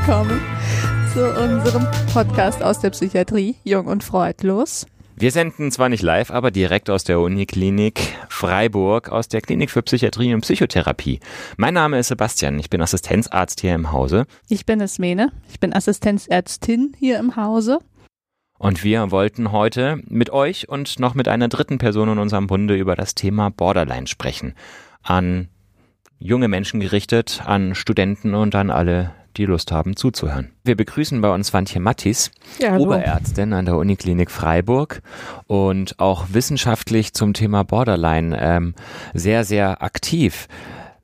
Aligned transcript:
willkommen 0.00 0.40
zu 1.12 1.28
unserem 1.38 1.86
Podcast 2.12 2.62
aus 2.62 2.80
der 2.80 2.88
Psychiatrie 2.88 3.56
Jung 3.64 3.86
und 3.86 4.02
Freudlos. 4.02 4.86
Wir 5.16 5.30
senden 5.30 5.70
zwar 5.70 5.90
nicht 5.90 6.02
live, 6.02 6.30
aber 6.30 6.50
direkt 6.50 6.88
aus 6.88 7.04
der 7.04 7.20
Uniklinik 7.20 8.16
Freiburg, 8.30 9.10
aus 9.10 9.28
der 9.28 9.42
Klinik 9.42 9.70
für 9.70 9.82
Psychiatrie 9.82 10.32
und 10.32 10.40
Psychotherapie. 10.40 11.20
Mein 11.58 11.74
Name 11.74 11.98
ist 11.98 12.08
Sebastian, 12.08 12.58
ich 12.58 12.70
bin 12.70 12.80
Assistenzarzt 12.80 13.60
hier 13.60 13.74
im 13.74 13.92
Hause. 13.92 14.24
Ich 14.48 14.64
bin 14.64 14.80
Esmene, 14.80 15.32
ich 15.50 15.60
bin 15.60 15.74
Assistenzärztin 15.74 16.94
hier 16.98 17.18
im 17.18 17.36
Hause. 17.36 17.80
Und 18.58 18.82
wir 18.82 19.10
wollten 19.10 19.52
heute 19.52 20.00
mit 20.06 20.30
euch 20.30 20.66
und 20.68 20.98
noch 20.98 21.14
mit 21.14 21.28
einer 21.28 21.48
dritten 21.48 21.76
Person 21.76 22.08
in 22.08 22.18
unserem 22.18 22.46
Bunde 22.46 22.74
über 22.74 22.96
das 22.96 23.14
Thema 23.14 23.50
Borderline 23.50 24.06
sprechen. 24.06 24.54
An 25.02 25.48
junge 26.18 26.48
Menschen 26.48 26.80
gerichtet, 26.80 27.42
an 27.44 27.74
Studenten 27.74 28.34
und 28.34 28.54
an 28.54 28.70
alle, 28.70 29.12
die 29.36 29.44
Lust 29.46 29.72
haben 29.72 29.96
zuzuhören. 29.96 30.50
Wir 30.64 30.76
begrüßen 30.76 31.20
bei 31.20 31.32
uns 31.32 31.48
Swantje 31.48 31.80
Mattis, 31.80 32.30
Ja. 32.58 32.76
Oberärztin 32.76 33.52
an 33.52 33.64
der 33.64 33.76
Uniklinik 33.76 34.30
Freiburg 34.30 35.02
und 35.46 35.98
auch 35.98 36.26
wissenschaftlich 36.30 37.14
zum 37.14 37.34
Thema 37.34 37.64
Borderline 37.64 38.36
ähm, 38.40 38.74
sehr, 39.14 39.44
sehr 39.44 39.82
aktiv. 39.82 40.48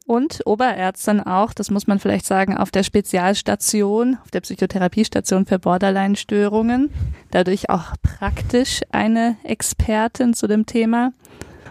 Und 0.07 0.43
Oberärztin 0.47 1.21
auch, 1.21 1.53
das 1.53 1.71
muss 1.71 1.89
man 1.89 1.99
vielleicht 1.99 2.27
sagen, 2.27 2.57
auf 2.57 2.71
der 2.71 2.85
Spezialstation, 2.85 4.19
auf 4.23 4.31
der 4.31 4.41
Psychotherapiestation 4.41 5.47
für 5.47 5.59
Borderline-Störungen. 5.59 6.91
Dadurch 7.33 7.71
auch 7.71 7.95
praktisch 8.03 8.83
eine 8.93 9.37
Expertin 9.43 10.33
zu 10.33 10.47
dem 10.47 10.65
Thema. 10.65 11.13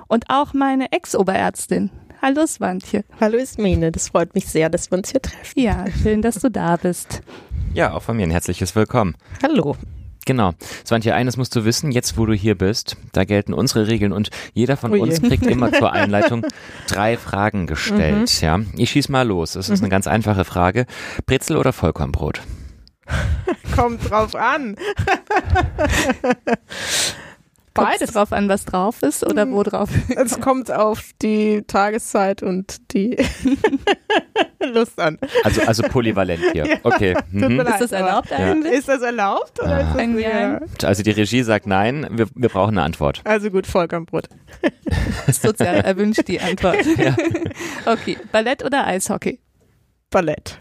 Und 0.07 0.25
auch 0.29 0.53
meine 0.53 0.91
Ex-Oberärztin. 0.91 1.91
Hallo 2.27 2.47
Swantje. 2.47 3.03
Hallo 3.21 3.37
Ismene, 3.37 3.91
das 3.91 4.09
freut 4.09 4.33
mich 4.33 4.47
sehr, 4.47 4.71
dass 4.71 4.89
wir 4.89 4.97
uns 4.97 5.11
hier 5.11 5.21
treffen. 5.21 5.59
Ja, 5.59 5.85
schön, 6.01 6.23
dass 6.23 6.39
du 6.39 6.49
da 6.49 6.75
bist. 6.75 7.21
Ja, 7.75 7.93
auch 7.93 8.01
von 8.01 8.17
mir 8.17 8.23
ein 8.23 8.31
herzliches 8.31 8.75
Willkommen. 8.75 9.13
Hallo. 9.43 9.77
Genau. 10.25 10.53
Swantje, 10.83 11.13
eines 11.13 11.37
musst 11.37 11.55
du 11.55 11.65
wissen, 11.65 11.91
jetzt 11.91 12.17
wo 12.17 12.25
du 12.25 12.33
hier 12.33 12.57
bist, 12.57 12.97
da 13.11 13.25
gelten 13.25 13.53
unsere 13.53 13.85
Regeln 13.85 14.11
und 14.11 14.31
jeder 14.55 14.75
von 14.75 14.91
Ui. 14.93 15.01
uns 15.01 15.21
kriegt 15.21 15.45
immer 15.45 15.71
zur 15.71 15.93
Einleitung 15.93 16.43
drei 16.87 17.15
Fragen 17.15 17.67
gestellt. 17.67 18.41
Ja, 18.41 18.59
Ich 18.75 18.89
schieß 18.89 19.09
mal 19.09 19.27
los. 19.27 19.53
Das 19.53 19.69
ist 19.69 19.81
eine 19.81 19.89
ganz 19.89 20.07
einfache 20.07 20.45
Frage. 20.45 20.87
Brezel 21.27 21.57
oder 21.57 21.73
Vollkornbrot? 21.73 22.41
Kommt 23.75 24.09
drauf 24.09 24.33
an. 24.33 24.77
Beides. 27.83 28.11
drauf 28.13 28.31
an, 28.31 28.47
was 28.49 28.65
drauf 28.65 29.03
ist 29.03 29.25
oder 29.25 29.49
wo 29.51 29.61
drauf? 29.63 29.89
Es 30.15 30.39
kommt 30.39 30.71
auf 30.71 31.03
die 31.21 31.63
Tageszeit 31.67 32.41
und 32.41 32.93
die 32.93 33.17
Lust 34.63 34.99
an. 34.99 35.19
Also, 35.43 35.61
also 35.61 35.83
polyvalent 35.83 36.41
hier. 36.53 36.79
Okay. 36.83 37.13
Tut 37.13 37.33
mir 37.33 37.49
Mhm. 37.49 37.59
Ist 37.59 37.81
das 37.81 37.91
erlaubt 37.91 38.29
Ja. 38.31 38.37
eigentlich? 38.37 38.73
Ist 38.73 38.87
das 38.87 39.01
erlaubt? 39.01 39.59
Oder 39.61 39.75
Ah. 39.77 39.79
ist 39.81 39.95
das 39.95 39.97
eher- 40.17 40.61
Also 40.83 41.03
die 41.03 41.11
Regie 41.11 41.43
sagt 41.43 41.67
nein, 41.67 42.07
wir, 42.11 42.27
wir 42.33 42.49
brauchen 42.49 42.77
eine 42.77 42.83
Antwort. 42.83 43.21
Also 43.25 43.49
gut, 43.51 43.67
Vollkornbrot. 43.67 44.29
Sozial 45.27 45.75
erwünscht 45.81 46.27
die 46.27 46.39
Antwort. 46.39 46.77
Okay, 47.85 48.17
Ballett 48.31 48.63
oder 48.63 48.87
Eishockey? 48.87 49.39
Ballett. 50.09 50.59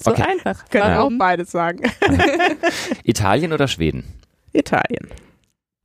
So 0.00 0.12
Okay. 0.12 0.22
einfach. 0.22 0.68
Können 0.68 0.84
wir 0.88 1.02
auch 1.02 1.10
beides 1.18 1.50
sagen. 1.50 1.80
Italien 3.02 3.52
oder 3.52 3.66
Schweden? 3.68 4.04
Italien. 4.52 5.08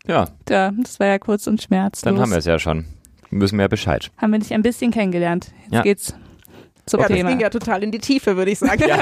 Ja, 0.08 0.28
Ja, 0.50 0.72
das 0.78 1.00
war 1.00 1.08
ja 1.08 1.18
kurz 1.20 1.48
und 1.48 1.62
schmerzlos. 1.62 2.02
dann 2.14 2.20
haben 2.22 2.32
wir 2.32 2.38
es 2.40 2.46
ja 2.46 2.60
schon. 2.60 2.86
Wissen 3.32 3.58
wir 3.58 3.68
Bescheid. 3.70 4.12
Haben 4.18 4.32
wir 4.34 4.40
dich 4.40 4.54
ein 4.54 4.62
bisschen 4.62 4.92
kennengelernt. 4.92 5.52
Jetzt 5.64 5.74
Ja. 5.74 5.82
geht's 5.82 6.14
zum 6.86 7.00
Ja, 7.00 7.08
das 7.08 7.16
Thema. 7.18 7.30
ging 7.30 7.40
ja 7.40 7.50
total 7.50 7.84
in 7.84 7.92
die 7.92 8.00
Tiefe, 8.00 8.36
würde 8.36 8.52
ich 8.52 8.60
sagen. 8.60 8.84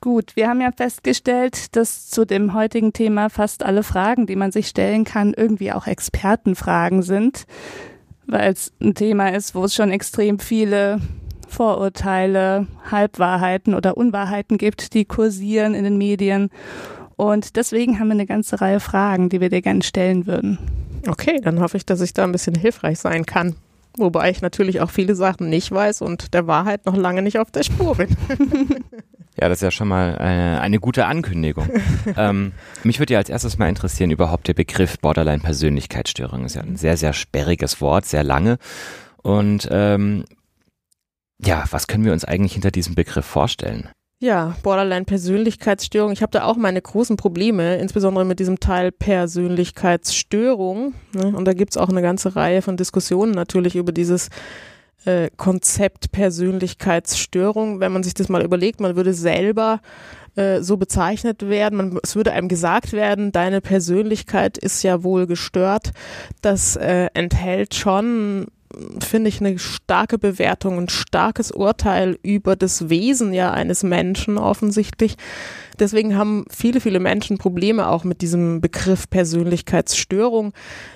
Gut, 0.00 0.36
wir 0.36 0.48
haben 0.48 0.60
ja 0.60 0.70
festgestellt, 0.70 1.74
dass 1.74 2.08
zu 2.08 2.24
dem 2.24 2.54
heutigen 2.54 2.92
Thema 2.92 3.28
fast 3.30 3.64
alle 3.64 3.82
Fragen, 3.82 4.26
die 4.26 4.36
man 4.36 4.52
sich 4.52 4.68
stellen 4.68 5.04
kann, 5.04 5.34
irgendwie 5.36 5.72
auch 5.72 5.88
Expertenfragen 5.88 7.02
sind, 7.02 7.46
weil 8.26 8.52
es 8.52 8.72
ein 8.80 8.94
Thema 8.94 9.30
ist, 9.30 9.56
wo 9.56 9.64
es 9.64 9.74
schon 9.74 9.90
extrem 9.90 10.38
viele 10.38 11.00
Vorurteile, 11.48 12.68
Halbwahrheiten 12.90 13.74
oder 13.74 13.96
Unwahrheiten 13.96 14.58
gibt, 14.58 14.94
die 14.94 15.04
kursieren 15.04 15.74
in 15.74 15.82
den 15.82 15.98
Medien. 15.98 16.50
Und 17.16 17.56
deswegen 17.56 17.98
haben 17.98 18.08
wir 18.08 18.12
eine 18.12 18.26
ganze 18.26 18.60
Reihe 18.60 18.80
Fragen, 18.80 19.28
die 19.28 19.40
wir 19.40 19.48
dir 19.48 19.62
gerne 19.62 19.82
stellen 19.82 20.26
würden. 20.26 20.58
Okay, 21.08 21.40
dann 21.42 21.60
hoffe 21.60 21.76
ich, 21.76 21.86
dass 21.86 22.00
ich 22.00 22.12
da 22.12 22.24
ein 22.24 22.32
bisschen 22.32 22.54
hilfreich 22.54 22.98
sein 22.98 23.24
kann. 23.24 23.56
Wobei 23.96 24.30
ich 24.30 24.42
natürlich 24.42 24.80
auch 24.82 24.90
viele 24.90 25.14
Sachen 25.14 25.48
nicht 25.48 25.70
weiß 25.72 26.02
und 26.02 26.34
der 26.34 26.46
Wahrheit 26.46 26.84
noch 26.84 26.96
lange 26.96 27.22
nicht 27.22 27.38
auf 27.38 27.50
der 27.50 27.62
Spur 27.62 27.96
bin. 27.96 28.16
Ja, 29.38 29.50
das 29.50 29.58
ist 29.58 29.62
ja 29.62 29.70
schon 29.70 29.88
mal 29.88 30.16
eine, 30.16 30.62
eine 30.62 30.80
gute 30.80 31.04
Ankündigung. 31.04 31.68
ähm, 32.16 32.52
mich 32.84 32.98
würde 32.98 33.12
ja 33.12 33.18
als 33.18 33.28
erstes 33.28 33.58
mal 33.58 33.68
interessieren, 33.68 34.10
überhaupt 34.10 34.48
der 34.48 34.54
Begriff 34.54 34.98
Borderline-Persönlichkeitsstörung. 34.98 36.46
Ist 36.46 36.54
ja 36.54 36.62
ein 36.62 36.76
sehr, 36.76 36.96
sehr 36.96 37.12
sperriges 37.12 37.80
Wort, 37.82 38.06
sehr 38.06 38.24
lange. 38.24 38.56
Und 39.18 39.68
ähm, 39.70 40.24
ja, 41.38 41.64
was 41.70 41.86
können 41.86 42.04
wir 42.06 42.14
uns 42.14 42.24
eigentlich 42.24 42.54
hinter 42.54 42.70
diesem 42.70 42.94
Begriff 42.94 43.26
vorstellen? 43.26 43.90
Ja, 44.18 44.56
Borderline-Persönlichkeitsstörung. 44.62 46.10
Ich 46.10 46.22
habe 46.22 46.32
da 46.32 46.44
auch 46.44 46.56
meine 46.56 46.80
großen 46.80 47.18
Probleme, 47.18 47.76
insbesondere 47.76 48.24
mit 48.24 48.38
diesem 48.38 48.60
Teil 48.60 48.90
Persönlichkeitsstörung. 48.90 50.94
Ne? 51.12 51.36
Und 51.36 51.44
da 51.44 51.52
gibt's 51.52 51.76
auch 51.76 51.90
eine 51.90 52.00
ganze 52.00 52.34
Reihe 52.34 52.62
von 52.62 52.78
Diskussionen 52.78 53.32
natürlich 53.32 53.76
über 53.76 53.92
dieses 53.92 54.30
äh, 55.04 55.28
Konzept 55.36 56.12
Persönlichkeitsstörung. 56.12 57.80
Wenn 57.80 57.92
man 57.92 58.02
sich 58.02 58.14
das 58.14 58.30
mal 58.30 58.42
überlegt, 58.42 58.80
man 58.80 58.96
würde 58.96 59.12
selber 59.12 59.82
äh, 60.34 60.62
so 60.62 60.78
bezeichnet 60.78 61.46
werden, 61.46 61.76
man, 61.76 61.98
es 62.02 62.16
würde 62.16 62.32
einem 62.32 62.48
gesagt 62.48 62.94
werden, 62.94 63.32
deine 63.32 63.60
Persönlichkeit 63.60 64.56
ist 64.56 64.82
ja 64.82 65.04
wohl 65.04 65.26
gestört. 65.26 65.90
Das 66.40 66.76
äh, 66.76 67.08
enthält 67.12 67.74
schon 67.74 68.46
finde 69.00 69.28
ich, 69.28 69.40
eine 69.40 69.58
starke 69.58 70.18
Bewertung, 70.18 70.78
ein 70.78 70.88
starkes 70.88 71.50
Urteil 71.50 72.18
über 72.22 72.56
das 72.56 72.88
Wesen 72.88 73.32
ja 73.32 73.52
eines 73.52 73.82
Menschen 73.82 74.38
offensichtlich. 74.38 75.16
Deswegen 75.78 76.16
haben 76.16 76.46
viele, 76.50 76.80
viele 76.80 77.00
Menschen 77.00 77.38
Probleme 77.38 77.88
auch 77.88 78.04
mit 78.04 78.22
diesem 78.22 78.60
Begriff 78.60 79.10
Persönlichkeitsstörung. 79.10 80.52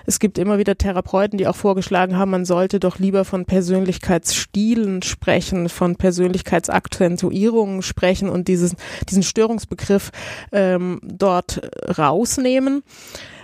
Es 0.06 0.18
gibt 0.18 0.38
immer 0.38 0.58
wieder 0.58 0.78
Therapeuten, 0.78 1.36
die 1.36 1.46
auch 1.46 1.56
vorgeschlagen 1.56 2.16
haben, 2.16 2.30
man 2.30 2.44
sollte 2.44 2.80
doch 2.80 2.98
lieber 2.98 3.24
von 3.24 3.44
Persönlichkeitsstilen 3.44 5.02
sprechen, 5.02 5.68
von 5.68 5.96
Persönlichkeitsakzentuierungen 5.96 7.82
sprechen 7.82 8.30
und 8.30 8.48
dieses, 8.48 8.74
diesen 9.08 9.22
Störungsbegriff 9.22 10.10
ähm, 10.52 11.00
dort 11.02 11.60
rausnehmen. 11.98 12.82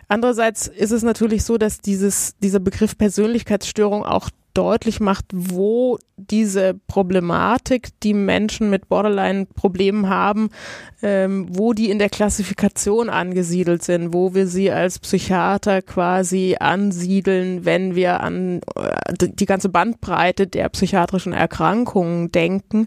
Andererseits 0.08 0.68
ist 0.68 0.92
es 0.92 1.02
natürlich 1.02 1.44
so, 1.44 1.58
dass 1.58 1.78
dieses, 1.78 2.36
dieser 2.38 2.60
Begriff 2.60 2.96
Persönlichkeitsstörung 2.96 4.04
auch 4.04 4.30
deutlich 4.56 5.00
macht, 5.00 5.26
wo 5.32 5.98
diese 6.16 6.74
Problematik, 6.86 7.88
die 8.02 8.14
Menschen 8.14 8.70
mit 8.70 8.88
Borderline-Problemen 8.88 10.08
haben, 10.08 10.48
ähm, 11.02 11.46
wo 11.50 11.74
die 11.74 11.90
in 11.90 11.98
der 11.98 12.08
Klassifikation 12.08 13.10
angesiedelt 13.10 13.82
sind, 13.82 14.14
wo 14.14 14.34
wir 14.34 14.46
sie 14.46 14.70
als 14.70 14.98
Psychiater 14.98 15.82
quasi 15.82 16.56
ansiedeln, 16.58 17.66
wenn 17.66 17.94
wir 17.94 18.20
an 18.20 18.62
äh, 18.76 19.12
die 19.12 19.46
ganze 19.46 19.68
Bandbreite 19.68 20.46
der 20.46 20.70
psychiatrischen 20.70 21.34
Erkrankungen 21.34 22.32
denken. 22.32 22.86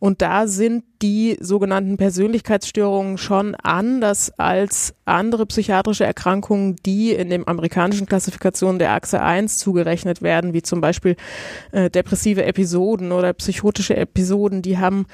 Und 0.00 0.22
da 0.22 0.46
sind 0.46 0.82
die 1.02 1.36
sogenannten 1.40 1.98
Persönlichkeitsstörungen 1.98 3.18
schon 3.18 3.54
anders 3.54 4.32
als 4.38 4.94
andere 5.04 5.44
psychiatrische 5.46 6.04
Erkrankungen, 6.04 6.76
die 6.86 7.12
in 7.12 7.28
dem 7.28 7.46
amerikanischen 7.46 8.06
Klassifikation 8.06 8.78
der 8.78 8.92
Achse 8.92 9.20
1 9.20 9.58
zugerechnet 9.58 10.22
werden, 10.22 10.54
wie 10.54 10.62
zum 10.62 10.80
Beispiel 10.80 11.16
äh, 11.72 11.90
depressive 11.90 12.44
Episoden 12.44 13.12
oder 13.12 13.32
psychotische 13.34 13.94
Episoden. 13.94 14.62
Die 14.62 14.78
haben 14.78 15.06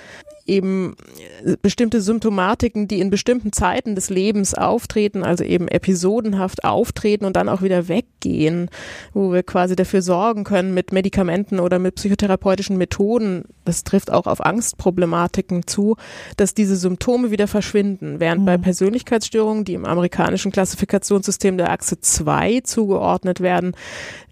eben 0.46 0.96
äh, 1.44 1.56
bestimmte 1.60 2.00
Symptomatiken, 2.00 2.88
die 2.88 3.00
in 3.00 3.10
bestimmten 3.10 3.52
Zeiten 3.52 3.94
des 3.94 4.10
Lebens 4.10 4.54
auftreten, 4.54 5.24
also 5.24 5.44
eben 5.44 5.68
episodenhaft 5.68 6.64
auftreten 6.64 7.24
und 7.24 7.36
dann 7.36 7.48
auch 7.48 7.62
wieder 7.62 7.88
weggehen, 7.88 8.70
wo 9.12 9.32
wir 9.32 9.42
quasi 9.42 9.76
dafür 9.76 10.02
sorgen 10.02 10.44
können 10.44 10.74
mit 10.74 10.92
Medikamenten 10.92 11.60
oder 11.60 11.78
mit 11.78 11.96
psychotherapeutischen 11.96 12.76
Methoden, 12.76 13.44
das 13.64 13.84
trifft 13.84 14.10
auch 14.10 14.26
auf 14.26 14.44
Angstproblematiken 14.44 15.66
zu, 15.66 15.96
dass 16.36 16.54
diese 16.54 16.76
Symptome 16.76 17.30
wieder 17.30 17.48
verschwinden, 17.48 18.20
während 18.20 18.46
bei 18.46 18.56
Persönlichkeitsstörungen, 18.58 19.64
die 19.64 19.74
im 19.74 19.84
amerikanischen 19.84 20.52
Klassifikationssystem 20.52 21.56
der 21.56 21.70
Achse 21.70 22.00
2 22.00 22.60
zugeordnet 22.60 23.40
werden, 23.40 23.72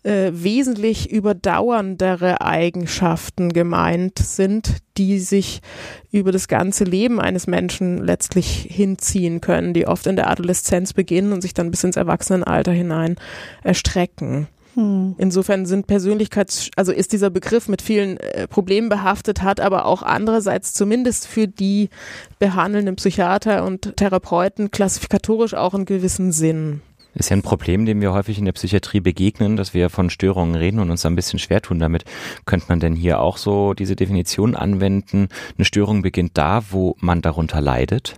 äh, 0.04 0.30
wesentlich 0.32 1.10
überdauerndere 1.10 2.40
Eigenschaften 2.40 3.52
gemeint 3.52 4.18
sind, 4.18 4.78
die 4.96 5.18
sich 5.18 5.60
über 6.12 6.30
das 6.30 6.46
ganze 6.46 6.84
Leben 6.84 7.20
eines 7.20 7.46
Menschen 7.46 7.98
letztlich 7.98 8.68
hinziehen 8.70 9.40
können, 9.40 9.74
die 9.74 9.86
oft 9.86 10.06
in 10.06 10.16
der 10.16 10.30
Adoleszenz 10.30 10.92
beginnen 10.92 11.32
und 11.32 11.40
sich 11.40 11.54
dann 11.54 11.70
bis 11.70 11.84
ins 11.84 11.96
Erwachsenenalter 11.96 12.72
hinein 12.72 13.16
erstrecken. 13.62 14.46
Hm. 14.74 15.14
Insofern 15.18 15.66
sind 15.66 15.86
Persönlichkeits, 15.86 16.70
also 16.76 16.92
ist 16.92 17.12
dieser 17.12 17.30
Begriff 17.30 17.68
mit 17.68 17.80
vielen 17.80 18.18
äh, 18.18 18.46
Problemen 18.48 18.88
behaftet, 18.88 19.42
hat 19.42 19.60
aber 19.60 19.86
auch 19.86 20.02
andererseits 20.02 20.74
zumindest 20.74 21.26
für 21.26 21.48
die 21.48 21.88
behandelnden 22.38 22.96
Psychiater 22.96 23.64
und 23.64 23.96
Therapeuten 23.96 24.70
klassifikatorisch 24.70 25.54
auch 25.54 25.74
einen 25.74 25.86
gewissen 25.86 26.32
Sinn. 26.32 26.82
Ist 27.14 27.30
ja 27.30 27.36
ein 27.36 27.42
Problem, 27.42 27.86
dem 27.86 28.00
wir 28.00 28.12
häufig 28.12 28.38
in 28.38 28.44
der 28.44 28.52
Psychiatrie 28.52 29.00
begegnen, 29.00 29.56
dass 29.56 29.72
wir 29.72 29.88
von 29.88 30.10
Störungen 30.10 30.56
reden 30.56 30.80
und 30.80 30.90
uns 30.90 31.06
ein 31.06 31.14
bisschen 31.14 31.38
schwer 31.38 31.62
tun 31.62 31.78
damit. 31.78 32.04
Könnte 32.44 32.66
man 32.68 32.80
denn 32.80 32.94
hier 32.94 33.20
auch 33.20 33.36
so 33.36 33.72
diese 33.74 33.94
Definition 33.94 34.56
anwenden? 34.56 35.28
Eine 35.56 35.64
Störung 35.64 36.02
beginnt 36.02 36.36
da, 36.36 36.62
wo 36.70 36.96
man 36.98 37.22
darunter 37.22 37.60
leidet? 37.60 38.14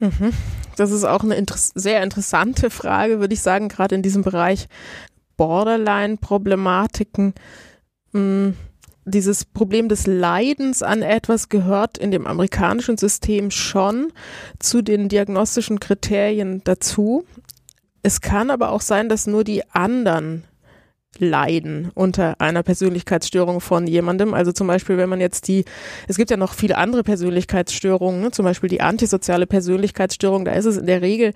Mhm. 0.00 0.32
Das 0.76 0.90
ist 0.90 1.04
auch 1.04 1.22
eine 1.22 1.36
inter 1.36 1.56
sehr 1.56 2.02
interessante 2.02 2.68
Frage, 2.70 3.20
würde 3.20 3.34
ich 3.34 3.40
sagen, 3.40 3.68
gerade 3.68 3.94
in 3.94 4.02
diesem 4.02 4.22
Bereich 4.22 4.68
Borderline-Problematiken. 5.36 7.34
Hm, 8.12 8.54
dieses 9.06 9.44
Problem 9.44 9.88
des 9.88 10.06
Leidens 10.06 10.82
an 10.82 11.02
etwas 11.02 11.48
gehört 11.48 11.96
in 11.96 12.10
dem 12.10 12.26
amerikanischen 12.26 12.98
System 12.98 13.52
schon 13.52 14.12
zu 14.58 14.82
den 14.82 15.08
diagnostischen 15.08 15.78
Kriterien 15.78 16.60
dazu. 16.64 17.24
Es 18.06 18.20
kann 18.20 18.50
aber 18.52 18.70
auch 18.70 18.82
sein, 18.82 19.08
dass 19.08 19.26
nur 19.26 19.42
die 19.42 19.68
anderen 19.70 20.44
leiden 21.18 21.90
unter 21.92 22.40
einer 22.40 22.62
Persönlichkeitsstörung 22.62 23.60
von 23.60 23.88
jemandem. 23.88 24.32
Also 24.32 24.52
zum 24.52 24.68
Beispiel, 24.68 24.96
wenn 24.96 25.08
man 25.08 25.20
jetzt 25.20 25.48
die, 25.48 25.64
es 26.06 26.16
gibt 26.16 26.30
ja 26.30 26.36
noch 26.36 26.54
viele 26.54 26.78
andere 26.78 27.02
Persönlichkeitsstörungen, 27.02 28.20
ne? 28.20 28.30
zum 28.30 28.44
Beispiel 28.44 28.68
die 28.68 28.80
antisoziale 28.80 29.48
Persönlichkeitsstörung, 29.48 30.44
da 30.44 30.52
ist 30.52 30.66
es 30.66 30.76
in 30.76 30.86
der 30.86 31.02
Regel 31.02 31.32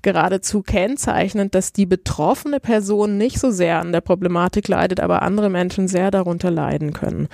geradezu 0.00 0.62
kennzeichnend, 0.62 1.54
dass 1.54 1.74
die 1.74 1.84
betroffene 1.84 2.58
Person 2.58 3.18
nicht 3.18 3.38
so 3.38 3.50
sehr 3.50 3.78
an 3.78 3.92
der 3.92 4.00
Problematik 4.00 4.66
leidet, 4.66 5.00
aber 5.00 5.20
andere 5.20 5.50
Menschen 5.50 5.88
sehr 5.88 6.10
darunter 6.10 6.50
leiden 6.50 6.94
können. 6.94 7.28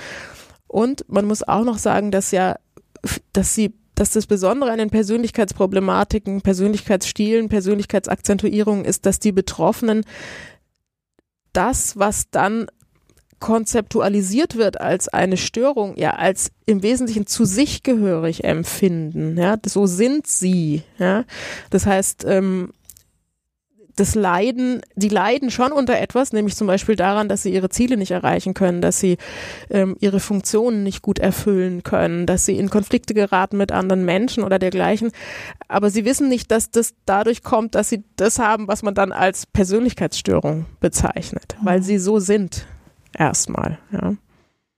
Und 0.66 1.04
man 1.06 1.26
muss 1.26 1.46
auch 1.46 1.62
noch 1.62 1.78
sagen, 1.78 2.10
dass 2.10 2.32
ja, 2.32 2.56
dass 3.32 3.54
sie 3.54 3.72
dass 4.00 4.12
das 4.12 4.26
Besondere 4.26 4.70
an 4.70 4.78
den 4.78 4.88
Persönlichkeitsproblematiken, 4.88 6.40
Persönlichkeitsstilen, 6.40 7.50
Persönlichkeitsakzentuierungen 7.50 8.86
ist, 8.86 9.04
dass 9.04 9.18
die 9.18 9.30
Betroffenen 9.30 10.06
das, 11.52 11.98
was 11.98 12.30
dann 12.30 12.68
konzeptualisiert 13.40 14.56
wird 14.56 14.80
als 14.80 15.08
eine 15.08 15.36
Störung, 15.36 15.98
ja, 15.98 16.12
als 16.12 16.50
im 16.64 16.82
Wesentlichen 16.82 17.26
zu 17.26 17.44
sich 17.44 17.82
gehörig 17.82 18.44
empfinden, 18.44 19.36
ja, 19.36 19.58
so 19.66 19.84
sind 19.84 20.26
sie, 20.26 20.82
ja. 20.98 21.24
Das 21.68 21.84
heißt, 21.84 22.24
ähm, 22.26 22.72
das 23.96 24.14
Leiden, 24.14 24.80
die 24.94 25.08
leiden 25.08 25.50
schon 25.50 25.72
unter 25.72 25.98
etwas, 25.98 26.32
nämlich 26.32 26.56
zum 26.56 26.66
Beispiel 26.66 26.96
daran, 26.96 27.28
dass 27.28 27.42
sie 27.42 27.52
ihre 27.52 27.68
Ziele 27.68 27.96
nicht 27.96 28.10
erreichen 28.10 28.54
können, 28.54 28.80
dass 28.80 29.00
sie 29.00 29.18
ähm, 29.70 29.96
ihre 30.00 30.20
Funktionen 30.20 30.82
nicht 30.82 31.02
gut 31.02 31.18
erfüllen 31.18 31.82
können, 31.82 32.26
dass 32.26 32.46
sie 32.46 32.56
in 32.56 32.70
Konflikte 32.70 33.14
geraten 33.14 33.56
mit 33.56 33.72
anderen 33.72 34.04
Menschen 34.04 34.44
oder 34.44 34.58
dergleichen. 34.58 35.10
Aber 35.68 35.90
sie 35.90 36.04
wissen 36.04 36.28
nicht, 36.28 36.50
dass 36.50 36.70
das 36.70 36.94
dadurch 37.06 37.42
kommt, 37.42 37.74
dass 37.74 37.88
sie 37.88 38.04
das 38.16 38.38
haben, 38.38 38.68
was 38.68 38.82
man 38.82 38.94
dann 38.94 39.12
als 39.12 39.46
Persönlichkeitsstörung 39.46 40.66
bezeichnet, 40.80 41.56
weil 41.62 41.78
mhm. 41.78 41.84
sie 41.84 41.98
so 41.98 42.18
sind 42.18 42.66
erstmal. 43.16 43.78
Ja. 43.92 44.14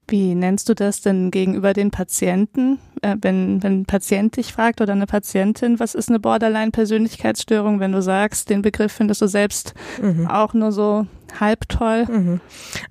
Wie 0.08 0.34
nennst 0.34 0.68
du 0.68 0.74
das 0.74 1.00
denn 1.00 1.30
gegenüber 1.30 1.72
den 1.72 1.90
Patienten? 1.90 2.78
Äh, 3.02 3.16
wenn, 3.20 3.62
wenn 3.62 3.80
ein 3.80 3.84
Patient 3.84 4.36
dich 4.36 4.52
fragt 4.52 4.80
oder 4.80 4.92
eine 4.92 5.06
Patientin, 5.06 5.80
was 5.80 5.94
ist 5.94 6.08
eine 6.08 6.20
Borderline-Persönlichkeitsstörung, 6.20 7.80
wenn 7.80 7.92
du 7.92 8.02
sagst, 8.02 8.50
den 8.50 8.62
Begriff 8.62 8.92
findest 8.92 9.22
du 9.22 9.26
selbst 9.26 9.74
mhm. 10.00 10.26
auch 10.26 10.54
nur 10.54 10.72
so 10.72 11.06
halb 11.38 11.68
toll? 11.68 12.06
Mhm. 12.06 12.40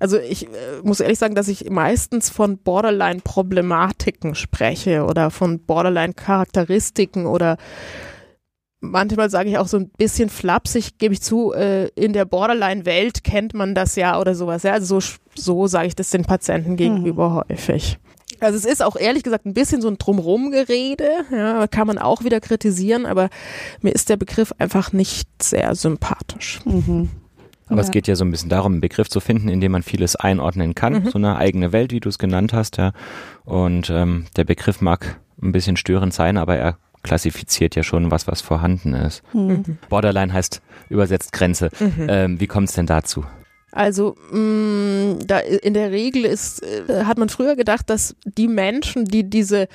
Also 0.00 0.18
ich 0.18 0.46
äh, 0.46 0.48
muss 0.82 1.00
ehrlich 1.00 1.18
sagen, 1.18 1.34
dass 1.34 1.48
ich 1.48 1.70
meistens 1.70 2.30
von 2.30 2.58
Borderline-Problematiken 2.58 4.34
spreche 4.34 5.04
oder 5.04 5.30
von 5.30 5.60
Borderline-Charakteristiken 5.60 7.26
oder 7.26 7.56
manchmal 8.82 9.30
sage 9.30 9.48
ich 9.48 9.58
auch 9.58 9.68
so 9.68 9.78
ein 9.78 9.90
bisschen 9.90 10.28
flapsig, 10.28 10.98
gebe 10.98 11.14
ich 11.14 11.22
zu, 11.22 11.52
äh, 11.52 11.86
in 11.94 12.12
der 12.12 12.24
Borderline-Welt 12.24 13.24
kennt 13.24 13.54
man 13.54 13.74
das 13.74 13.96
ja 13.96 14.20
oder 14.20 14.34
sowas. 14.34 14.64
Ja? 14.64 14.72
Also 14.72 15.00
so, 15.00 15.14
so 15.34 15.66
sage 15.66 15.88
ich 15.88 15.96
das 15.96 16.10
den 16.10 16.24
Patienten 16.24 16.76
gegenüber 16.76 17.28
mhm. 17.28 17.50
häufig. 17.50 17.98
Also 18.40 18.58
es 18.58 18.64
ist 18.64 18.82
auch 18.82 18.96
ehrlich 18.96 19.22
gesagt 19.22 19.46
ein 19.46 19.54
bisschen 19.54 19.80
so 19.80 19.88
ein 19.88 19.98
Drumrum-Gerede, 19.98 21.08
ja, 21.30 21.66
kann 21.68 21.86
man 21.86 21.98
auch 21.98 22.24
wieder 22.24 22.40
kritisieren, 22.40 23.06
aber 23.06 23.28
mir 23.82 23.92
ist 23.92 24.08
der 24.08 24.16
Begriff 24.16 24.52
einfach 24.58 24.92
nicht 24.92 25.28
sehr 25.40 25.74
sympathisch. 25.76 26.60
Mhm. 26.64 27.10
Aber 27.68 27.80
ja. 27.80 27.84
es 27.84 27.90
geht 27.92 28.08
ja 28.08 28.16
so 28.16 28.24
ein 28.24 28.30
bisschen 28.30 28.48
darum, 28.48 28.72
einen 28.72 28.80
Begriff 28.80 29.08
zu 29.08 29.20
finden, 29.20 29.48
in 29.48 29.60
dem 29.60 29.72
man 29.72 29.82
vieles 29.82 30.16
einordnen 30.16 30.74
kann, 30.74 31.04
mhm. 31.04 31.10
so 31.10 31.18
eine 31.18 31.36
eigene 31.36 31.72
Welt, 31.72 31.92
wie 31.92 32.00
du 32.00 32.08
es 32.08 32.18
genannt 32.18 32.52
hast, 32.52 32.78
ja. 32.78 32.92
Und 33.44 33.90
ähm, 33.90 34.26
der 34.36 34.44
Begriff 34.44 34.80
mag 34.80 35.20
ein 35.40 35.52
bisschen 35.52 35.76
störend 35.76 36.12
sein, 36.12 36.36
aber 36.36 36.56
er 36.56 36.78
klassifiziert 37.02 37.74
ja 37.74 37.82
schon 37.82 38.10
was, 38.10 38.26
was 38.26 38.40
vorhanden 38.40 38.94
ist. 38.94 39.22
Mhm. 39.32 39.78
Borderline 39.88 40.32
heißt 40.32 40.62
übersetzt 40.88 41.32
Grenze. 41.32 41.70
Mhm. 41.78 42.06
Ähm, 42.08 42.40
wie 42.40 42.46
kommt 42.46 42.68
es 42.68 42.74
denn 42.74 42.86
dazu? 42.86 43.24
Also 43.74 44.16
mh, 44.30 44.38
mm, 44.38 45.26
da 45.26 45.38
in 45.38 45.72
der 45.72 45.90
Regel 45.90 46.26
ist, 46.26 46.62
äh, 46.62 47.04
hat 47.04 47.16
man 47.16 47.30
früher 47.30 47.56
gedacht, 47.56 47.88
dass 47.88 48.14
die 48.24 48.46
Menschen, 48.46 49.06
die 49.06 49.24
diese 49.28 49.66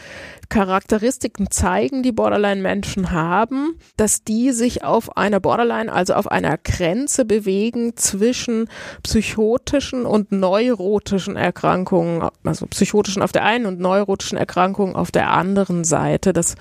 Charakteristiken 0.49 1.49
zeigen, 1.49 2.03
die 2.03 2.11
Borderline-Menschen 2.11 3.11
haben, 3.11 3.75
dass 3.97 4.23
die 4.23 4.51
sich 4.51 4.83
auf 4.83 5.17
einer 5.17 5.39
Borderline, 5.39 5.91
also 5.91 6.13
auf 6.13 6.29
einer 6.29 6.59
Grenze 6.59 7.25
bewegen 7.25 7.97
zwischen 7.97 8.69
psychotischen 9.01 10.05
und 10.05 10.31
neurotischen 10.31 11.35
Erkrankungen, 11.35 12.29
also 12.43 12.67
psychotischen 12.67 13.23
auf 13.23 13.31
der 13.31 13.45
einen 13.45 13.65
und 13.65 13.79
neurotischen 13.79 14.37
Erkrankungen 14.37 14.95
auf 14.95 15.09
der 15.09 15.31
anderen 15.31 15.83
Seite. 15.83 16.33
Das 16.33 16.53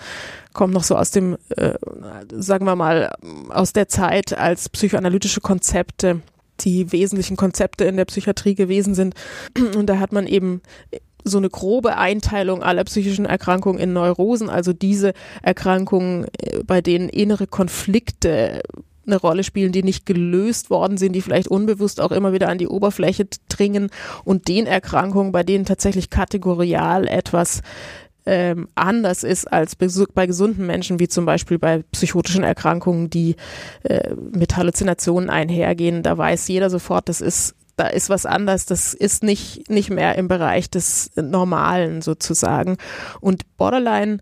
kommt 0.55 0.73
noch 0.73 0.85
so 0.85 0.97
aus 0.97 1.11
dem, 1.11 1.37
äh, 1.51 1.75
sagen 2.31 2.65
wir 2.65 2.77
mal, 2.77 3.15
aus 3.51 3.75
der 3.75 3.89
Zeit, 3.89 4.37
als 4.37 4.71
psychoanalytische 4.71 5.43
Konzepte 5.43 6.23
die 6.61 6.93
wesentlichen 6.93 7.37
Konzepte 7.37 7.85
in 7.85 7.97
der 7.97 8.05
Psychiatrie 8.05 8.55
gewesen 8.55 8.95
sind. 8.95 9.15
Und 9.77 9.87
da 9.87 9.99
hat 9.99 10.13
man 10.13 10.27
eben 10.27 10.63
so 11.25 11.39
eine 11.39 11.51
grobe 11.51 11.97
Einteilung 11.97 12.63
aller 12.63 12.85
psychischen 12.85 13.27
Erkrankungen 13.27 13.81
in 13.81 13.93
Neurosen, 13.93 14.49
also 14.49 14.73
diese 14.73 15.13
Erkrankungen, 15.43 16.27
äh, 16.39 16.63
bei 16.65 16.81
denen 16.81 17.09
innere 17.09 17.47
Konflikte 17.47 18.63
eine 19.07 19.17
Rolle 19.17 19.45
spielen, 19.45 19.73
die 19.73 19.83
nicht 19.83 20.05
gelöst 20.05 20.71
worden 20.71 20.97
sind, 20.97 21.13
die 21.13 21.23
vielleicht 21.23 21.49
unbewusst 21.49 22.01
auch 22.01 22.11
immer 22.11 22.33
wieder 22.33 22.49
an 22.49 22.59
die 22.59 22.69
Oberfläche 22.69 23.27
dringen 23.49 23.91
und 24.25 24.49
den 24.49 24.67
Erkrankungen, 24.67 25.33
bei 25.33 25.43
denen 25.43 25.65
tatsächlich 25.65 26.11
kategorial 26.11 27.07
etwas 27.07 27.63
ähm, 28.27 28.69
anders 28.75 29.23
ist 29.23 29.51
als 29.51 29.77
bei 29.77 30.27
gesunden 30.27 30.67
Menschen, 30.67 30.99
wie 31.01 31.09
zum 31.09 31.25
Beispiel 31.25 31.59
bei 31.59 31.85
psychotischen 31.93 32.45
Erkrankungen, 32.45 33.09
die 33.09 33.37
äh, 33.85 34.15
mit 34.15 34.57
Halluzinationen 34.57 35.31
einhergehen. 35.31 36.03
Da 36.03 36.19
weiß 36.19 36.49
jeder 36.49 36.69
sofort, 36.71 37.09
das 37.09 37.21
ist 37.21 37.55
da 37.77 37.89
ist 37.89 38.09
was 38.09 38.25
anders, 38.25 38.65
das 38.65 38.95
ist 38.95 39.23
nicht, 39.23 39.69
nicht 39.69 39.91
mehr 39.91 40.17
im 40.17 40.29
Bereich 40.29 40.71
des 40.71 41.11
Normalen 41.15 42.01
sozusagen. 42.01 42.79
Und 43.21 43.43
Borderline 43.59 44.19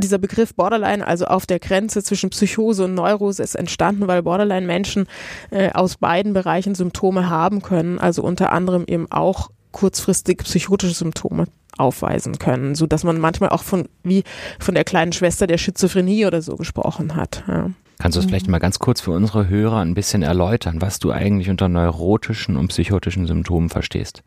dieser 0.00 0.18
Begriff 0.18 0.54
Borderline, 0.54 1.04
also 1.04 1.24
auf 1.24 1.44
der 1.44 1.58
Grenze 1.58 2.04
zwischen 2.04 2.30
Psychose 2.30 2.84
und 2.84 2.94
Neurose, 2.94 3.42
ist 3.42 3.56
entstanden, 3.56 4.06
weil 4.06 4.22
Borderline-Menschen 4.22 5.08
äh, 5.50 5.72
aus 5.72 5.96
beiden 5.96 6.34
Bereichen 6.34 6.76
Symptome 6.76 7.28
haben 7.28 7.62
können, 7.62 7.98
also 7.98 8.22
unter 8.22 8.52
anderem 8.52 8.84
eben 8.86 9.10
auch 9.10 9.50
kurzfristig 9.72 10.38
psychotische 10.38 10.94
Symptome 10.94 11.46
aufweisen 11.78 12.38
können, 12.38 12.74
so 12.74 12.86
dass 12.86 13.04
man 13.04 13.18
manchmal 13.18 13.50
auch 13.50 13.62
von 13.62 13.88
wie 14.02 14.24
von 14.58 14.74
der 14.74 14.84
kleinen 14.84 15.12
Schwester 15.12 15.46
der 15.46 15.58
Schizophrenie 15.58 16.26
oder 16.26 16.42
so 16.42 16.56
gesprochen 16.56 17.16
hat. 17.16 17.44
Ja. 17.48 17.70
Kannst 17.98 18.16
du 18.16 18.20
es 18.20 18.26
vielleicht 18.26 18.48
mal 18.48 18.58
ganz 18.58 18.78
kurz 18.78 19.00
für 19.00 19.10
unsere 19.10 19.48
Hörer 19.48 19.78
ein 19.78 19.94
bisschen 19.94 20.22
erläutern, 20.22 20.80
was 20.80 21.00
du 21.00 21.10
eigentlich 21.10 21.50
unter 21.50 21.68
neurotischen 21.68 22.56
und 22.56 22.68
psychotischen 22.68 23.26
Symptomen 23.26 23.70
verstehst? 23.70 24.22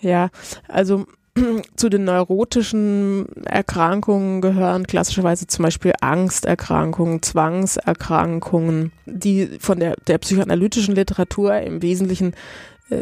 Ja, 0.00 0.28
also 0.68 1.06
zu 1.76 1.88
den 1.88 2.04
neurotischen 2.04 3.26
Erkrankungen 3.44 4.42
gehören 4.42 4.86
klassischerweise 4.86 5.46
zum 5.46 5.64
Beispiel 5.64 5.94
Angsterkrankungen, 6.00 7.22
Zwangserkrankungen, 7.22 8.92
die 9.06 9.56
von 9.58 9.80
der, 9.80 9.96
der 10.06 10.18
psychoanalytischen 10.18 10.94
Literatur 10.94 11.56
im 11.60 11.80
Wesentlichen 11.80 12.34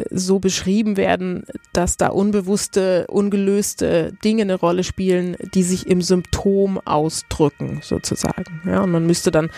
so 0.09 0.39
beschrieben 0.39 0.95
werden, 0.95 1.43
dass 1.73 1.97
da 1.97 2.07
unbewusste, 2.07 3.05
ungelöste 3.07 4.13
Dinge 4.23 4.43
eine 4.43 4.55
Rolle 4.55 4.83
spielen, 4.83 5.35
die 5.53 5.63
sich 5.63 5.87
im 5.87 6.01
Symptom 6.01 6.79
ausdrücken, 6.85 7.79
sozusagen. 7.83 8.61
Ja, 8.65 8.81
und 8.81 8.91
man 8.91 9.05
müsste 9.05 9.31
dann, 9.31 9.49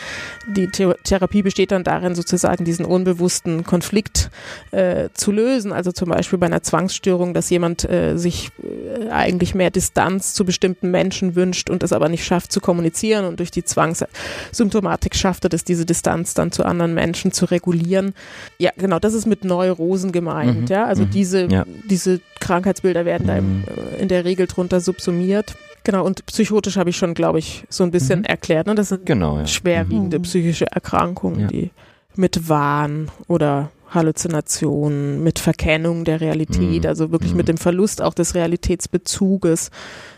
die 0.48 0.67
Therapie 0.67 1.44
besteht 1.44 1.72
dann 1.72 1.84
darin, 1.84 2.15
sozusagen 2.15 2.65
diesen 2.65 2.86
unbewussten 2.86 3.63
Konflikt 3.63 4.29
äh, 4.72 5.10
zu 5.13 5.32
lösen. 5.32 5.72
Also 5.72 5.91
zum 5.91 6.10
Beispiel 6.10 6.39
bei 6.39 6.48
einer 6.48 6.63
Zwangsstörung, 6.63 7.34
dass 7.34 7.50
jemand 7.50 7.88
äh, 7.89 8.17
sich 8.17 8.50
äh, 8.63 9.10
eigentlich 9.10 9.53
mehr 9.53 9.70
Distanz 9.70 10.34
zu 10.34 10.46
bestimmten 10.46 10.89
Menschen 10.91 11.36
wünscht 11.36 11.70
und 11.70 11.84
es 11.84 11.94
aber 11.94 12.10
nicht 12.10 12.25
schafft 12.25 12.51
zu 12.51 12.62
kommunizieren 12.62 13.25
und 13.25 13.39
durch 13.39 13.51
die 13.51 13.63
Zwangssymptomatik 13.63 15.15
schafft 15.15 15.46
er 15.46 15.53
es, 15.53 15.63
diese 15.63 15.86
Distanz 15.86 16.34
dann 16.34 16.51
zu 16.51 16.63
anderen 16.63 16.94
Menschen 16.94 17.32
zu 17.32 17.46
regulieren. 17.46 18.13
Ja, 18.58 18.72
genau, 18.75 19.00
das 19.00 19.13
ist 19.13 19.27
mit 19.27 19.44
Neurosen 19.44 20.12
gemeint, 20.15 20.62
Mhm. 20.62 20.67
ja. 20.67 20.86
Also 20.86 21.03
Mhm. 21.03 21.10
diese, 21.12 21.45
Ja. 21.51 21.63
diese 21.89 22.19
Krankheitsbilder 22.39 23.05
werden 23.05 23.27
da 23.27 23.38
im, 23.38 23.57
Mhm. 23.60 23.63
äh, 23.98 24.01
in 24.01 24.07
der 24.07 24.25
Regel 24.25 24.48
drunter 24.48 24.79
subsumiert. 24.81 25.53
Genau, 25.84 26.03
und 26.03 26.25
psychotisch 26.25 26.77
habe 26.77 26.89
ich 26.89 26.98
schon, 26.98 27.13
glaube 27.13 27.38
ich, 27.38 27.63
so 27.69 27.84
ein 27.84 27.91
bisschen 27.91 28.19
Mhm. 28.19 28.25
erklärt. 28.25 28.65
Ne? 28.65 28.74
Das 28.74 28.89
sind 28.89 29.05
Genau, 29.05 29.38
ja. 29.38 29.45
schwerwiegende 29.45 30.17
Mhm. 30.17 30.24
psychische 30.24 30.65
Erkrankungen, 30.72 31.41
Ja. 31.41 31.48
die 31.48 31.69
mit 32.15 32.50
Wahn 32.50 33.12
oder 33.27 33.69
Halluzinationen, 33.93 35.22
mit 35.24 35.38
Verkennung 35.38 36.05
der 36.05 36.22
Realität, 36.22 36.84
Mhm. 36.84 36.88
also 36.89 37.12
wirklich 37.12 37.31
Mhm. 37.31 37.38
mit 37.38 37.48
dem 37.48 37.57
Verlust 37.57 38.01
auch 38.01 38.13
des 38.15 38.34
Realitätsbezuges 38.34 39.69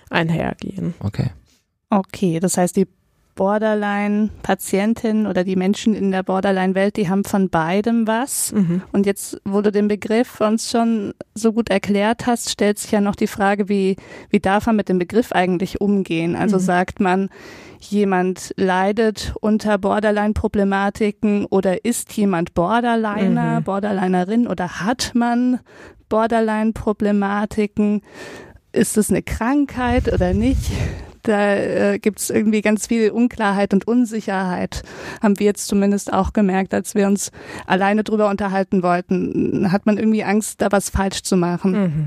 einhergehen. 0.09 0.93
Okay. 0.99 1.31
Okay, 1.89 2.39
das 2.39 2.57
heißt, 2.57 2.75
die 2.75 2.87
Borderline-Patientinnen 3.37 5.27
oder 5.27 5.43
die 5.43 5.55
Menschen 5.55 5.93
in 5.93 6.11
der 6.11 6.23
Borderline-Welt, 6.23 6.97
die 6.97 7.07
haben 7.09 7.23
von 7.23 7.49
beidem 7.49 8.05
was. 8.07 8.51
Mhm. 8.51 8.81
Und 8.91 9.05
jetzt, 9.05 9.39
wo 9.45 9.61
du 9.61 9.71
den 9.71 9.87
Begriff 9.87 10.41
uns 10.41 10.69
schon 10.71 11.13
so 11.33 11.53
gut 11.53 11.69
erklärt 11.69 12.25
hast, 12.27 12.49
stellt 12.49 12.79
sich 12.79 12.91
ja 12.91 12.99
noch 13.01 13.15
die 13.15 13.27
Frage, 13.27 13.69
wie, 13.69 13.95
wie 14.29 14.39
darf 14.39 14.65
man 14.65 14.75
mit 14.75 14.89
dem 14.89 14.99
Begriff 14.99 15.31
eigentlich 15.31 15.79
umgehen? 15.79 16.35
Also 16.35 16.57
Mhm. 16.57 16.61
sagt 16.61 16.99
man, 16.99 17.29
jemand 17.79 18.53
leidet 18.57 19.33
unter 19.39 19.77
Borderline-Problematiken 19.77 21.45
oder 21.45 21.85
ist 21.85 22.11
jemand 22.13 22.53
Borderliner, 22.55 23.59
Mhm. 23.59 23.63
Borderlinerin 23.63 24.47
oder 24.47 24.81
hat 24.81 25.11
man 25.13 25.59
Borderline-Problematiken? 26.09 28.01
Ist 28.71 28.97
es 28.97 29.09
eine 29.09 29.21
Krankheit 29.21 30.11
oder 30.11 30.33
nicht? 30.33 30.71
Da 31.27 31.55
äh, 31.55 31.99
gibt 31.99 32.19
es 32.19 32.29
irgendwie 32.29 32.61
ganz 32.61 32.87
viel 32.87 33.11
Unklarheit 33.11 33.73
und 33.73 33.85
Unsicherheit, 33.85 34.83
haben 35.21 35.37
wir 35.39 35.45
jetzt 35.45 35.67
zumindest 35.67 36.13
auch 36.13 36.31
gemerkt, 36.31 36.73
als 36.73 36.95
wir 36.95 37.05
uns 37.07 37.31
alleine 37.65 38.05
drüber 38.05 38.29
unterhalten 38.29 38.81
wollten. 38.81 39.71
Hat 39.71 39.85
man 39.85 39.97
irgendwie 39.97 40.23
Angst, 40.23 40.61
da 40.61 40.71
was 40.71 40.89
falsch 40.89 41.23
zu 41.23 41.35
machen. 41.35 41.71
Mhm. 41.71 42.05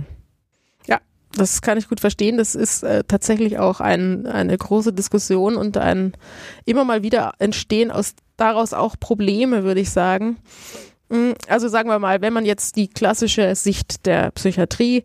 Ja, 0.86 1.00
das 1.34 1.60
kann 1.60 1.76
ich 1.76 1.88
gut 1.88 2.00
verstehen. 2.00 2.38
Das 2.38 2.54
ist 2.54 2.82
äh, 2.82 3.04
tatsächlich 3.06 3.58
auch 3.58 3.80
ein, 3.80 4.26
eine 4.26 4.56
große 4.56 4.94
Diskussion 4.94 5.56
und 5.56 5.76
ein 5.76 6.12
immer 6.64 6.84
mal 6.84 7.02
wieder 7.02 7.34
entstehen 7.38 7.90
aus 7.90 8.14
daraus 8.38 8.72
auch 8.72 8.96
Probleme, 8.98 9.64
würde 9.64 9.82
ich 9.82 9.90
sagen. 9.90 10.38
Mm, 11.10 11.32
Also 11.48 11.68
sagen 11.68 11.88
wir 11.90 11.98
mal, 11.98 12.20
wenn 12.22 12.32
man 12.32 12.44
jetzt 12.44 12.76
die 12.76 12.88
klassische 12.88 13.54
Sicht 13.54 14.06
der 14.06 14.30
Psychiatrie 14.30 15.02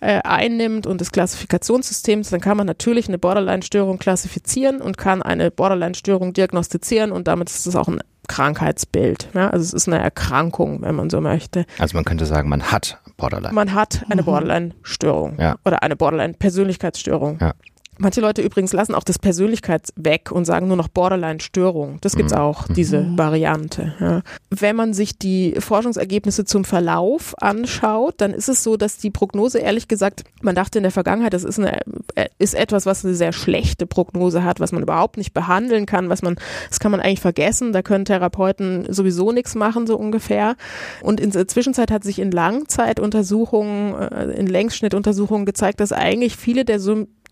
äh, 0.00 0.20
einnimmt 0.22 0.86
und 0.86 1.00
des 1.00 1.10
Klassifikationssystems, 1.12 2.30
dann 2.30 2.40
kann 2.40 2.56
man 2.56 2.66
natürlich 2.66 3.08
eine 3.08 3.18
Borderline-Störung 3.18 3.98
klassifizieren 3.98 4.80
und 4.82 4.98
kann 4.98 5.22
eine 5.22 5.50
Borderline-Störung 5.50 6.32
diagnostizieren 6.34 7.10
und 7.12 7.26
damit 7.26 7.48
ist 7.50 7.66
es 7.66 7.74
auch 7.74 7.88
ein 7.88 8.00
Krankheitsbild. 8.28 9.28
Ja? 9.34 9.50
Also 9.50 9.62
es 9.64 9.72
ist 9.72 9.88
eine 9.88 9.98
Erkrankung, 9.98 10.82
wenn 10.82 10.94
man 10.94 11.10
so 11.10 11.20
möchte. 11.20 11.64
Also 11.78 11.96
man 11.96 12.04
könnte 12.04 12.26
sagen, 12.26 12.48
man 12.48 12.70
hat 12.70 12.98
Borderline. 13.16 13.54
Man 13.54 13.72
hat 13.72 14.04
eine 14.10 14.22
Mhm. 14.22 14.26
Borderline-Störung 14.26 15.38
Ja. 15.40 15.56
oder 15.64 15.82
eine 15.82 15.96
Borderline-Persönlichkeitsstörung. 15.96 17.38
Ja. 17.40 17.54
Manche 17.98 18.20
Leute 18.20 18.42
übrigens 18.42 18.72
lassen 18.72 18.94
auch 18.94 19.04
das 19.04 19.18
Persönlichkeits 19.18 19.92
weg 19.96 20.30
und 20.30 20.44
sagen 20.44 20.68
nur 20.68 20.76
noch 20.76 20.88
Borderline-Störung. 20.88 21.98
Das 22.02 22.14
gibt's 22.14 22.32
Mhm. 22.34 22.38
auch, 22.38 22.68
diese 22.68 23.00
Mhm. 23.00 23.18
Variante. 23.18 23.94
Ja. 24.00 24.22
Wenn 24.50 24.76
man 24.76 24.92
sich 24.92 25.18
die 25.18 25.54
Forschungsergebnisse 25.58 26.44
zum 26.44 26.64
Verlauf 26.64 27.34
anschaut, 27.40 28.14
dann 28.18 28.32
ist 28.32 28.48
es 28.48 28.62
so, 28.62 28.76
dass 28.76 28.98
die 28.98 29.10
Prognose, 29.10 29.58
ehrlich 29.58 29.88
gesagt, 29.88 30.24
man 30.42 30.54
dachte 30.54 30.78
in 30.78 30.82
der 30.82 30.92
Vergangenheit, 30.92 31.32
das 31.32 31.44
ist, 31.44 31.58
eine, 31.58 31.80
äh, 32.14 32.28
ist 32.38 32.54
etwas, 32.54 32.84
was 32.86 33.04
eine 33.04 33.14
sehr 33.14 33.32
schlechte 33.32 33.86
Prognose 33.86 34.44
hat, 34.44 34.60
was 34.60 34.72
man 34.72 34.82
überhaupt 34.82 35.16
nicht 35.16 35.32
behandeln 35.32 35.86
kann, 35.86 36.08
was 36.08 36.22
man, 36.22 36.36
das 36.68 36.80
kann 36.80 36.90
man 36.90 37.00
eigentlich 37.00 37.20
vergessen, 37.20 37.72
da 37.72 37.82
können 37.82 38.04
Therapeuten 38.04 38.86
sowieso 38.92 39.32
nichts 39.32 39.54
machen, 39.54 39.86
so 39.86 39.96
ungefähr. 39.96 40.56
Und 41.02 41.20
in 41.20 41.30
der 41.30 41.48
Zwischenzeit 41.48 41.90
hat 41.90 42.04
sich 42.04 42.18
in 42.18 42.30
Langzeituntersuchungen, 42.30 43.94
äh, 43.94 44.24
in 44.32 44.46
Längsschnittuntersuchungen 44.46 45.46
gezeigt, 45.46 45.80
dass 45.80 45.92
eigentlich 45.92 46.36
viele 46.36 46.64
der 46.64 46.80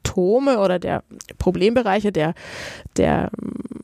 Symptome 0.04 0.58
oder 0.58 0.78
der 0.78 1.02
Problembereiche, 1.38 2.12
der, 2.12 2.34
der 2.96 3.30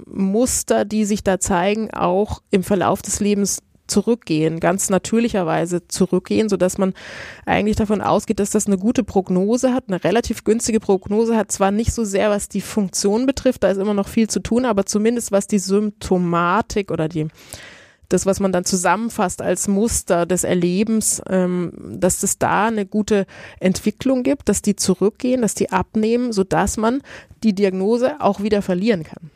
Muster, 0.06 0.84
die 0.84 1.04
sich 1.04 1.24
da 1.24 1.40
zeigen, 1.40 1.90
auch 1.92 2.42
im 2.50 2.62
Verlauf 2.62 3.02
des 3.02 3.20
Lebens 3.20 3.62
zurückgehen, 3.86 4.60
ganz 4.60 4.88
natürlicherweise 4.88 5.88
zurückgehen, 5.88 6.48
sodass 6.48 6.78
man 6.78 6.94
eigentlich 7.44 7.74
davon 7.74 8.00
ausgeht, 8.00 8.38
dass 8.38 8.50
das 8.50 8.68
eine 8.68 8.78
gute 8.78 9.02
Prognose 9.02 9.74
hat, 9.74 9.84
eine 9.88 10.04
relativ 10.04 10.44
günstige 10.44 10.78
Prognose 10.78 11.36
hat, 11.36 11.50
zwar 11.50 11.72
nicht 11.72 11.92
so 11.92 12.04
sehr, 12.04 12.30
was 12.30 12.48
die 12.48 12.60
Funktion 12.60 13.26
betrifft, 13.26 13.64
da 13.64 13.70
ist 13.70 13.78
immer 13.78 13.94
noch 13.94 14.06
viel 14.06 14.28
zu 14.28 14.40
tun, 14.40 14.64
aber 14.64 14.86
zumindest 14.86 15.32
was 15.32 15.48
die 15.48 15.58
Symptomatik 15.58 16.92
oder 16.92 17.08
die 17.08 17.26
das, 18.12 18.26
was 18.26 18.40
man 18.40 18.52
dann 18.52 18.64
zusammenfasst 18.64 19.40
als 19.40 19.68
Muster 19.68 20.26
des 20.26 20.44
Erlebens, 20.44 21.22
ähm, 21.28 21.72
dass 21.98 22.22
es 22.22 22.38
da 22.38 22.66
eine 22.66 22.84
gute 22.84 23.26
Entwicklung 23.60 24.22
gibt, 24.22 24.48
dass 24.48 24.62
die 24.62 24.76
zurückgehen, 24.76 25.42
dass 25.42 25.54
die 25.54 25.70
abnehmen, 25.70 26.32
sodass 26.32 26.76
man 26.76 27.02
die 27.42 27.54
Diagnose 27.54 28.20
auch 28.20 28.42
wieder 28.42 28.62
verlieren 28.62 29.04
kann. 29.04 29.30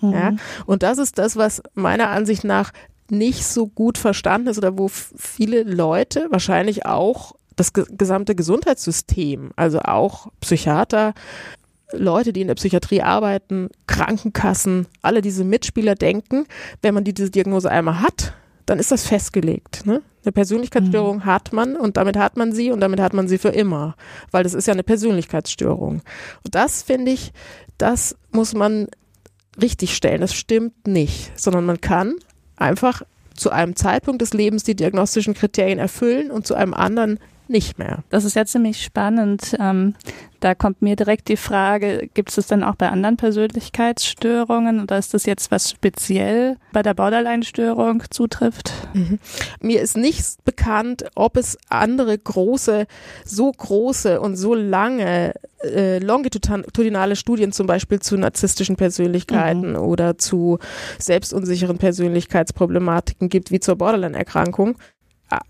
Mhm. 0.00 0.12
Ja? 0.12 0.36
Und 0.66 0.82
das 0.82 0.98
ist 0.98 1.18
das, 1.18 1.36
was 1.36 1.62
meiner 1.74 2.08
Ansicht 2.08 2.44
nach 2.44 2.72
nicht 3.10 3.46
so 3.46 3.66
gut 3.66 3.98
verstanden 3.98 4.48
ist 4.48 4.58
oder 4.58 4.76
wo 4.76 4.88
viele 4.88 5.62
Leute, 5.62 6.26
wahrscheinlich 6.30 6.86
auch 6.86 7.34
das 7.56 7.72
ge 7.72 7.84
gesamte 7.90 8.34
Gesundheitssystem, 8.34 9.50
also 9.56 9.80
auch 9.80 10.28
Psychiater, 10.40 11.14
Leute, 11.92 12.32
die 12.32 12.42
in 12.42 12.48
der 12.48 12.54
Psychiatrie 12.54 13.02
arbeiten, 13.02 13.70
Krankenkassen, 13.86 14.86
alle 15.02 15.22
diese 15.22 15.44
Mitspieler 15.44 15.94
denken, 15.94 16.46
wenn 16.82 16.94
man 16.94 17.04
die, 17.04 17.14
diese 17.14 17.30
Diagnose 17.30 17.70
einmal 17.70 18.00
hat, 18.00 18.34
dann 18.66 18.78
ist 18.78 18.90
das 18.90 19.06
festgelegt. 19.06 19.86
Ne? 19.86 20.02
Eine 20.24 20.32
Persönlichkeitsstörung 20.32 21.24
hat 21.24 21.52
man 21.54 21.76
und 21.76 21.96
damit 21.96 22.18
hat 22.18 22.36
man 22.36 22.52
sie 22.52 22.70
und 22.70 22.80
damit 22.80 23.00
hat 23.00 23.14
man 23.14 23.28
sie 23.28 23.38
für 23.38 23.48
immer, 23.48 23.96
weil 24.30 24.42
das 24.42 24.52
ist 24.52 24.66
ja 24.66 24.74
eine 24.74 24.82
Persönlichkeitsstörung. 24.82 26.02
Und 26.44 26.54
das 26.54 26.82
finde 26.82 27.12
ich, 27.12 27.32
das 27.78 28.16
muss 28.30 28.54
man 28.54 28.88
richtig 29.60 29.96
stellen. 29.96 30.20
Das 30.20 30.34
stimmt 30.34 30.86
nicht, 30.86 31.32
sondern 31.38 31.64
man 31.64 31.80
kann 31.80 32.16
einfach 32.56 33.02
zu 33.34 33.50
einem 33.50 33.76
Zeitpunkt 33.76 34.20
des 34.20 34.34
Lebens 34.34 34.64
die 34.64 34.76
diagnostischen 34.76 35.32
Kriterien 35.32 35.78
erfüllen 35.78 36.30
und 36.30 36.46
zu 36.46 36.54
einem 36.54 36.74
anderen 36.74 37.18
nicht 37.48 37.78
mehr. 37.78 38.04
Das 38.10 38.24
ist 38.24 38.36
ja 38.36 38.44
ziemlich 38.44 38.82
spannend. 38.82 39.56
Ähm, 39.58 39.94
da 40.40 40.54
kommt 40.54 40.82
mir 40.82 40.94
direkt 40.94 41.28
die 41.28 41.36
Frage, 41.36 42.08
gibt 42.14 42.28
es 42.28 42.36
das 42.36 42.46
dann 42.46 42.62
auch 42.62 42.76
bei 42.76 42.88
anderen 42.88 43.16
Persönlichkeitsstörungen 43.16 44.80
oder 44.80 44.98
ist 44.98 45.12
das 45.12 45.26
jetzt 45.26 45.50
was 45.50 45.70
speziell 45.70 46.56
bei 46.72 46.82
der 46.82 46.94
Borderline-Störung 46.94 48.04
zutrifft? 48.10 48.72
Mir 49.60 49.82
ist 49.82 49.96
nicht 49.96 50.44
bekannt, 50.44 51.06
ob 51.16 51.36
es 51.36 51.58
andere 51.68 52.16
große, 52.16 52.86
so 53.24 53.50
große 53.50 54.20
und 54.20 54.36
so 54.36 54.54
lange 54.54 55.34
äh, 55.64 55.98
longitudinale 55.98 57.16
Studien 57.16 57.50
zum 57.50 57.66
Beispiel 57.66 57.98
zu 57.98 58.16
narzisstischen 58.16 58.76
Persönlichkeiten 58.76 59.74
oder 59.74 60.18
zu 60.18 60.58
selbstunsicheren 60.98 61.78
Persönlichkeitsproblematiken 61.78 63.28
gibt, 63.28 63.50
wie 63.50 63.60
zur 63.60 63.76
Borderline-Erkrankung. 63.76 64.76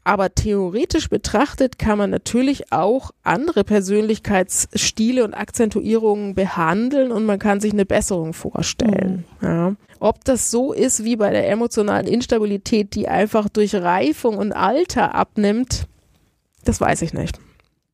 Aber 0.04 0.35
theoretisch 0.35 1.08
betrachtet 1.08 1.78
kann 1.78 1.99
man 1.99 2.11
natürlich 2.11 2.73
auch 2.73 3.12
andere 3.23 3.62
Persönlichkeitsstile 3.62 5.25
und 5.25 5.35
Akzentuierungen 5.35 6.35
behandeln 6.35 7.12
und 7.12 7.25
man 7.25 7.38
kann 7.38 7.61
sich 7.61 7.73
eine 7.73 7.87
Besserung 7.87 8.32
vorstellen. 8.32 9.25
Ja. 9.40 9.76
Ob 10.00 10.25
das 10.25 10.50
so 10.50 10.73
ist 10.73 11.04
wie 11.04 11.16
bei 11.16 11.30
der 11.30 11.49
emotionalen 11.49 12.06
Instabilität, 12.06 12.94
die 12.94 13.08
einfach 13.08 13.49
durch 13.49 13.75
Reifung 13.75 14.37
und 14.37 14.52
Alter 14.52 15.14
abnimmt, 15.14 15.87
das 16.64 16.80
weiß 16.80 17.02
ich 17.02 17.12
nicht. 17.12 17.38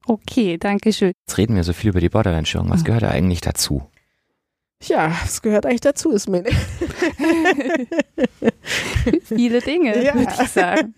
Okay, 0.07 0.59
danke 0.59 0.93
schön. 0.93 1.13
Jetzt 1.27 1.39
reden 1.39 1.57
wir 1.57 1.65
so 1.65 1.73
viel 1.73 1.91
über 1.91 2.01
die 2.01 2.11
Borderline-Störung. 2.11 2.71
Was 2.71 2.85
gehört 2.85 3.03
da 3.03 3.09
eigentlich 3.09 3.41
dazu? 3.41 3.83
Ja, 4.87 5.13
es 5.25 5.41
gehört 5.43 5.67
eigentlich 5.67 5.81
dazu, 5.81 6.11
ist 6.11 6.29
mir. 6.29 6.45
Viele 9.25 9.61
Dinge, 9.61 10.03
Ja. 10.03 10.15
würde 10.15 10.33
ich 10.43 10.49
sagen. 10.49 10.95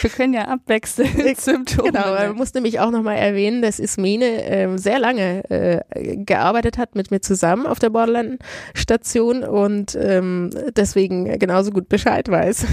Wir 0.00 0.10
können 0.10 0.34
ja 0.34 0.48
abwechselnd 0.48 1.40
Symptome. 1.40 1.92
Genau, 1.92 2.14
man 2.14 2.36
muss 2.36 2.52
nämlich 2.54 2.80
auch 2.80 2.90
nochmal 2.90 3.16
erwähnen, 3.16 3.62
dass 3.62 3.78
Ismene 3.78 4.24
ähm, 4.44 4.78
sehr 4.78 4.98
lange 4.98 5.48
äh, 5.50 5.80
gearbeitet 6.24 6.78
hat 6.78 6.94
mit 6.94 7.10
mir 7.10 7.20
zusammen 7.20 7.66
auf 7.66 7.78
der 7.78 7.90
Borderline-Station 7.90 9.44
und 9.44 9.96
ähm, 10.00 10.50
deswegen 10.76 11.38
genauso 11.38 11.70
gut 11.70 11.88
Bescheid 11.88 12.28
weiß. 12.28 12.66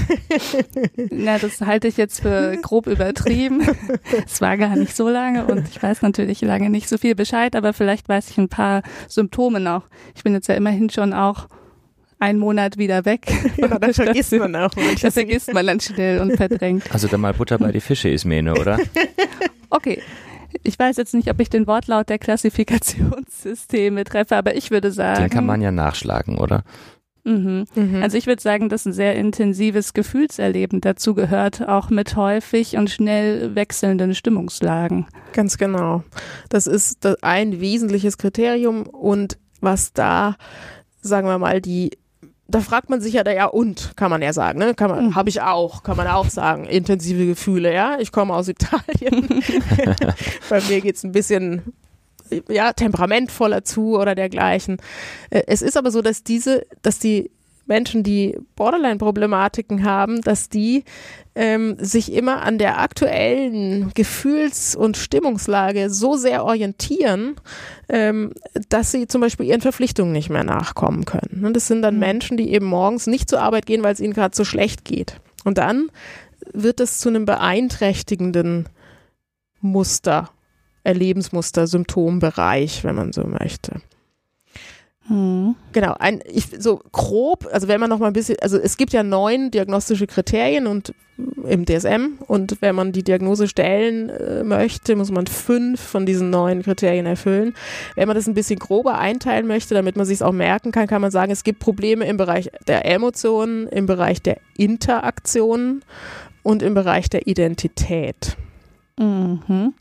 Na, 1.11 1.37
das 1.37 1.61
halte 1.61 1.87
ich 1.87 1.97
jetzt 1.97 2.21
für 2.21 2.57
grob 2.61 2.87
übertrieben. 2.87 3.61
Es 4.25 4.41
war 4.41 4.57
gar 4.57 4.75
nicht 4.75 4.95
so 4.95 5.09
lange 5.09 5.45
und 5.45 5.67
ich 5.69 5.81
weiß 5.81 6.01
natürlich 6.01 6.41
lange 6.41 6.69
nicht 6.69 6.89
so 6.89 6.97
viel 6.97 7.15
Bescheid, 7.15 7.55
aber 7.55 7.73
vielleicht 7.73 8.09
weiß 8.09 8.29
ich 8.29 8.37
ein 8.37 8.49
paar 8.49 8.81
Symptome 9.07 9.59
noch. 9.59 9.87
Ich 10.15 10.23
bin 10.23 10.33
jetzt 10.33 10.48
ja 10.49 10.55
immerhin 10.55 10.89
schon 10.89 11.13
auch 11.13 11.47
einen 12.19 12.39
Monat 12.39 12.77
wieder 12.77 13.05
weg. 13.05 13.31
Ja, 13.57 13.79
dann 13.79 13.93
vergisst 13.93 14.31
man 14.33 14.55
auch 14.55 14.71
manches. 14.75 15.01
Das 15.01 15.13
vergisst 15.13 15.53
man 15.53 15.67
dann 15.67 15.79
schnell 15.79 16.19
und 16.19 16.35
verdrängt. 16.35 16.91
Also 16.91 17.07
dann 17.07 17.21
mal 17.21 17.33
Butter 17.33 17.57
bei 17.57 17.71
die 17.71 17.81
Fische, 17.81 18.09
Ismene, 18.09 18.53
oder? 18.53 18.77
Okay. 19.71 20.01
Ich 20.63 20.79
weiß 20.79 20.97
jetzt 20.97 21.13
nicht, 21.13 21.29
ob 21.29 21.39
ich 21.39 21.51
den 21.51 21.67
Wortlaut 21.67 22.09
der 22.09 22.17
Klassifikationssysteme 22.17 24.03
treffe, 24.03 24.35
aber 24.35 24.55
ich 24.55 24.71
würde 24.71 24.91
sagen. 24.91 25.25
Den 25.25 25.29
kann 25.29 25.45
man 25.45 25.61
ja 25.61 25.71
nachschlagen, 25.71 26.39
oder? 26.39 26.63
Mhm. 27.23 27.65
Mhm. 27.75 28.01
Also 28.01 28.17
ich 28.17 28.25
würde 28.25 28.41
sagen, 28.41 28.67
dass 28.69 28.85
ein 28.85 28.93
sehr 28.93 29.15
intensives 29.15 29.93
Gefühlserleben 29.93 30.81
dazu 30.81 31.13
gehört, 31.13 31.67
auch 31.67 31.91
mit 31.91 32.15
häufig 32.15 32.77
und 32.77 32.89
schnell 32.89 33.53
wechselnden 33.53 34.15
Stimmungslagen. 34.15 35.05
Ganz 35.33 35.59
genau. 35.59 36.03
Das 36.49 36.65
ist 36.65 37.07
ein 37.21 37.61
wesentliches 37.61 38.17
Kriterium 38.17 38.87
und 38.87 39.37
was 39.61 39.93
da, 39.93 40.35
sagen 41.01 41.27
wir 41.27 41.37
mal, 41.37 41.61
die 41.61 41.91
da 42.51 42.61
fragt 42.61 42.89
man 42.89 42.99
sich 42.99 43.13
ja, 43.13 43.29
ja 43.29 43.45
und, 43.45 43.91
kann 43.95 44.09
man 44.09 44.23
ja 44.23 44.33
sagen, 44.33 44.57
ne? 44.57 44.73
Kann 44.73 44.89
man, 44.89 45.05
mhm. 45.05 45.15
habe 45.15 45.29
ich 45.29 45.41
auch, 45.41 45.83
kann 45.83 45.95
man 45.95 46.07
auch 46.07 46.29
sagen, 46.29 46.65
intensive 46.65 47.27
Gefühle, 47.27 47.71
ja. 47.71 47.99
Ich 47.99 48.11
komme 48.11 48.33
aus 48.33 48.47
Italien. 48.47 49.43
Bei 50.49 50.59
mir 50.61 50.81
geht's 50.81 51.03
ein 51.03 51.11
bisschen 51.11 51.73
ja, 52.49 52.73
temperamentvoller 52.73 53.63
zu 53.63 53.97
oder 53.97 54.15
dergleichen. 54.15 54.77
Äh, 55.29 55.43
es 55.47 55.61
ist 55.61 55.77
aber 55.77 55.91
so, 55.91 56.01
dass 56.01 56.23
diese, 56.23 56.65
dass 56.81 56.99
die 56.99 57.31
Menschen, 57.69 58.03
die 58.03 58.37
Borderline-Problematiken 58.55 59.83
haben, 59.83 60.21
dass 60.21 60.49
die 60.49 60.83
ähm, 61.35 61.77
sich 61.79 62.11
immer 62.11 62.41
an 62.41 62.57
der 62.57 62.79
aktuellen 62.79 63.91
Gefühls- 63.93 64.75
und 64.75 64.97
Stimmungslage 64.97 65.89
so 65.89 66.17
sehr 66.17 66.43
orientieren, 66.43 67.35
ähm, 67.87 68.33
dass 68.67 68.91
sie 68.91 69.07
zum 69.07 69.21
Beispiel 69.21 69.45
ihren 69.45 69.61
Verpflichtungen 69.61 70.11
nicht 70.11 70.29
mehr 70.29 70.43
nachkommen 70.43 71.05
können. 71.05 71.45
Und 71.45 71.55
das 71.55 71.67
sind 71.67 71.81
dann 71.81 71.95
mhm. 71.95 72.01
Menschen, 72.01 72.37
die 72.37 72.51
eben 72.51 72.65
morgens 72.65 73.07
nicht 73.07 73.29
zur 73.29 73.41
Arbeit 73.41 73.65
gehen, 73.65 73.83
weil 73.83 73.93
es 73.93 74.01
ihnen 74.01 74.13
gerade 74.13 74.35
so 74.35 74.43
schlecht 74.43 74.83
geht. 74.83 75.21
Und 75.45 75.57
dann 75.57 75.89
wird 76.51 76.79
es 76.81 76.99
zu 76.99 77.07
einem 77.07 77.25
beeinträchtigenden 77.25 78.67
Muster 79.61 80.29
Lebensmuster, 80.93 81.67
Symptombereich, 81.67 82.83
wenn 82.83 82.95
man 82.95 83.13
so 83.13 83.23
möchte. 83.23 83.81
Genau, 85.71 85.95
ein, 85.97 86.21
ich, 86.31 86.47
so 86.59 86.81
grob, 86.91 87.47
also 87.51 87.67
wenn 87.67 87.79
man 87.79 87.89
noch 87.89 87.99
mal 87.99 88.07
ein 88.07 88.13
bisschen, 88.13 88.37
also 88.41 88.57
es 88.57 88.77
gibt 88.77 88.93
ja 88.93 89.03
neun 89.03 89.49
diagnostische 89.49 90.05
Kriterien 90.07 90.67
und 90.67 90.93
im 91.47 91.65
DSM 91.65 92.19
und 92.27 92.61
wenn 92.61 92.75
man 92.75 92.91
die 92.91 93.03
Diagnose 93.03 93.47
stellen 93.47 94.09
äh, 94.09 94.43
möchte, 94.43 94.95
muss 94.95 95.11
man 95.11 95.27
fünf 95.27 95.81
von 95.81 96.05
diesen 96.05 96.29
neun 96.29 96.61
Kriterien 96.61 97.05
erfüllen. 97.05 97.55
Wenn 97.95 98.07
man 98.07 98.15
das 98.15 98.27
ein 98.27 98.35
bisschen 98.35 98.59
grober 98.59 98.97
einteilen 98.97 99.47
möchte, 99.47 99.73
damit 99.73 99.95
man 99.95 100.05
sich 100.05 100.21
auch 100.21 100.31
merken 100.31 100.71
kann, 100.71 100.87
kann 100.87 101.01
man 101.01 101.11
sagen, 101.11 101.31
es 101.31 101.43
gibt 101.43 101.59
Probleme 101.59 102.05
im 102.05 102.17
Bereich 102.17 102.51
der 102.67 102.85
Emotionen, 102.85 103.67
im 103.67 103.85
Bereich 103.85 104.21
der 104.21 104.37
Interaktionen 104.57 105.83
und 106.43 106.61
im 106.61 106.73
Bereich 106.73 107.09
der 107.09 107.27
Identität. 107.27 108.37
Mhm. 108.97 109.73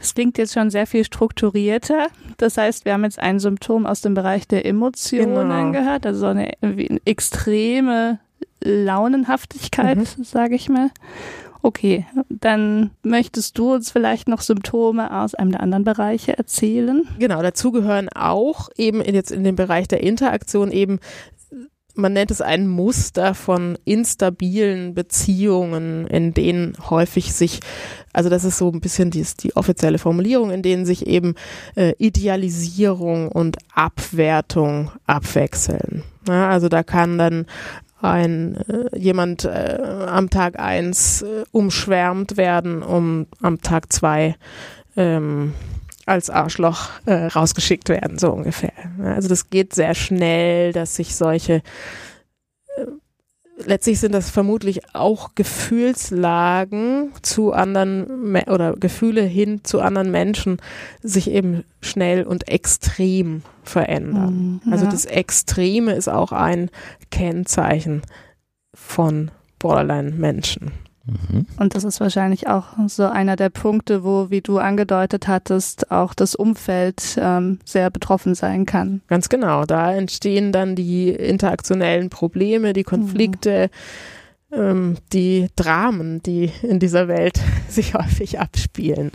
Es 0.00 0.14
klingt 0.14 0.38
jetzt 0.38 0.54
schon 0.54 0.70
sehr 0.70 0.86
viel 0.86 1.04
strukturierter. 1.04 2.06
Das 2.38 2.56
heißt, 2.56 2.84
wir 2.84 2.94
haben 2.94 3.04
jetzt 3.04 3.18
ein 3.18 3.38
Symptom 3.38 3.86
aus 3.86 4.00
dem 4.00 4.14
Bereich 4.14 4.48
der 4.48 4.64
Emotionen 4.64 5.48
genau. 5.48 5.72
gehört, 5.72 6.06
also 6.06 6.26
eine, 6.26 6.52
eine 6.62 7.00
extreme 7.04 8.18
Launenhaftigkeit, 8.62 9.98
mhm. 9.98 10.24
sage 10.24 10.54
ich 10.54 10.68
mal. 10.68 10.90
Okay, 11.62 12.06
dann 12.30 12.90
möchtest 13.02 13.58
du 13.58 13.74
uns 13.74 13.90
vielleicht 13.90 14.28
noch 14.28 14.40
Symptome 14.40 15.14
aus 15.14 15.34
einem 15.34 15.52
der 15.52 15.60
anderen 15.60 15.84
Bereiche 15.84 16.36
erzählen? 16.36 17.06
Genau, 17.18 17.42
dazu 17.42 17.70
gehören 17.70 18.08
auch 18.08 18.70
eben 18.76 19.02
jetzt 19.02 19.30
in 19.30 19.44
dem 19.44 19.56
Bereich 19.56 19.86
der 19.86 20.02
Interaktion 20.02 20.72
eben 20.72 21.00
man 22.00 22.12
nennt 22.12 22.30
es 22.30 22.40
ein 22.40 22.66
Muster 22.66 23.34
von 23.34 23.78
instabilen 23.84 24.94
Beziehungen, 24.94 26.06
in 26.06 26.34
denen 26.34 26.76
häufig 26.88 27.32
sich, 27.32 27.60
also 28.12 28.28
das 28.28 28.44
ist 28.44 28.58
so 28.58 28.70
ein 28.70 28.80
bisschen 28.80 29.10
die, 29.10 29.24
die 29.40 29.56
offizielle 29.56 29.98
Formulierung, 29.98 30.50
in 30.50 30.62
denen 30.62 30.86
sich 30.86 31.06
eben 31.06 31.34
äh, 31.76 31.92
Idealisierung 31.98 33.28
und 33.28 33.58
Abwertung 33.74 34.90
abwechseln. 35.06 36.02
Ja, 36.28 36.50
also 36.50 36.68
da 36.68 36.82
kann 36.82 37.18
dann 37.18 37.46
ein 38.02 38.56
äh, 38.56 38.98
jemand 38.98 39.44
äh, 39.44 39.78
am 40.06 40.30
Tag 40.30 40.58
eins 40.58 41.22
äh, 41.22 41.44
umschwärmt 41.52 42.36
werden, 42.36 42.82
um 42.82 43.26
am 43.42 43.60
Tag 43.60 43.92
zwei 43.92 44.36
ähm, 44.96 45.52
als 46.10 46.28
Arschloch 46.28 46.90
äh, 47.06 47.26
rausgeschickt 47.26 47.88
werden, 47.88 48.18
so 48.18 48.32
ungefähr. 48.32 48.72
Also 49.02 49.28
das 49.28 49.48
geht 49.48 49.74
sehr 49.74 49.94
schnell, 49.94 50.72
dass 50.72 50.96
sich 50.96 51.14
solche 51.14 51.62
äh, 52.76 52.86
letztlich 53.64 54.00
sind 54.00 54.12
das 54.12 54.30
vermutlich 54.30 54.94
auch 54.94 55.34
Gefühlslagen 55.34 57.12
zu 57.22 57.52
anderen 57.52 58.36
oder 58.48 58.74
Gefühle 58.74 59.22
hin 59.22 59.60
zu 59.64 59.80
anderen 59.80 60.10
Menschen 60.10 60.58
sich 61.02 61.30
eben 61.30 61.64
schnell 61.80 62.24
und 62.24 62.48
extrem 62.48 63.42
verändern. 63.62 64.60
Mhm, 64.64 64.72
also 64.72 64.86
das 64.86 65.04
Extreme 65.04 65.92
ist 65.92 66.08
auch 66.08 66.32
ein 66.32 66.70
Kennzeichen 67.10 68.02
von 68.74 69.30
Borderline-Menschen. 69.58 70.72
Mhm. 71.06 71.46
Und 71.58 71.74
das 71.74 71.84
ist 71.84 72.00
wahrscheinlich 72.00 72.46
auch 72.48 72.68
so 72.86 73.06
einer 73.06 73.36
der 73.36 73.48
Punkte, 73.48 74.04
wo, 74.04 74.30
wie 74.30 74.40
du 74.40 74.58
angedeutet 74.58 75.28
hattest, 75.28 75.90
auch 75.90 76.14
das 76.14 76.34
Umfeld 76.34 77.18
ähm, 77.20 77.58
sehr 77.64 77.90
betroffen 77.90 78.34
sein 78.34 78.66
kann. 78.66 79.00
Ganz 79.08 79.28
genau. 79.28 79.64
Da 79.64 79.92
entstehen 79.92 80.52
dann 80.52 80.76
die 80.76 81.10
interaktionellen 81.10 82.10
Probleme, 82.10 82.72
die 82.72 82.84
Konflikte. 82.84 83.70
Mhm 83.72 84.16
ähm, 84.52 84.96
die 85.12 85.48
Dramen, 85.56 86.22
die 86.22 86.50
in 86.62 86.78
dieser 86.78 87.08
Welt 87.08 87.40
sich 87.68 87.94
häufig 87.94 88.40
abspielen. 88.40 89.12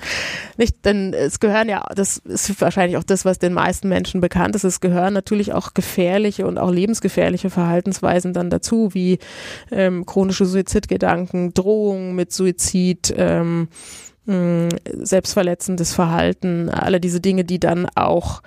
Nicht, 0.57 0.85
denn 0.85 1.13
es 1.13 1.39
gehören 1.39 1.69
ja, 1.69 1.85
das 1.95 2.17
ist 2.17 2.59
wahrscheinlich 2.61 2.97
auch 2.97 3.03
das, 3.03 3.25
was 3.25 3.39
den 3.39 3.53
meisten 3.53 3.89
Menschen 3.89 4.21
bekannt 4.21 4.55
ist, 4.55 4.63
es 4.63 4.79
gehören 4.79 5.13
natürlich 5.13 5.53
auch 5.53 5.73
gefährliche 5.73 6.45
und 6.47 6.57
auch 6.57 6.71
lebensgefährliche 6.71 7.49
Verhaltensweisen 7.49 8.33
dann 8.33 8.49
dazu, 8.49 8.93
wie 8.93 9.19
ähm, 9.71 10.05
chronische 10.05 10.45
Suizidgedanken, 10.45 11.53
Drohungen 11.53 12.15
mit 12.15 12.31
Suizid, 12.31 13.13
ähm, 13.17 13.67
mh, 14.25 14.69
selbstverletzendes 14.93 15.93
Verhalten, 15.93 16.69
alle 16.69 16.99
diese 16.99 17.19
Dinge, 17.21 17.43
die 17.43 17.59
dann 17.59 17.87
auch 17.95 18.41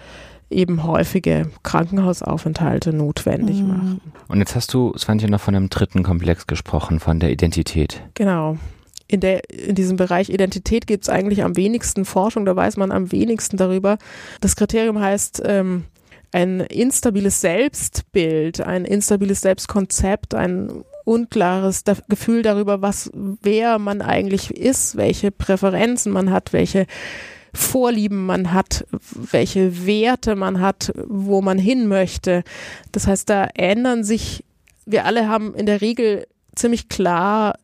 eben 0.51 0.85
häufige 0.85 1.51
Krankenhausaufenthalte 1.63 2.93
notwendig 2.93 3.61
mhm. 3.61 3.69
machen. 3.69 4.01
Und 4.29 4.39
jetzt 4.39 4.55
hast 4.55 4.73
du, 4.73 4.93
Svantje, 4.97 5.31
noch 5.31 5.41
von 5.41 5.55
einem 5.55 5.69
dritten 5.69 6.03
Komplex 6.03 6.47
gesprochen, 6.47 7.01
von 7.01 7.21
der 7.21 7.31
Identität. 7.31 8.03
Genau. 8.15 8.57
In, 9.07 9.21
der, 9.21 9.49
in 9.51 9.75
diesem 9.75 9.97
Bereich 9.97 10.29
Identität 10.29 10.87
gibt 10.87 11.05
es 11.05 11.09
eigentlich 11.09 11.43
am 11.43 11.57
wenigsten 11.57 12.05
Forschung, 12.05 12.45
da 12.45 12.55
weiß 12.55 12.77
man 12.77 12.93
am 12.93 13.11
wenigsten 13.11 13.57
darüber. 13.57 13.97
Das 14.41 14.55
Kriterium 14.55 15.01
heißt 15.01 15.43
ähm, 15.47 15.85
ein 16.33 16.61
instabiles 16.61 17.41
Selbstbild, 17.41 18.61
ein 18.61 18.85
instabiles 18.85 19.41
Selbstkonzept, 19.41 20.35
ein 20.35 20.85
unklares 21.05 21.85
Gefühl 22.09 22.43
darüber, 22.43 22.83
was 22.83 23.11
wer 23.15 23.79
man 23.79 24.03
eigentlich 24.03 24.51
ist, 24.51 24.99
welche 24.99 25.31
Präferenzen 25.31 26.13
man 26.13 26.31
hat, 26.31 26.53
welche 26.53 26.87
Vorlieben 27.55 28.27
man 28.27 28.53
hat, 28.53 28.87
welche 29.15 29.87
Werte 29.87 30.37
man 30.37 30.61
hat, 30.61 30.93
wo 31.07 31.41
man 31.41 31.59
hin 31.59 31.89
möchte. 31.89 32.45
Das 32.93 33.07
heißt, 33.07 33.29
da 33.29 33.49
ändern 33.55 34.05
sich, 34.05 34.45
wir 34.87 35.05
alle 35.05 35.29
haben 35.29 35.55
in 35.55 35.67
der 35.67 35.81
Regel 35.81 36.27
ziemlich 36.55 36.89
klar 36.89 37.55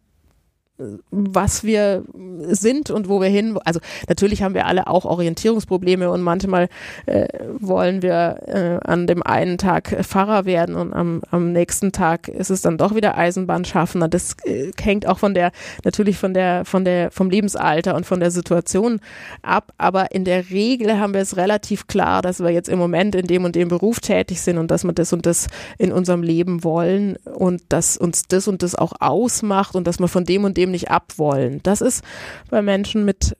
was 1.11 1.63
wir 1.63 2.03
sind 2.49 2.91
und 2.91 3.09
wo 3.09 3.21
wir 3.21 3.29
hin. 3.29 3.57
Also 3.65 3.79
natürlich 4.09 4.43
haben 4.43 4.55
wir 4.55 4.67
alle 4.67 4.89
auch 4.89 5.05
Orientierungsprobleme 5.05 6.11
und 6.11 6.21
manchmal 6.21 6.69
äh, 7.07 7.29
wollen 7.61 8.03
wir 8.03 8.41
äh, 8.47 8.85
an 8.85 9.07
dem 9.07 9.23
einen 9.23 9.57
Tag 9.57 9.97
Pfarrer 10.05 10.47
werden 10.47 10.75
und 10.75 10.93
am, 10.93 11.23
am 11.31 11.53
nächsten 11.53 11.93
Tag 11.93 12.27
ist 12.27 12.51
es 12.51 12.61
dann 12.63 12.77
doch 12.77 12.95
wieder 12.97 13.17
Eisenbahnschaffner. 13.17 14.09
Das 14.09 14.35
äh, 14.45 14.73
hängt 14.81 15.07
auch 15.07 15.19
von 15.19 15.33
der 15.35 15.53
natürlich 15.85 16.19
von 16.19 16.35
der 16.35 16.65
von 16.65 16.85
der 16.85 17.13
vom 17.13 17.31
Lebensalter 17.31 17.95
und 17.95 18.05
von 18.05 18.19
der 18.19 18.33
Situation 18.33 19.01
ab. 19.43 19.73
Aber 19.79 20.11
in 20.11 20.25
der 20.25 20.51
Regel 20.51 20.99
haben 20.99 21.15
wir 21.15 21.21
es 21.21 21.37
relativ 21.37 21.87
klar, 21.87 22.21
dass 22.21 22.41
wir 22.41 22.51
jetzt 22.51 22.69
im 22.69 22.81
Moment 22.81 23.15
in 23.15 23.29
dem 23.29 23.45
und 23.45 23.55
dem 23.55 23.69
Beruf 23.69 24.01
tätig 24.01 24.41
sind 24.41 24.59
und 24.59 24.73
dass 24.73 24.83
wir 24.83 24.93
das 24.93 25.13
und 25.13 25.25
das 25.25 25.47
in 25.79 25.93
unserem 25.93 26.25
Leben 26.25 26.65
wollen 26.65 27.17
und 27.33 27.63
dass 27.69 27.97
uns 27.97 28.25
das 28.27 28.49
und 28.49 28.65
das 28.65 28.75
auch 28.75 28.95
ausmacht 28.99 29.77
und 29.77 29.87
dass 29.87 30.01
wir 30.01 30.09
von 30.09 30.25
dem 30.25 30.43
und 30.43 30.57
dem 30.57 30.64
dem 30.65 30.71
nicht 30.71 30.91
abwollen. 30.91 31.61
Das 31.63 31.81
ist 31.81 32.05
bei 32.51 32.63
Menschen 32.63 33.05
mit 33.05 33.37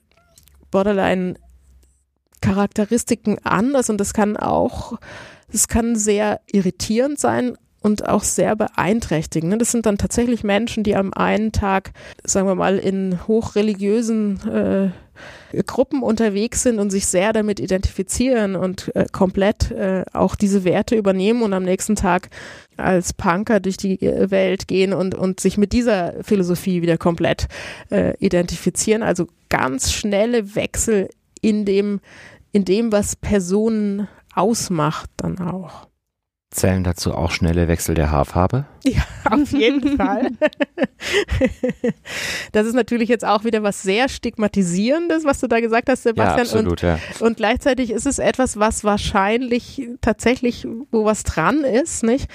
Borderline 0.71 1.35
Charakteristiken 2.41 3.37
anders 3.43 3.89
und 3.89 3.97
das 3.99 4.13
kann 4.13 4.37
auch, 4.37 4.99
das 5.51 5.67
kann 5.67 5.95
sehr 5.95 6.41
irritierend 6.51 7.19
sein 7.19 7.57
und 7.85 8.07
auch 8.07 8.23
sehr 8.23 8.55
beeinträchtigend. 8.55 9.51
Ne? 9.51 9.57
Das 9.57 9.71
sind 9.71 9.85
dann 9.85 9.97
tatsächlich 9.97 10.43
Menschen, 10.43 10.83
die 10.83 10.95
am 10.95 11.13
einen 11.13 11.51
Tag, 11.51 11.91
sagen 12.23 12.47
wir 12.47 12.55
mal, 12.55 12.77
in 12.77 13.27
hochreligiösen 13.27 14.91
äh, 15.53 15.61
Gruppen 15.63 16.01
unterwegs 16.01 16.63
sind 16.63 16.79
und 16.79 16.89
sich 16.89 17.05
sehr 17.05 17.31
damit 17.31 17.59
identifizieren 17.59 18.55
und 18.55 18.93
äh, 18.95 19.05
komplett 19.11 19.71
äh, 19.71 20.03
auch 20.13 20.35
diese 20.35 20.63
Werte 20.63 20.95
übernehmen 20.95 21.43
und 21.43 21.53
am 21.53 21.63
nächsten 21.63 21.95
Tag 21.95 22.29
als 22.77 23.13
Punker 23.13 23.59
durch 23.59 23.77
die 23.77 24.01
äh, 24.01 24.31
Welt 24.31 24.67
gehen 24.67 24.93
und, 24.93 25.15
und 25.15 25.39
sich 25.39 25.57
mit 25.57 25.73
dieser 25.73 26.23
Philosophie 26.23 26.81
wieder 26.81 26.97
komplett 26.97 27.47
äh, 27.89 28.15
identifizieren. 28.19 29.03
Also 29.03 29.27
ganz 29.49 29.91
schnelle 29.91 30.55
Wechsel 30.55 31.09
in 31.41 31.65
dem, 31.65 31.99
in 32.51 32.65
dem, 32.65 32.91
was 32.91 33.15
Personen 33.15 34.07
ausmacht 34.33 35.09
dann 35.17 35.39
auch. 35.39 35.87
Zählen 36.51 36.83
dazu 36.83 37.13
auch 37.13 37.31
schnelle 37.31 37.67
Wechsel 37.67 37.95
der 37.95 38.11
Haarfarbe? 38.11 38.65
Ja, 38.85 39.01
auf 39.29 39.51
jeden 39.51 39.97
Fall. 39.97 40.29
das 42.53 42.65
ist 42.67 42.73
natürlich 42.73 43.09
jetzt 43.09 43.25
auch 43.25 43.43
wieder 43.43 43.61
was 43.61 43.81
sehr 43.81 44.07
Stigmatisierendes, 44.07 45.25
was 45.25 45.39
du 45.41 45.47
da 45.47 45.59
gesagt 45.59 45.89
hast, 45.89 46.03
Sebastian. 46.03 46.37
Ja, 46.37 46.43
absolut, 46.43 46.71
und, 46.71 46.81
ja. 46.81 46.99
und 47.19 47.37
gleichzeitig 47.37 47.91
ist 47.91 48.05
es 48.05 48.19
etwas, 48.19 48.57
was 48.57 48.83
wahrscheinlich 48.83 49.89
tatsächlich, 50.01 50.65
wo 50.91 51.03
was 51.03 51.23
dran 51.23 51.63
ist, 51.63 52.03
nicht? 52.03 52.29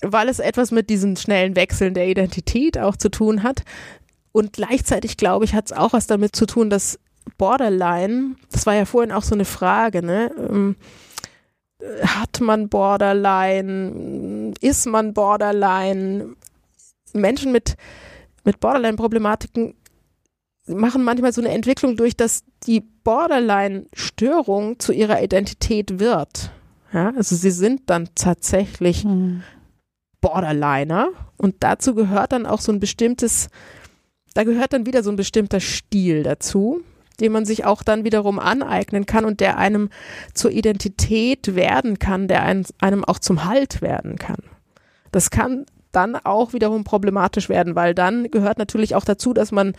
Weil 0.00 0.28
es 0.28 0.38
etwas 0.38 0.70
mit 0.70 0.88
diesen 0.88 1.16
schnellen 1.16 1.54
Wechseln 1.54 1.94
der 1.94 2.08
Identität 2.08 2.78
auch 2.78 2.96
zu 2.96 3.10
tun 3.10 3.42
hat. 3.42 3.64
Und 4.32 4.54
gleichzeitig, 4.54 5.18
glaube 5.18 5.44
ich, 5.44 5.54
hat 5.54 5.66
es 5.66 5.72
auch 5.72 5.92
was 5.92 6.06
damit 6.06 6.34
zu 6.34 6.46
tun, 6.46 6.70
dass 6.70 6.98
Borderline, 7.36 8.36
das 8.50 8.66
war 8.66 8.74
ja 8.74 8.86
vorhin 8.86 9.12
auch 9.12 9.22
so 9.22 9.34
eine 9.34 9.44
Frage, 9.44 10.02
ne? 10.02 10.74
Hat 12.04 12.40
man 12.40 12.68
Borderline? 12.68 14.52
Ist 14.60 14.86
man 14.86 15.14
Borderline? 15.14 16.36
Menschen 17.12 17.52
mit, 17.52 17.76
mit 18.44 18.60
Borderline-Problematiken 18.60 19.74
machen 20.66 21.02
manchmal 21.02 21.32
so 21.32 21.40
eine 21.40 21.50
Entwicklung 21.50 21.96
durch, 21.96 22.16
dass 22.16 22.44
die 22.66 22.80
Borderline-Störung 22.80 24.78
zu 24.78 24.92
ihrer 24.92 25.22
Identität 25.22 25.98
wird. 25.98 26.50
Ja, 26.92 27.12
also 27.16 27.34
sie 27.36 27.50
sind 27.50 27.82
dann 27.86 28.08
tatsächlich 28.14 29.04
Mhm. 29.04 29.42
Borderliner 30.20 31.08
und 31.36 31.56
dazu 31.60 31.94
gehört 31.94 32.32
dann 32.32 32.46
auch 32.46 32.60
so 32.60 32.70
ein 32.70 32.78
bestimmtes, 32.78 33.48
da 34.34 34.44
gehört 34.44 34.72
dann 34.72 34.86
wieder 34.86 35.02
so 35.02 35.10
ein 35.10 35.16
bestimmter 35.16 35.58
Stil 35.58 36.22
dazu, 36.22 36.82
den 37.20 37.32
man 37.32 37.44
sich 37.44 37.64
auch 37.64 37.82
dann 37.82 38.04
wiederum 38.04 38.38
aneignen 38.38 39.06
kann 39.06 39.24
und 39.24 39.40
der 39.40 39.58
einem 39.58 39.88
zur 40.34 40.50
Identität 40.50 41.54
werden 41.54 41.98
kann, 41.98 42.28
der 42.28 42.42
einem, 42.42 42.64
einem 42.80 43.04
auch 43.04 43.18
zum 43.18 43.44
Halt 43.44 43.82
werden 43.82 44.16
kann. 44.16 44.38
Das 45.10 45.30
kann 45.30 45.66
dann 45.92 46.16
auch 46.16 46.52
wiederum 46.54 46.84
problematisch 46.84 47.48
werden, 47.48 47.74
weil 47.74 47.94
dann 47.94 48.30
gehört 48.30 48.58
natürlich 48.58 48.94
auch 48.94 49.04
dazu, 49.04 49.34
dass 49.34 49.52
man 49.52 49.74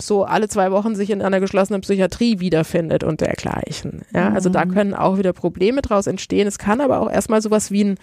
so 0.00 0.22
alle 0.22 0.48
zwei 0.48 0.70
Wochen 0.70 0.94
sich 0.94 1.10
in 1.10 1.22
einer 1.22 1.40
geschlossenen 1.40 1.80
Psychiatrie 1.80 2.38
wiederfindet 2.38 3.02
und 3.02 3.20
dergleichen. 3.20 4.02
Ja, 4.14 4.30
also 4.32 4.48
da 4.48 4.64
Mhm. 4.64 4.70
können 4.72 4.94
auch 4.94 5.18
wieder 5.18 5.32
Probleme 5.32 5.82
draus 5.82 6.06
entstehen. 6.06 6.46
Es 6.46 6.58
kann 6.58 6.80
aber 6.80 7.00
auch 7.00 7.10
erstmal 7.10 7.42
sowas 7.42 7.72
wie 7.72 7.82
ein 7.84 7.98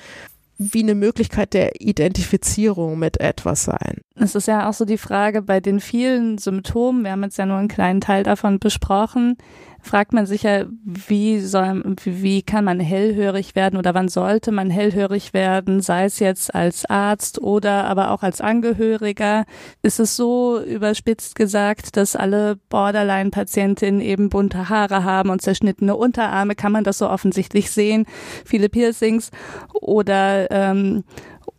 wie 0.57 0.83
eine 0.83 0.95
Möglichkeit 0.95 1.53
der 1.53 1.81
Identifizierung 1.81 2.97
mit 2.97 3.19
etwas 3.19 3.65
sein. 3.65 4.01
Es 4.15 4.35
ist 4.35 4.47
ja 4.47 4.69
auch 4.69 4.73
so 4.73 4.85
die 4.85 4.97
Frage 4.97 5.41
bei 5.41 5.59
den 5.59 5.79
vielen 5.79 6.37
Symptomen, 6.37 7.03
wir 7.03 7.11
haben 7.11 7.23
jetzt 7.23 7.37
ja 7.37 7.45
nur 7.45 7.57
einen 7.57 7.67
kleinen 7.67 8.01
Teil 8.01 8.23
davon 8.23 8.59
besprochen, 8.59 9.37
fragt 9.85 10.13
man 10.13 10.25
sich 10.25 10.43
ja, 10.43 10.65
wie 10.83 11.39
soll, 11.39 11.83
wie 12.03 12.41
kann 12.41 12.65
man 12.65 12.79
hellhörig 12.79 13.55
werden 13.55 13.77
oder 13.77 13.93
wann 13.93 14.09
sollte 14.09 14.51
man 14.51 14.69
hellhörig 14.69 15.33
werden, 15.33 15.81
sei 15.81 16.05
es 16.05 16.19
jetzt 16.19 16.53
als 16.55 16.85
Arzt 16.85 17.39
oder 17.39 17.85
aber 17.85 18.11
auch 18.11 18.23
als 18.23 18.41
Angehöriger. 18.41 19.45
Ist 19.83 19.99
es 19.99 20.15
so 20.15 20.59
überspitzt 20.59 21.35
gesagt, 21.35 21.97
dass 21.97 22.15
alle 22.15 22.57
Borderline-Patientinnen 22.69 24.01
eben 24.01 24.29
bunte 24.29 24.69
Haare 24.69 25.03
haben 25.03 25.29
und 25.29 25.41
zerschnittene 25.41 25.95
Unterarme? 25.95 26.55
Kann 26.55 26.71
man 26.71 26.83
das 26.83 26.97
so 26.97 27.09
offensichtlich 27.09 27.69
sehen? 27.69 28.05
Viele 28.43 28.69
Piercings 28.69 29.29
oder 29.73 30.49
ähm, 30.49 31.03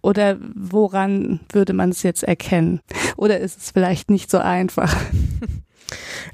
oder 0.03 0.37
woran 0.55 1.41
würde 1.53 1.73
man 1.73 1.91
es 1.91 2.03
jetzt 2.03 2.23
erkennen? 2.23 2.81
Oder 3.17 3.41
ist 3.41 3.59
es 3.59 3.71
vielleicht 3.71 4.11
nicht 4.11 4.31
so 4.31 4.39
einfach? 4.39 4.95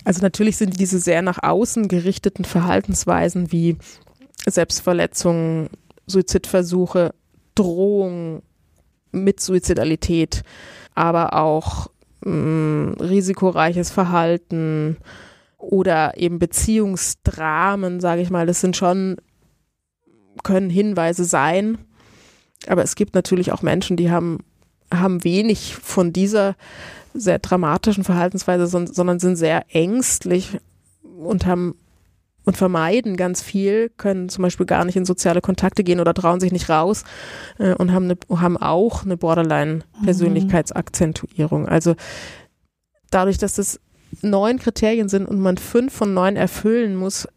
Also 0.05 0.21
natürlich 0.21 0.57
sind 0.57 0.79
diese 0.81 0.99
sehr 0.99 1.23
nach 1.23 1.43
außen 1.43 1.89
gerichteten 1.89 2.45
Verhaltensweisen 2.45 3.53
wie 3.53 3.77
Selbstverletzungen, 4.47 5.69
Suizidversuche, 6.07 7.15
Drohung 7.55 8.43
mit 9.13 9.41
Suizidalität, 9.41 10.43
aber 10.95 11.35
auch 11.35 11.91
mh, 12.25 12.95
risikoreiches 13.01 13.91
Verhalten 13.91 14.97
oder 15.59 16.17
eben 16.17 16.39
Beziehungsdramen, 16.39 18.01
sage 18.01 18.23
ich 18.23 18.31
mal, 18.31 18.47
das 18.47 18.61
sind 18.61 18.77
schon, 18.77 19.17
können 20.43 20.71
Hinweise 20.71 21.25
sein. 21.25 21.79
Aber 22.67 22.83
es 22.83 22.95
gibt 22.95 23.15
natürlich 23.15 23.53
auch 23.53 23.63
Menschen, 23.63 23.97
die 23.97 24.11
haben, 24.11 24.39
haben 24.93 25.25
wenig 25.25 25.77
von 25.77 26.13
dieser 26.13 26.57
sehr 27.15 27.39
dramatischen 27.39 28.05
Verhaltensweise, 28.05 28.67
son- 28.67 28.87
sondern 28.87 29.19
sind 29.19 29.37
sehr 29.37 29.65
ängstlich 29.75 30.59
und 31.03 31.47
haben 31.47 31.75
und 32.45 32.57
vermeiden 32.57 33.17
ganz 33.17 33.41
viel, 33.41 33.89
können 33.97 34.29
zum 34.29 34.43
Beispiel 34.43 34.67
gar 34.67 34.85
nicht 34.85 34.97
in 34.97 35.05
soziale 35.05 35.41
Kontakte 35.41 35.85
gehen 35.85 36.01
oder 36.01 36.13
trauen 36.13 36.41
sich 36.41 36.51
nicht 36.51 36.69
raus 36.69 37.05
äh, 37.59 37.75
und 37.75 37.93
haben, 37.93 38.07
eine, 38.07 38.17
haben 38.41 38.57
auch 38.57 39.05
eine 39.05 39.17
Borderline-Persönlichkeitsakzentuierung. 39.17 41.69
Also 41.69 41.95
dadurch, 43.11 43.39
dass 43.39 43.55
das 43.55 43.79
neun 44.23 44.59
Kriterien 44.59 45.09
sind 45.09 45.27
und 45.27 45.39
man 45.39 45.57
fünf 45.57 45.93
von 45.93 46.15
neun 46.15 46.35
erfüllen 46.35 46.97
muss, 46.97 47.29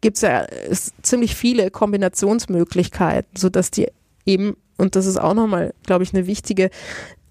gibt 0.00 0.16
es 0.16 0.22
ja 0.22 0.46
ziemlich 1.02 1.34
viele 1.34 1.72
Kombinationsmöglichkeiten, 1.72 3.36
sodass 3.36 3.72
die 3.72 3.88
eben, 4.24 4.56
und 4.76 4.94
das 4.94 5.06
ist 5.06 5.20
auch 5.20 5.34
nochmal, 5.34 5.74
glaube 5.84 6.04
ich, 6.04 6.14
eine 6.14 6.28
wichtige 6.28 6.70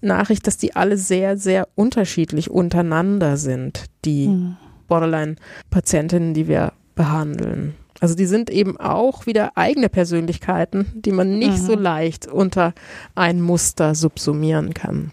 Nachricht, 0.00 0.46
dass 0.46 0.56
die 0.56 0.74
alle 0.76 0.96
sehr, 0.96 1.36
sehr 1.36 1.68
unterschiedlich 1.74 2.50
untereinander 2.50 3.36
sind, 3.36 3.84
die 4.04 4.26
Hm. 4.26 4.56
Borderline-Patientinnen, 4.88 6.34
die 6.34 6.48
wir 6.48 6.72
behandeln. 6.94 7.74
Also 8.00 8.14
die 8.14 8.26
sind 8.26 8.50
eben 8.50 8.78
auch 8.80 9.26
wieder 9.26 9.52
eigene 9.56 9.88
Persönlichkeiten, 9.88 10.86
die 10.94 11.12
man 11.12 11.38
nicht 11.38 11.60
Mhm. 11.62 11.66
so 11.66 11.74
leicht 11.76 12.26
unter 12.26 12.72
ein 13.14 13.40
Muster 13.42 13.94
subsumieren 13.94 14.74
kann. 14.74 15.12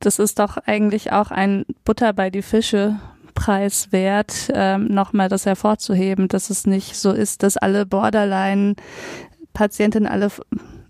Das 0.00 0.18
ist 0.18 0.38
doch 0.38 0.56
eigentlich 0.56 1.12
auch 1.12 1.30
ein 1.30 1.64
Butter 1.84 2.12
bei 2.12 2.30
die 2.30 2.42
Fische 2.42 2.96
Preis 3.34 3.92
wert, 3.92 4.50
ähm, 4.54 4.86
nochmal 4.88 5.28
das 5.28 5.46
hervorzuheben, 5.46 6.28
dass 6.28 6.50
es 6.50 6.66
nicht 6.66 6.96
so 6.96 7.12
ist, 7.12 7.42
dass 7.42 7.56
alle 7.56 7.86
Borderline-Patientinnen, 7.86 10.08
alle 10.08 10.28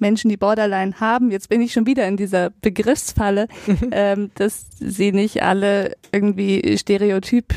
Menschen, 0.03 0.29
die 0.29 0.37
Borderline 0.37 1.01
haben, 1.01 1.31
jetzt 1.31 1.49
bin 1.49 1.63
ich 1.63 1.73
schon 1.73 1.87
wieder 1.87 2.07
in 2.07 2.19
dieser 2.19 2.51
Begriffsfalle, 2.51 3.49
ähm, 3.91 4.31
dass 4.35 4.67
sie 4.79 5.13
nicht 5.13 5.43
alle 5.43 5.97
irgendwie 6.13 6.77
stereotyp 6.77 7.55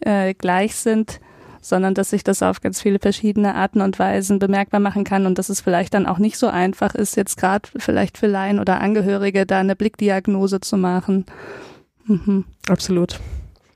äh, 0.00 0.34
gleich 0.34 0.74
sind, 0.74 1.20
sondern 1.60 1.94
dass 1.94 2.10
sich 2.10 2.24
das 2.24 2.42
auf 2.42 2.60
ganz 2.60 2.82
viele 2.82 2.98
verschiedene 2.98 3.54
Arten 3.54 3.80
und 3.80 3.98
Weisen 3.98 4.38
bemerkbar 4.38 4.80
machen 4.80 5.04
kann 5.04 5.26
und 5.26 5.38
dass 5.38 5.48
es 5.48 5.60
vielleicht 5.60 5.94
dann 5.94 6.06
auch 6.06 6.18
nicht 6.18 6.36
so 6.36 6.48
einfach 6.48 6.94
ist, 6.94 7.16
jetzt 7.16 7.36
gerade 7.38 7.68
vielleicht 7.76 8.18
für 8.18 8.26
Laien 8.26 8.58
oder 8.58 8.80
Angehörige 8.80 9.46
da 9.46 9.60
eine 9.60 9.76
Blickdiagnose 9.76 10.60
zu 10.60 10.76
machen. 10.76 11.24
Mhm. 12.06 12.44
Absolut. 12.68 13.20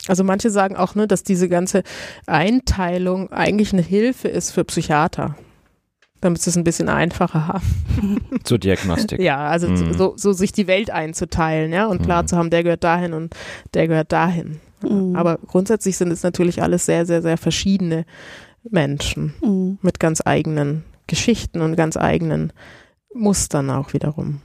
Also 0.06 0.24
manche 0.24 0.50
sagen 0.50 0.76
auch, 0.76 0.94
ne, 0.94 1.06
dass 1.06 1.22
diese 1.22 1.48
ganze 1.48 1.82
Einteilung 2.26 3.30
eigentlich 3.32 3.72
eine 3.72 3.82
Hilfe 3.82 4.28
ist 4.28 4.50
für 4.50 4.64
Psychiater, 4.64 5.36
damit 6.20 6.40
sie 6.42 6.50
es 6.50 6.57
ein 6.57 6.64
bisschen 6.64 6.88
einfacher 6.88 7.46
haben. 7.48 7.66
Zur 8.44 8.59
Diagnostik. 8.59 9.20
Ja, 9.20 9.46
also 9.48 9.68
Mhm. 9.68 9.94
so, 9.94 10.14
so 10.16 10.33
sich 10.33 10.52
die 10.52 10.66
Welt 10.66 10.90
einzuteilen, 10.90 11.72
ja, 11.72 11.87
und 11.87 12.02
klar 12.02 12.22
Mhm. 12.22 12.26
zu 12.28 12.37
haben, 12.37 12.50
der 12.50 12.62
gehört 12.62 12.85
dahin 12.85 13.12
und 13.14 13.35
der 13.74 13.88
gehört 13.88 14.12
dahin. 14.12 14.61
Mhm. 14.83 15.16
Aber 15.16 15.38
grundsätzlich 15.38 15.96
sind 15.96 16.11
es 16.12 16.22
natürlich 16.22 16.62
alles 16.62 16.87
sehr, 16.87 17.07
sehr, 17.07 17.22
sehr 17.22 17.37
verschiedene 17.37 18.04
Menschen 18.68 19.35
Mhm. 19.42 19.78
mit 19.83 20.00
ganz 20.00 20.20
eigenen 20.24 20.85
Geschichten 21.07 21.61
und 21.61 21.76
ganz 21.76 21.96
eigenen 21.96 22.52
Mustern 23.14 23.70
auch 23.70 23.92
wiederum. 23.92 24.40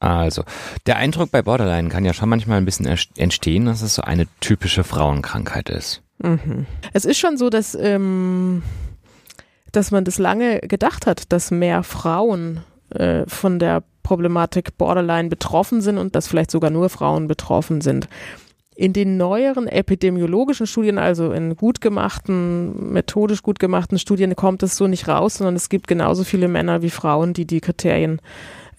Also, 0.00 0.44
der 0.86 0.96
Eindruck 0.96 1.30
bei 1.30 1.42
Borderline 1.42 1.90
kann 1.90 2.04
ja 2.06 2.14
schon 2.14 2.28
manchmal 2.30 2.56
ein 2.58 2.64
bisschen 2.64 2.86
entstehen, 3.16 3.66
dass 3.66 3.82
es 3.82 3.94
so 3.94 4.02
eine 4.02 4.26
typische 4.40 4.82
Frauenkrankheit 4.82 5.68
ist. 5.68 6.02
Mhm. 6.22 6.66
Es 6.94 7.04
ist 7.04 7.18
schon 7.18 7.36
so, 7.36 7.50
dass, 7.50 7.74
ähm, 7.78 8.62
dass 9.72 9.90
man 9.90 10.04
das 10.04 10.18
lange 10.18 10.60
gedacht 10.60 11.06
hat, 11.06 11.32
dass 11.32 11.50
mehr 11.50 11.82
Frauen 11.82 12.60
äh, 12.90 13.24
von 13.26 13.58
der 13.58 13.82
Problematik 14.02 14.76
Borderline 14.76 15.28
betroffen 15.28 15.80
sind 15.80 15.98
und 15.98 16.14
dass 16.14 16.26
vielleicht 16.26 16.50
sogar 16.50 16.70
nur 16.70 16.88
Frauen 16.88 17.28
betroffen 17.28 17.80
sind. 17.80 18.08
In 18.74 18.92
den 18.92 19.16
neueren 19.16 19.68
epidemiologischen 19.68 20.66
Studien, 20.66 20.98
also 20.98 21.32
in 21.32 21.54
gut 21.54 21.80
gemachten, 21.80 22.92
methodisch 22.92 23.42
gut 23.42 23.58
gemachten 23.58 23.98
Studien, 23.98 24.34
kommt 24.34 24.62
es 24.62 24.76
so 24.76 24.86
nicht 24.86 25.06
raus, 25.06 25.34
sondern 25.34 25.54
es 25.54 25.68
gibt 25.68 25.86
genauso 25.86 26.24
viele 26.24 26.48
Männer 26.48 26.82
wie 26.82 26.90
Frauen, 26.90 27.34
die 27.34 27.44
die 27.44 27.60
Kriterien 27.60 28.20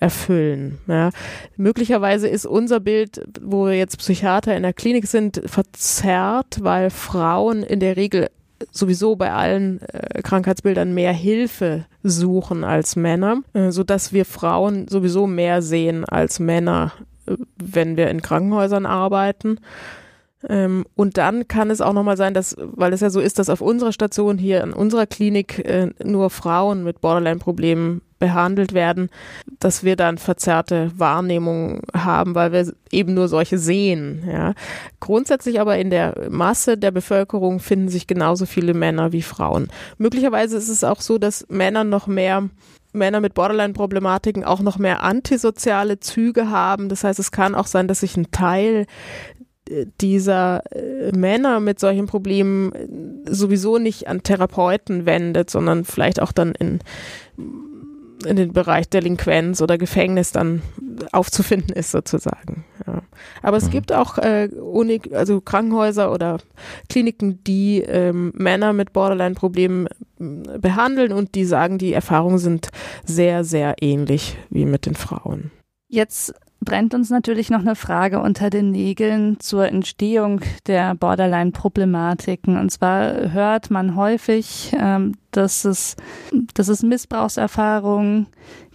erfüllen. 0.01 0.79
Ja. 0.87 1.11
Möglicherweise 1.55 2.27
ist 2.27 2.45
unser 2.45 2.79
Bild, 2.79 3.23
wo 3.39 3.67
wir 3.67 3.77
jetzt 3.77 3.99
Psychiater 3.99 4.57
in 4.57 4.63
der 4.63 4.73
Klinik 4.73 5.07
sind, 5.07 5.41
verzerrt, 5.45 6.57
weil 6.61 6.89
Frauen 6.89 7.61
in 7.61 7.79
der 7.79 7.95
Regel 7.95 8.29
sowieso 8.71 9.15
bei 9.15 9.31
allen 9.31 9.81
äh, 9.81 10.21
Krankheitsbildern 10.21 10.93
mehr 10.93 11.13
Hilfe 11.13 11.85
suchen 12.03 12.63
als 12.63 12.95
Männer, 12.95 13.41
äh, 13.53 13.71
so 13.71 13.83
dass 13.83 14.13
wir 14.13 14.25
Frauen 14.25 14.87
sowieso 14.87 15.27
mehr 15.27 15.61
sehen 15.61 16.05
als 16.05 16.39
Männer, 16.39 16.93
äh, 17.25 17.35
wenn 17.57 17.97
wir 17.97 18.09
in 18.09 18.21
Krankenhäusern 18.21 18.85
arbeiten. 18.85 19.59
Ähm, 20.47 20.85
und 20.95 21.17
dann 21.17 21.47
kann 21.47 21.69
es 21.69 21.81
auch 21.81 21.93
nochmal 21.93 22.17
sein, 22.17 22.33
dass, 22.33 22.55
weil 22.57 22.93
es 22.93 23.01
ja 23.01 23.09
so 23.09 23.19
ist, 23.19 23.39
dass 23.39 23.49
auf 23.49 23.61
unserer 23.61 23.91
Station 23.91 24.37
hier 24.37 24.63
in 24.63 24.73
unserer 24.73 25.05
Klinik 25.05 25.59
äh, 25.59 25.91
nur 26.03 26.29
Frauen 26.29 26.83
mit 26.83 27.01
Borderline-Problemen 27.01 28.01
behandelt 28.21 28.73
werden, 28.73 29.09
dass 29.59 29.83
wir 29.83 29.97
dann 29.97 30.17
verzerrte 30.17 30.91
Wahrnehmung 30.95 31.81
haben, 31.93 32.35
weil 32.35 32.53
wir 32.53 32.71
eben 32.91 33.13
nur 33.13 33.27
solche 33.27 33.57
sehen. 33.57 34.23
Ja. 34.25 34.53
Grundsätzlich 35.01 35.59
aber 35.59 35.77
in 35.77 35.89
der 35.89 36.29
Masse 36.29 36.77
der 36.77 36.91
Bevölkerung 36.91 37.59
finden 37.59 37.89
sich 37.89 38.07
genauso 38.07 38.45
viele 38.45 38.73
Männer 38.73 39.11
wie 39.11 39.23
Frauen. 39.23 39.67
Möglicherweise 39.97 40.55
ist 40.55 40.69
es 40.69 40.85
auch 40.85 41.01
so, 41.01 41.17
dass 41.17 41.45
Männer 41.49 41.83
noch 41.83 42.07
mehr 42.07 42.49
Männer 42.93 43.21
mit 43.21 43.33
Borderline-Problematiken 43.33 44.43
auch 44.43 44.59
noch 44.59 44.77
mehr 44.77 45.01
antisoziale 45.01 45.99
Züge 46.01 46.49
haben. 46.49 46.89
Das 46.89 47.05
heißt, 47.05 47.19
es 47.19 47.31
kann 47.31 47.55
auch 47.55 47.67
sein, 47.67 47.87
dass 47.87 48.01
sich 48.01 48.17
ein 48.17 48.31
Teil 48.31 48.85
dieser 50.01 50.63
äh, 50.71 51.11
Männer 51.15 51.59
mit 51.59 51.79
solchen 51.79 52.05
Problemen 52.05 52.71
äh, 52.73 53.33
sowieso 53.33 53.77
nicht 53.77 54.07
an 54.07 54.23
Therapeuten 54.23 55.05
wendet, 55.05 55.49
sondern 55.49 55.85
vielleicht 55.85 56.21
auch 56.21 56.31
dann 56.31 56.53
in, 56.53 56.79
in 58.25 58.35
den 58.35 58.53
Bereich 58.53 58.89
Delinquenz 58.89 59.61
oder 59.61 59.77
Gefängnis 59.77 60.31
dann 60.31 60.61
aufzufinden 61.11 61.75
ist 61.75 61.91
sozusagen. 61.91 62.65
Ja. 62.85 63.01
Aber 63.41 63.57
es 63.57 63.65
mhm. 63.65 63.71
gibt 63.71 63.93
auch 63.93 64.17
äh, 64.17 64.49
Uni, 64.53 65.01
also 65.13 65.41
Krankenhäuser 65.41 66.11
oder 66.11 66.39
Kliniken, 66.89 67.43
die 67.43 67.81
ähm, 67.81 68.31
Männer 68.35 68.73
mit 68.73 68.93
Borderline-Problemen 68.93 69.87
äh, 69.87 70.59
behandeln 70.59 71.11
und 71.11 71.35
die 71.35 71.45
sagen, 71.45 71.77
die 71.77 71.93
Erfahrungen 71.93 72.39
sind 72.39 72.69
sehr, 73.05 73.43
sehr 73.43 73.75
ähnlich 73.81 74.37
wie 74.49 74.65
mit 74.65 74.85
den 74.85 74.95
Frauen. 74.95 75.51
Jetzt 75.87 76.33
brennt 76.63 76.93
uns 76.93 77.09
natürlich 77.09 77.49
noch 77.49 77.61
eine 77.61 77.75
Frage 77.75 78.21
unter 78.21 78.49
den 78.49 78.71
Nägeln 78.71 79.39
zur 79.39 79.67
Entstehung 79.67 80.41
der 80.67 80.95
Borderline-Problematiken. 80.95 82.57
Und 82.57 82.69
zwar 82.71 83.31
hört 83.31 83.71
man 83.71 83.95
häufig, 83.95 84.71
ähm, 84.79 85.13
dass, 85.31 85.65
es, 85.65 85.95
dass 86.53 86.67
es 86.67 86.83
Missbrauchserfahrungen 86.83 88.27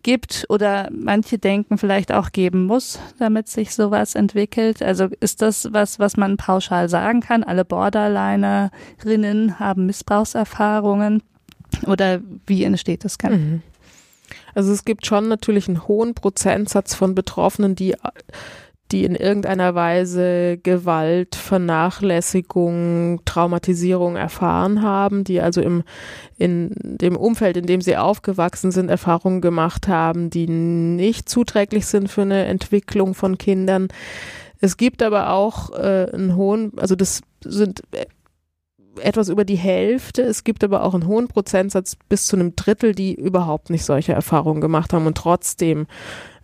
gibt 0.02 0.46
oder 0.48 0.88
manche 0.92 1.38
denken 1.38 1.78
vielleicht 1.78 2.12
auch 2.12 2.32
geben 2.32 2.64
muss, 2.66 2.98
damit 3.18 3.48
sich 3.48 3.74
sowas 3.74 4.14
entwickelt. 4.14 4.82
Also 4.82 5.08
ist 5.20 5.42
das 5.42 5.68
was, 5.72 5.98
was 5.98 6.16
man 6.16 6.36
pauschal 6.36 6.88
sagen 6.88 7.20
kann? 7.20 7.44
Alle 7.44 7.64
Borderlinerinnen 7.64 9.58
haben 9.58 9.86
Missbrauchserfahrungen 9.86 11.22
oder 11.86 12.20
wie 12.46 12.64
entsteht 12.64 13.04
das 13.04 13.18
Ganze? 13.18 13.38
Mhm. 13.38 13.62
Also 14.56 14.72
es 14.72 14.86
gibt 14.86 15.04
schon 15.04 15.28
natürlich 15.28 15.68
einen 15.68 15.86
hohen 15.86 16.14
Prozentsatz 16.14 16.94
von 16.94 17.14
Betroffenen, 17.14 17.76
die 17.76 17.94
die 18.92 19.04
in 19.04 19.16
irgendeiner 19.16 19.74
Weise 19.74 20.58
Gewalt, 20.58 21.34
Vernachlässigung, 21.34 23.20
Traumatisierung 23.24 24.14
erfahren 24.14 24.80
haben, 24.80 25.24
die 25.24 25.40
also 25.40 25.60
im, 25.60 25.82
in 26.38 26.70
dem 26.72 27.16
Umfeld, 27.16 27.56
in 27.56 27.66
dem 27.66 27.80
sie 27.80 27.96
aufgewachsen 27.96 28.70
sind, 28.70 28.88
Erfahrungen 28.88 29.40
gemacht 29.40 29.88
haben, 29.88 30.30
die 30.30 30.46
nicht 30.46 31.28
zuträglich 31.28 31.86
sind 31.86 32.08
für 32.08 32.22
eine 32.22 32.44
Entwicklung 32.44 33.14
von 33.14 33.38
Kindern. 33.38 33.88
Es 34.60 34.76
gibt 34.76 35.02
aber 35.02 35.30
auch 35.30 35.70
äh, 35.72 36.08
einen 36.12 36.36
hohen, 36.36 36.70
also 36.76 36.94
das 36.94 37.22
sind 37.44 37.82
etwas 39.02 39.28
über 39.28 39.44
die 39.44 39.56
Hälfte. 39.56 40.22
Es 40.22 40.44
gibt 40.44 40.62
aber 40.64 40.82
auch 40.82 40.94
einen 40.94 41.06
hohen 41.06 41.28
Prozentsatz 41.28 41.96
bis 42.08 42.26
zu 42.26 42.36
einem 42.36 42.56
Drittel, 42.56 42.94
die 42.94 43.14
überhaupt 43.14 43.68
nicht 43.70 43.84
solche 43.84 44.12
Erfahrungen 44.12 44.60
gemacht 44.60 44.92
haben 44.92 45.06
und 45.06 45.16
trotzdem 45.16 45.86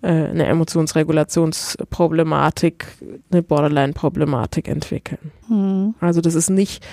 äh, 0.02 0.08
eine 0.08 0.46
Emotionsregulationsproblematik, 0.46 2.86
eine 3.30 3.42
Borderline-Problematik 3.42 4.68
entwickeln. 4.68 5.32
Mhm. 5.48 5.94
Also 6.00 6.20
das 6.20 6.34
ist 6.34 6.50
nicht 6.50 6.84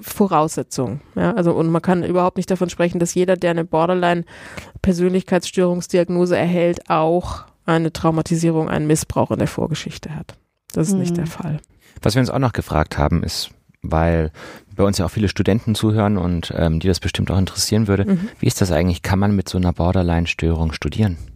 Voraussetzung. 0.00 1.00
Ja, 1.14 1.32
also 1.34 1.52
und 1.52 1.70
man 1.70 1.82
kann 1.82 2.02
überhaupt 2.02 2.38
nicht 2.38 2.50
davon 2.50 2.70
sprechen, 2.70 2.98
dass 2.98 3.14
jeder, 3.14 3.36
der 3.36 3.50
eine 3.50 3.64
Borderline-Persönlichkeitsstörungsdiagnose 3.64 6.36
erhält, 6.36 6.90
auch 6.90 7.44
eine 7.66 7.92
Traumatisierung, 7.92 8.68
einen 8.68 8.86
Missbrauch 8.86 9.30
in 9.30 9.38
der 9.38 9.48
Vorgeschichte 9.48 10.14
hat. 10.14 10.36
Das 10.72 10.88
ist 10.88 10.94
mhm. 10.94 11.00
nicht 11.00 11.16
der 11.16 11.26
Fall. 11.26 11.58
Was 12.00 12.14
wir 12.14 12.20
uns 12.20 12.30
auch 12.30 12.38
noch 12.38 12.52
gefragt 12.52 12.98
haben, 12.98 13.22
ist, 13.22 13.50
weil 13.82 14.30
bei 14.74 14.84
uns 14.84 14.98
ja 14.98 15.06
auch 15.06 15.10
viele 15.10 15.28
Studenten 15.28 15.74
zuhören 15.74 16.16
und 16.16 16.52
ähm, 16.56 16.80
die 16.80 16.88
das 16.88 17.00
bestimmt 17.00 17.30
auch 17.30 17.38
interessieren 17.38 17.88
würde. 17.88 18.04
Mhm. 18.06 18.28
Wie 18.38 18.46
ist 18.46 18.60
das 18.60 18.72
eigentlich? 18.72 19.02
Kann 19.02 19.18
man 19.18 19.36
mit 19.36 19.48
so 19.48 19.58
einer 19.58 19.72
Borderline-Störung 19.72 20.72
studieren? 20.72 21.18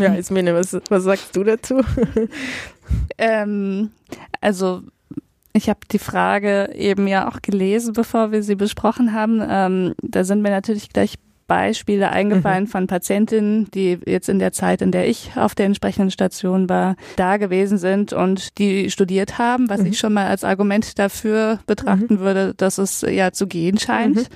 Ja, 0.00 0.14
Ismene, 0.14 0.54
was, 0.54 0.76
was 0.88 1.02
sagst 1.02 1.34
du 1.34 1.42
dazu? 1.42 1.82
ähm, 3.18 3.90
also 4.40 4.82
ich 5.52 5.68
habe 5.68 5.80
die 5.90 5.98
Frage 5.98 6.72
eben 6.74 7.08
ja 7.08 7.28
auch 7.28 7.42
gelesen, 7.42 7.92
bevor 7.92 8.30
wir 8.30 8.42
sie 8.42 8.54
besprochen 8.54 9.12
haben. 9.12 9.42
Ähm, 9.46 9.94
da 10.02 10.22
sind 10.24 10.42
mir 10.42 10.50
natürlich 10.50 10.90
gleich 10.90 11.14
Beispiele 11.48 12.10
eingefallen 12.10 12.64
mhm. 12.64 12.68
von 12.68 12.86
Patientinnen, 12.86 13.68
die 13.72 13.98
jetzt 14.06 14.28
in 14.28 14.38
der 14.38 14.52
Zeit, 14.52 14.82
in 14.82 14.92
der 14.92 15.08
ich 15.08 15.32
auf 15.34 15.56
der 15.56 15.66
entsprechenden 15.66 16.12
Station 16.12 16.68
war, 16.68 16.94
da 17.16 17.38
gewesen 17.38 17.78
sind 17.78 18.12
und 18.12 18.58
die 18.58 18.90
studiert 18.90 19.38
haben, 19.38 19.68
was 19.68 19.80
mhm. 19.80 19.86
ich 19.86 19.98
schon 19.98 20.12
mal 20.12 20.28
als 20.28 20.44
Argument 20.44 20.98
dafür 20.98 21.58
betrachten 21.66 22.14
mhm. 22.14 22.20
würde, 22.20 22.54
dass 22.54 22.78
es 22.78 23.00
ja 23.00 23.32
zu 23.32 23.48
gehen 23.48 23.78
scheint. 23.78 24.16
Mhm. 24.16 24.26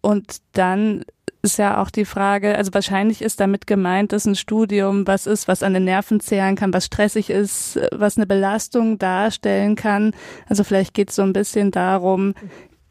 Und 0.00 0.36
dann 0.52 1.04
ist 1.42 1.58
ja 1.58 1.80
auch 1.80 1.90
die 1.90 2.04
Frage, 2.04 2.56
also 2.56 2.72
wahrscheinlich 2.74 3.22
ist 3.22 3.40
damit 3.40 3.66
gemeint, 3.66 4.12
dass 4.12 4.26
ein 4.26 4.36
Studium 4.36 5.06
was 5.06 5.26
ist, 5.26 5.48
was 5.48 5.62
an 5.62 5.74
den 5.74 5.84
Nerven 5.84 6.20
zehren 6.20 6.56
kann, 6.56 6.72
was 6.72 6.86
stressig 6.86 7.30
ist, 7.30 7.78
was 7.92 8.16
eine 8.16 8.26
Belastung 8.26 8.98
darstellen 8.98 9.76
kann. 9.76 10.12
Also 10.48 10.64
vielleicht 10.64 10.94
geht 10.94 11.10
es 11.10 11.16
so 11.16 11.22
ein 11.22 11.32
bisschen 11.32 11.70
darum, 11.70 12.34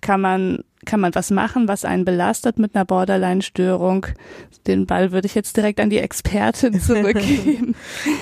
kann 0.02 0.22
man 0.22 0.64
kann 0.90 1.00
man 1.00 1.14
was 1.14 1.30
machen, 1.30 1.68
was 1.68 1.86
einen 1.86 2.04
belastet 2.04 2.58
mit 2.58 2.76
einer 2.76 2.84
Borderline-Störung? 2.84 4.08
Den 4.66 4.88
Ball 4.88 5.12
würde 5.12 5.28
ich 5.28 5.36
jetzt 5.36 5.56
direkt 5.56 5.80
an 5.80 5.92
die 5.92 6.00
Expertin 6.00 6.80
zurückgeben. 6.82 7.76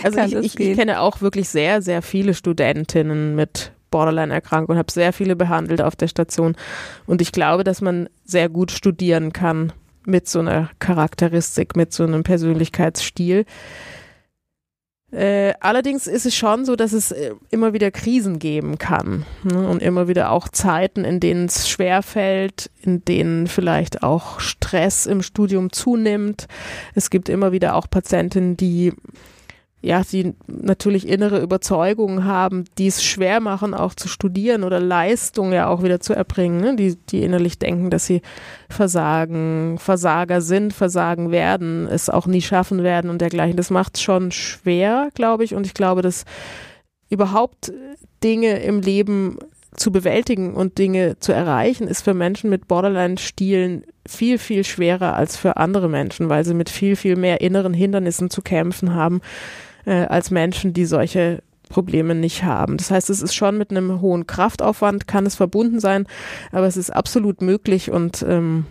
also 0.04 0.20
ich, 0.20 0.34
ich, 0.34 0.60
ich, 0.60 0.78
kenne 0.78 1.00
auch 1.00 1.22
wirklich 1.22 1.48
sehr, 1.48 1.82
sehr 1.82 2.02
viele 2.02 2.34
Studentinnen 2.34 3.36
mit 3.36 3.72
Borderline-Erkrankung 3.90 4.76
und 4.76 4.78
habe 4.78 4.92
sehr 4.92 5.14
viele 5.14 5.38
behandelt 5.38 5.82
auf 5.82 5.96
der 5.96 6.10
Station. 6.10 6.58
Und 7.06 7.22
ich 7.22 7.32
glaube, 7.32 7.64
dass 7.64 7.80
man 7.80 8.10
sehr 8.26 8.50
gut 8.50 8.72
studieren 8.72 9.32
kann 9.32 9.72
mit 10.06 10.28
so 10.28 10.40
einer 10.40 10.70
Charakteristik, 10.80 11.78
mit 11.78 11.94
so 11.94 12.04
einem 12.04 12.24
Persönlichkeitsstil. 12.24 13.46
Äh, 15.12 15.54
allerdings 15.62 16.06
ist 16.06 16.26
es 16.26 16.36
schon 16.36 16.65
so, 16.65 16.76
dass 16.76 16.91
es 16.91 17.12
äh, 17.12 17.34
immer 17.50 17.72
wieder 17.72 17.91
Krisen 17.91 18.39
geben 18.39 18.78
kann 18.78 19.26
ne? 19.43 19.67
und 19.67 19.82
immer 19.82 20.10
wieder 20.10 20.32
auch 20.32 20.50
Zeiten, 20.50 21.06
in 21.06 21.22
denen 21.22 21.46
es 21.46 21.70
schwerfällt, 21.70 22.70
in 22.82 23.06
denen 23.06 23.48
vielleicht 23.48 24.04
auch 24.04 24.41
Stress 24.41 25.06
im 25.06 25.22
Studium 25.22 25.72
zunimmt. 25.72 26.48
Es 26.93 27.10
gibt 27.10 27.30
immer 27.30 27.54
wieder 27.54 27.76
auch 27.76 27.89
Patientinnen, 27.89 28.58
die 28.58 28.91
ja, 29.82 30.02
die 30.02 30.34
natürlich 30.48 31.08
innere 31.08 31.40
Überzeugungen 31.40 32.26
haben, 32.26 32.66
die 32.78 32.88
es 32.88 33.04
schwer 33.04 33.40
machen, 33.40 33.76
auch 33.76 33.94
zu 33.94 34.08
studieren 34.08 34.63
oder 34.63 34.80
Leistung 34.80 35.54
ja 35.54 35.68
auch 35.68 35.84
wieder 35.84 36.00
zu 36.00 36.13
erbringen, 36.13 36.60
ne? 36.60 36.76
die, 36.76 36.96
die 36.96 37.22
innerlich 37.22 37.60
denken, 37.60 37.92
dass 37.92 38.08
sie 38.08 38.22
versagen, 38.70 39.78
Versager 39.78 40.42
sind, 40.42 40.74
versagen 40.74 41.32
werden, 41.32 41.88
es 41.88 42.10
auch 42.10 42.26
nie 42.26 42.42
schaffen 42.42 42.82
werden 42.82 43.12
und 43.12 43.22
dergleichen. 43.22 43.56
Das 43.56 43.70
macht 43.70 43.98
es 43.98 44.02
schon 44.02 44.32
schwer, 44.32 45.10
glaube 45.13 45.44
ich, 45.44 45.54
und 45.54 45.68
ich 45.68 45.76
glaube, 45.76 46.02
dass 46.02 46.26
überhaupt 47.10 47.72
Dinge 48.24 48.60
im 48.63 48.82
Leben 48.82 49.38
zu 49.76 49.92
bewältigen 49.92 50.56
und 50.56 50.80
Dinge 50.80 51.20
zu 51.20 51.34
erreichen, 51.34 51.88
ist 51.88 52.02
für 52.02 52.16
Menschen 52.16 52.50
mit 52.50 52.68
Borderline-Stilen 52.68 53.84
viel, 54.08 54.40
viel 54.40 54.63
schwerer 54.63 55.13
als 55.13 55.38
für 55.38 55.58
andere 55.58 55.88
Menschen, 55.88 56.30
weil 56.30 56.44
sie 56.46 56.56
mit 56.56 56.70
viel, 56.70 56.96
viel 56.96 57.16
mehr 57.16 57.42
inneren 57.42 57.76
Hindernissen 57.76 58.32
zu 58.32 58.42
kämpfen 58.42 58.96
haben 58.96 59.22
äh, 59.88 60.06
als 60.06 60.30
Menschen, 60.30 60.73
die 60.73 60.86
solche 60.86 61.41
Probleme 61.69 62.13
nicht 62.13 62.43
haben. 62.43 62.78
Das 62.78 62.91
heißt, 62.91 63.10
es 63.10 63.21
ist 63.21 63.34
schon 63.34 63.58
mit 63.58 63.71
einem 63.71 64.02
hohen 64.02 64.28
Kraftaufwand, 64.28 65.08
kann 65.08 65.26
es 65.26 65.36
verbunden 65.36 65.80
sein, 65.80 66.06
aber 66.52 66.67
es 66.67 66.78
ist 66.78 66.91
absolut 66.91 67.41
möglich 67.41 67.89
und 67.91 68.23
ähm, 68.28 68.65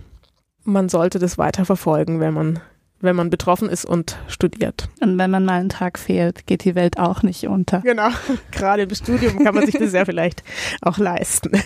man 0.64 0.88
sollte 0.88 1.18
das 1.18 1.38
weiter 1.38 1.64
verfolgen, 1.64 2.20
wenn 2.20 2.34
man 2.34 2.60
wenn 3.00 3.14
man 3.14 3.28
betroffen 3.28 3.68
ist 3.68 3.84
und 3.84 4.16
studiert. 4.26 4.88
Und 5.00 5.18
wenn 5.18 5.30
man 5.30 5.44
mal 5.44 5.60
einen 5.60 5.68
Tag 5.68 5.98
fehlt, 5.98 6.46
geht 6.46 6.64
die 6.64 6.74
Welt 6.74 6.98
auch 6.98 7.22
nicht 7.22 7.46
unter. 7.46 7.80
Genau, 7.80 8.08
gerade 8.50 8.82
im 8.82 8.94
Studium 8.94 9.38
kann 9.44 9.54
man 9.54 9.66
sich 9.66 9.76
das 9.78 9.92
ja 9.92 10.04
vielleicht 10.04 10.42
auch 10.82 10.98
leisten. 10.98 11.52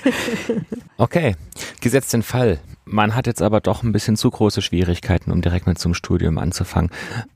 Okay, 0.97 1.35
gesetzt 1.81 2.13
den 2.13 2.23
Fall. 2.23 2.59
Man 2.93 3.15
hat 3.15 3.29
jetzt 3.29 3.41
aber 3.41 3.61
doch 3.61 3.85
ein 3.85 3.93
bisschen 3.93 4.17
zu 4.17 4.29
große 4.29 4.63
Schwierigkeiten, 4.63 5.31
um 5.31 5.41
direkt 5.43 5.69
mit 5.69 5.79
zum 5.79 5.95
Studium 5.95 6.39
anzufangen. 6.39 6.91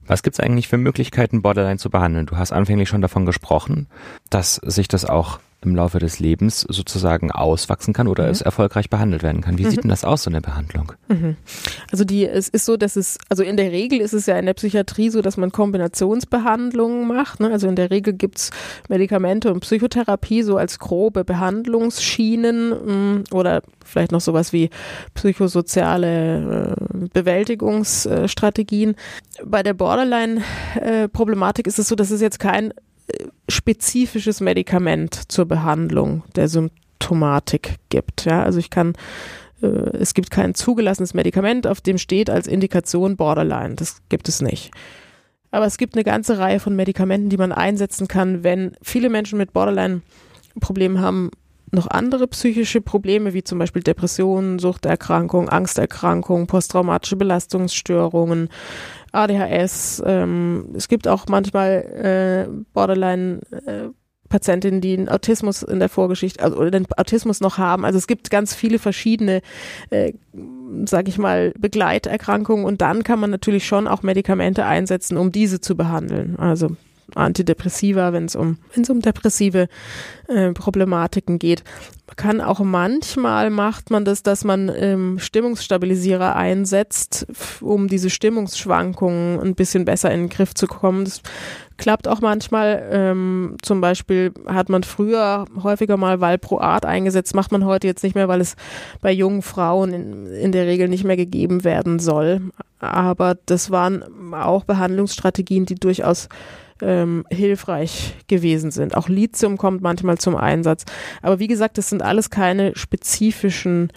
Was 0.05 0.25
gibt 0.25 0.35
es 0.35 0.41
eigentlich 0.41 0.67
für 0.67 0.79
Möglichkeiten, 0.79 1.43
Borderline 1.43 1.79
zu 1.79 1.91
behandeln? 1.91 2.27
Du 2.27 2.37
hast 2.37 2.51
anfänglich 2.51 2.89
schon 2.89 3.03
davon 3.03 3.25
gesprochen, 3.25 3.87
dass 4.31 4.57
sich 4.57 4.89
das 4.89 5.05
auch 5.05 5.39
im 5.65 5.75
Laufe 5.75 5.99
des 5.99 6.19
Lebens 6.19 6.61
sozusagen 6.63 7.31
auswachsen 7.31 7.95
kann 7.95 8.09
oder 8.09 8.25
mhm. 8.25 8.31
es 8.31 8.43
erfolgreich 8.43 8.91
behandelt 8.91 9.23
werden 9.23 9.41
kann. 9.41 9.59
Wie 9.59 9.65
mhm. 9.65 9.71
sieht 9.71 9.83
denn 9.83 9.91
das 9.91 10.05
aus, 10.05 10.25
so 10.25 10.31
eine 10.31 10.41
Behandlung? 10.41 10.93
Mhm. 11.09 11.37
Also 11.91 12.05
die, 12.05 12.27
es 12.27 12.49
ist 12.49 12.65
so, 12.65 12.77
dass 12.77 12.97
es, 12.97 13.19
also 13.29 13.43
in 13.43 13.57
der 13.57 13.71
Regel 13.73 14.01
ist 14.01 14.13
es 14.13 14.27
ja 14.27 14.39
in 14.39 14.47
der 14.47 14.55
Psychiatrie 14.55 15.11
so, 15.11 15.23
dass 15.23 15.37
man 15.37 15.53
Kombinationsbehandlungen 15.53 17.07
macht. 17.07 17.41
Ne? 17.41 17.51
Also 17.51 17.69
in 17.69 17.77
der 17.77 17.91
Regel 17.91 18.15
gibt 18.15 18.39
es 18.39 18.51
Medikamente 18.89 19.53
und 19.53 19.61
Psychotherapie 19.61 20.43
so 20.43 20.57
als 20.57 20.79
grobe 20.79 21.25
Behandlungsschienen 21.25 22.71
mh, 22.71 22.93
mm, 22.93 23.25
oder 23.33 23.63
vielleicht 23.85 24.13
noch 24.13 24.21
sowas 24.21 24.53
wie 24.53 24.71
psychosoziale 25.15 26.77
äh, 26.77 27.09
Bewältigungsstrategien. 27.13 28.97
Bei 29.45 29.63
der 29.63 29.75
Borderline-Problematik 29.75 31.67
äh, 31.67 31.69
ist 31.69 31.79
es 31.79 31.89
so, 31.89 31.95
dass 31.95 32.11
es 32.11 32.21
jetzt 32.21 32.39
kein 32.39 32.73
spezifisches 33.49 34.41
Medikament 34.41 35.31
zur 35.31 35.47
Behandlung 35.47 36.23
der 36.37 36.49
Symptomatik 36.49 37.77
gibt. 37.91 38.25
Ja, 38.25 38.43
also 38.43 38.59
ich 38.59 38.71
kann 38.71 38.95
äh, 39.63 39.67
es 39.99 40.15
gibt 40.15 40.31
kein 40.31 40.55
zugelassenes 40.55 41.15
Medikament, 41.15 41.67
auf 41.67 41.81
dem 41.81 41.99
steht 41.99 42.31
als 42.31 42.47
Indikation 42.47 43.17
Borderline. 43.17 43.75
Das 43.75 44.03
gibt 44.09 44.29
es 44.29 44.43
nicht. 44.43 44.71
Aber 45.51 45.67
es 45.67 45.79
gibt 45.79 45.95
eine 45.95 46.05
ganze 46.05 46.39
Reihe 46.39 46.59
von 46.59 46.75
Medikamenten, 46.75 47.29
die 47.29 47.37
man 47.37 47.53
einsetzen 47.53 48.09
kann, 48.09 48.43
wenn 48.43 48.73
viele 48.83 49.09
Menschen 49.09 49.39
mit 49.39 49.53
Borderline 49.53 50.03
Problemen 50.61 51.01
haben, 51.01 51.31
noch 51.71 51.89
andere 51.89 52.29
psychische 52.29 52.81
Probleme, 52.81 53.35
wie 53.35 53.43
zum 53.43 53.59
Beispiel 53.59 53.83
Depressionen, 53.83 54.59
Suchterkrankungen, 54.59 55.49
Angsterkrankungen, 55.49 56.47
posttraumatische 56.47 57.17
Belastungsstörungen, 57.17 58.49
ADHS. 59.15 60.03
Ähm, 60.05 60.71
es 60.75 60.89
gibt 60.89 61.09
auch 61.09 61.27
manchmal 61.29 62.47
äh, 62.49 62.65
Borderline 62.73 63.41
äh, 63.67 63.89
Patientinnen, 64.29 64.81
die 64.81 64.97
einen 64.97 65.09
Autismus 65.09 65.63
in 65.63 65.79
der 65.79 65.89
Vorgeschichte, 65.89 66.43
also 66.43 66.57
oder 66.57 66.71
den 66.71 66.87
Autismus 66.97 67.41
noch 67.41 67.59
haben. 67.59 67.85
Also 67.85 67.99
es 67.99 68.07
gibt 68.07 68.31
ganz 68.31 68.55
viele 68.55 68.79
verschiedene, 68.79 69.43
äh, 69.91 70.13
sage 70.87 71.09
ich 71.09 71.19
mal, 71.19 71.53
Begleiterkrankungen 71.59 72.65
und 72.65 72.81
dann 72.81 73.05
kann 73.05 73.21
man 73.21 73.31
natürlich 73.31 73.67
schon 73.67 73.87
auch 73.87 74.03
Medikamente 74.03 74.65
einsetzen, 74.65 75.19
um 75.19 75.31
diese 75.31 75.61
zu 75.61 75.77
behandeln. 75.77 76.37
Also 76.37 76.77
Antidepressiva, 77.15 78.13
wenn 78.13 78.25
es 78.25 78.35
um, 78.35 78.59
wenn's 78.75 78.91
um 78.91 79.01
depressive 79.01 79.69
äh, 80.29 80.53
Problematiken 80.53 81.39
geht. 81.39 81.63
Kann 82.17 82.41
auch 82.41 82.61
manchmal 82.61 83.51
macht 83.51 83.91
man 83.91 84.05
das, 84.05 84.23
dass 84.23 84.45
man 84.45 84.71
ähm, 84.75 85.19
Stimmungsstabilisierer 85.19 86.37
einsetzt, 86.37 87.27
um 87.61 87.89
diese 87.89 88.11
Stimmungsschwankungen 88.11 89.41
ein 89.41 89.55
bisschen 89.55 89.85
besser 89.85 90.11
in 90.13 90.21
den 90.21 90.29
Griff 90.29 90.55
zu 90.55 90.67
bekommen. 90.67 91.05
Das 91.05 91.23
klappt 91.77 92.07
auch 92.07 92.21
manchmal. 92.21 92.89
Ähm, 92.91 93.57
zum 93.63 93.81
Beispiel 93.81 94.33
hat 94.47 94.69
man 94.69 94.83
früher 94.85 95.45
häufiger 95.63 95.97
mal 95.97 96.21
Valproat 96.21 96.85
eingesetzt, 96.85 97.35
macht 97.35 97.53
man 97.53 97.65
heute 97.65 97.87
jetzt 97.87 98.05
nicht 98.05 98.15
mehr, 98.15 98.29
weil 98.29 98.41
es 98.41 98.57
bei 99.01 99.13
jungen 99.13 99.43
Frauen 99.43 99.93
in, 99.93 100.27
in 100.27 100.53
der 100.53 100.67
Regel 100.67 100.89
nicht 100.89 101.05
mehr 101.05 101.17
gegeben 101.17 101.65
werden 101.65 101.99
soll. 101.99 102.41
Aber 102.79 103.37
das 103.47 103.71
waren 103.71 104.35
auch 104.35 104.65
Behandlungsstrategien, 104.65 105.67
die 105.67 105.75
durchaus 105.77 106.29
ähm, 106.85 107.25
hilfreich 107.31 108.15
gewesen 108.29 108.71
sind. 108.71 108.97
Auch 108.97 109.09
Lithium 109.09 109.57
kommt 109.57 109.83
manchmal 109.83 110.19
zum 110.19 110.37
Einsatz. 110.37 110.85
Aber 111.23 111.39
wie 111.39 111.49
gesagt, 111.49 111.79
das 111.79 111.89
sind 111.89 112.03
alles 112.03 112.31
keine 112.31 112.77
spezifischen 112.77 113.91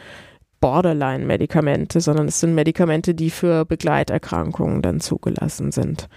Borderline-Medikamente, 0.59 2.01
sondern 2.01 2.27
es 2.27 2.39
sind 2.39 2.55
Medikamente, 2.55 3.13
die 3.13 3.29
für 3.29 3.65
Begleiterkrankungen 3.65 4.81
dann 4.81 4.99
zugelassen 4.99 5.71
sind. 5.71 6.07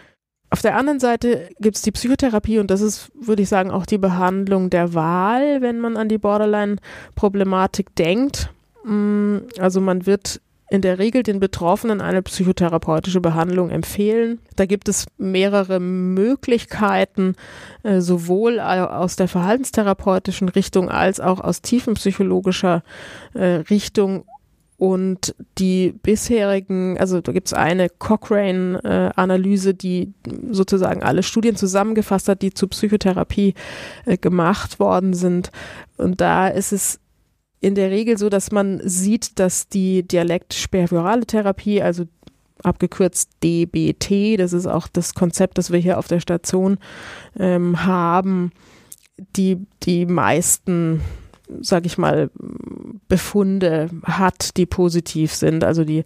Auf 0.52 0.62
der 0.62 0.76
anderen 0.76 0.98
Seite 0.98 1.48
gibt 1.60 1.76
es 1.76 1.82
die 1.82 1.92
Psychotherapie 1.92 2.58
und 2.58 2.70
das 2.70 2.80
ist, 2.80 3.12
würde 3.14 3.42
ich 3.42 3.48
sagen, 3.48 3.70
auch 3.70 3.86
die 3.86 3.98
Behandlung 3.98 4.68
der 4.68 4.94
Wahl, 4.94 5.62
wenn 5.62 5.78
man 5.78 5.96
an 5.96 6.08
die 6.08 6.18
Borderline-Problematik 6.18 7.94
denkt. 7.94 8.50
Mm, 8.84 9.38
also 9.58 9.80
man 9.80 10.06
wird 10.06 10.40
in 10.70 10.82
der 10.82 11.00
Regel 11.00 11.24
den 11.24 11.40
Betroffenen 11.40 12.00
eine 12.00 12.22
psychotherapeutische 12.22 13.20
Behandlung 13.20 13.70
empfehlen. 13.70 14.38
Da 14.54 14.66
gibt 14.66 14.88
es 14.88 15.06
mehrere 15.18 15.80
Möglichkeiten, 15.80 17.34
äh, 17.82 18.00
sowohl 18.00 18.60
aus 18.60 19.16
der 19.16 19.26
verhaltenstherapeutischen 19.26 20.48
Richtung 20.48 20.88
als 20.88 21.18
auch 21.18 21.40
aus 21.40 21.60
tiefenpsychologischer 21.60 22.84
äh, 23.34 23.44
Richtung. 23.68 24.24
Und 24.76 25.34
die 25.58 25.92
bisherigen, 26.02 26.96
also 26.98 27.20
da 27.20 27.32
gibt 27.32 27.48
es 27.48 27.52
eine 27.52 27.88
Cochrane-Analyse, 27.90 29.74
die 29.74 30.14
sozusagen 30.50 31.02
alle 31.02 31.22
Studien 31.22 31.56
zusammengefasst 31.56 32.28
hat, 32.28 32.40
die 32.40 32.54
zu 32.54 32.68
Psychotherapie 32.68 33.54
äh, 34.06 34.16
gemacht 34.16 34.78
worden 34.78 35.12
sind. 35.14 35.50
Und 35.98 36.20
da 36.22 36.48
ist 36.48 36.72
es 36.72 37.00
in 37.60 37.74
der 37.74 37.90
Regel 37.90 38.16
so, 38.16 38.28
dass 38.28 38.50
man 38.50 38.80
sieht, 38.84 39.38
dass 39.38 39.68
die 39.68 40.02
Dialekt-sperrvirale 40.02 41.26
Therapie, 41.26 41.82
also 41.82 42.04
abgekürzt 42.62 43.30
DBT, 43.42 44.38
das 44.38 44.52
ist 44.52 44.66
auch 44.66 44.88
das 44.88 45.14
Konzept, 45.14 45.58
das 45.58 45.70
wir 45.70 45.78
hier 45.78 45.98
auf 45.98 46.08
der 46.08 46.20
Station 46.20 46.78
ähm, 47.38 47.84
haben, 47.84 48.52
die 49.36 49.58
die 49.82 50.06
meisten, 50.06 51.02
sag 51.60 51.86
ich 51.86 51.98
mal, 51.98 52.30
Befunde 53.08 53.90
hat, 54.04 54.56
die 54.56 54.66
positiv 54.66 55.34
sind. 55.34 55.64
Also 55.64 55.84
die 55.84 56.04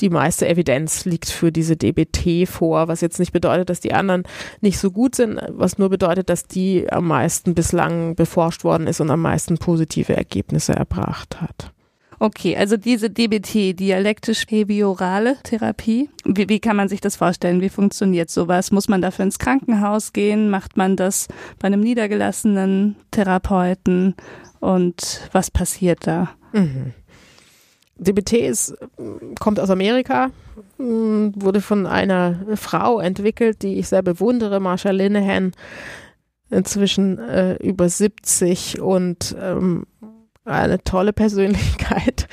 die 0.00 0.10
meiste 0.10 0.48
Evidenz 0.48 1.04
liegt 1.04 1.28
für 1.28 1.52
diese 1.52 1.76
DBT 1.76 2.48
vor, 2.48 2.88
was 2.88 3.00
jetzt 3.00 3.18
nicht 3.18 3.32
bedeutet, 3.32 3.70
dass 3.70 3.80
die 3.80 3.92
anderen 3.92 4.24
nicht 4.60 4.78
so 4.78 4.90
gut 4.90 5.14
sind, 5.14 5.40
was 5.48 5.78
nur 5.78 5.88
bedeutet, 5.88 6.30
dass 6.30 6.46
die 6.46 6.90
am 6.90 7.06
meisten 7.06 7.54
bislang 7.54 8.14
beforscht 8.14 8.64
worden 8.64 8.86
ist 8.86 9.00
und 9.00 9.10
am 9.10 9.22
meisten 9.22 9.58
positive 9.58 10.16
Ergebnisse 10.16 10.74
erbracht 10.74 11.40
hat. 11.40 11.72
Okay, 12.18 12.56
also 12.56 12.78
diese 12.78 13.10
DBT, 13.10 13.78
dialektisch-behaviorale 13.78 15.36
Therapie, 15.42 16.08
wie, 16.24 16.48
wie 16.48 16.60
kann 16.60 16.76
man 16.76 16.88
sich 16.88 17.02
das 17.02 17.16
vorstellen? 17.16 17.60
Wie 17.60 17.68
funktioniert 17.68 18.30
sowas? 18.30 18.70
Muss 18.70 18.88
man 18.88 19.02
dafür 19.02 19.26
ins 19.26 19.38
Krankenhaus 19.38 20.14
gehen? 20.14 20.48
Macht 20.48 20.78
man 20.78 20.96
das 20.96 21.28
bei 21.58 21.66
einem 21.66 21.80
niedergelassenen 21.80 22.96
Therapeuten? 23.10 24.14
Und 24.60 25.28
was 25.32 25.50
passiert 25.50 26.06
da? 26.06 26.30
Mhm. 26.52 26.94
DBT 27.96 28.32
ist, 28.34 28.76
kommt 29.40 29.58
aus 29.58 29.70
Amerika, 29.70 30.30
wurde 30.78 31.60
von 31.60 31.86
einer 31.86 32.38
Frau 32.56 33.00
entwickelt, 33.00 33.62
die 33.62 33.78
ich 33.78 33.88
sehr 33.88 34.02
bewundere, 34.02 34.60
Marsha 34.60 34.90
Linehan, 34.90 35.52
inzwischen 36.50 37.18
äh, 37.18 37.54
über 37.56 37.88
70 37.88 38.80
und 38.80 39.34
ähm, 39.40 39.86
eine 40.44 40.82
tolle 40.84 41.12
Persönlichkeit, 41.12 42.28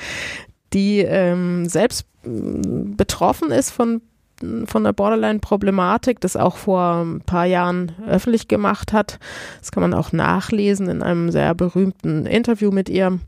die 0.72 1.00
ähm, 1.00 1.66
selbst 1.66 2.06
betroffen 2.22 3.50
ist 3.50 3.70
von 3.70 4.00
von 4.66 4.82
der 4.82 4.92
Borderline-Problematik, 4.92 6.20
das 6.20 6.36
auch 6.36 6.56
vor 6.56 7.04
ein 7.04 7.20
paar 7.20 7.46
Jahren 7.46 7.92
öffentlich 8.06 8.48
gemacht 8.48 8.92
hat. 8.92 9.20
Das 9.60 9.70
kann 9.70 9.80
man 9.80 9.94
auch 9.94 10.12
nachlesen 10.12 10.88
in 10.88 11.02
einem 11.02 11.30
sehr 11.30 11.54
berühmten 11.54 12.26
Interview 12.26 12.72
mit 12.72 12.88
ihr. 12.88 13.20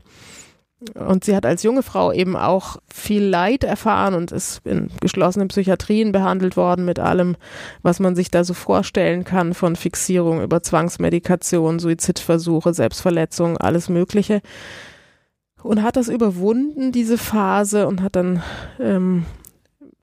Und 0.93 1.23
sie 1.23 1.35
hat 1.35 1.45
als 1.45 1.63
junge 1.63 1.81
Frau 1.81 2.11
eben 2.11 2.35
auch 2.35 2.77
viel 2.93 3.23
Leid 3.23 3.63
erfahren 3.63 4.13
und 4.13 4.31
ist 4.31 4.61
in 4.63 4.91
geschlossenen 5.01 5.47
Psychiatrien 5.47 6.11
behandelt 6.11 6.55
worden 6.55 6.85
mit 6.85 6.99
allem, 6.99 7.35
was 7.81 7.99
man 7.99 8.15
sich 8.15 8.29
da 8.29 8.43
so 8.43 8.53
vorstellen 8.53 9.23
kann, 9.23 9.55
von 9.55 9.75
Fixierung 9.75 10.43
über 10.43 10.61
Zwangsmedikation, 10.61 11.79
Suizidversuche, 11.79 12.75
Selbstverletzung, 12.75 13.57
alles 13.57 13.89
Mögliche. 13.89 14.41
Und 15.63 15.81
hat 15.81 15.95
das 15.95 16.09
überwunden, 16.09 16.91
diese 16.91 17.17
Phase, 17.17 17.87
und 17.87 18.03
hat 18.03 18.15
dann 18.15 18.43
ähm, 18.79 19.25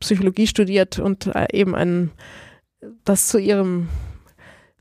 Psychologie 0.01 0.49
studiert 0.49 0.99
und 0.99 1.27
äh, 1.27 1.47
eben 1.53 1.77
ein, 1.77 2.11
das 3.05 3.29
zu 3.29 3.39
ihrem 3.39 3.89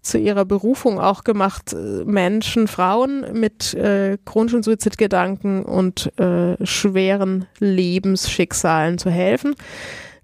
zu 0.03 0.17
ihrer 0.17 0.43
Berufung 0.43 0.99
auch 0.99 1.23
gemacht, 1.23 1.73
äh, 1.73 2.03
Menschen, 2.03 2.67
Frauen 2.67 3.25
mit 3.33 3.73
äh, 3.73 4.17
chronischen 4.25 4.61
Suizidgedanken 4.61 5.63
und 5.63 6.11
äh, 6.19 6.63
schweren 6.65 7.47
Lebensschicksalen 7.59 8.97
zu 8.97 9.09
helfen 9.09 9.55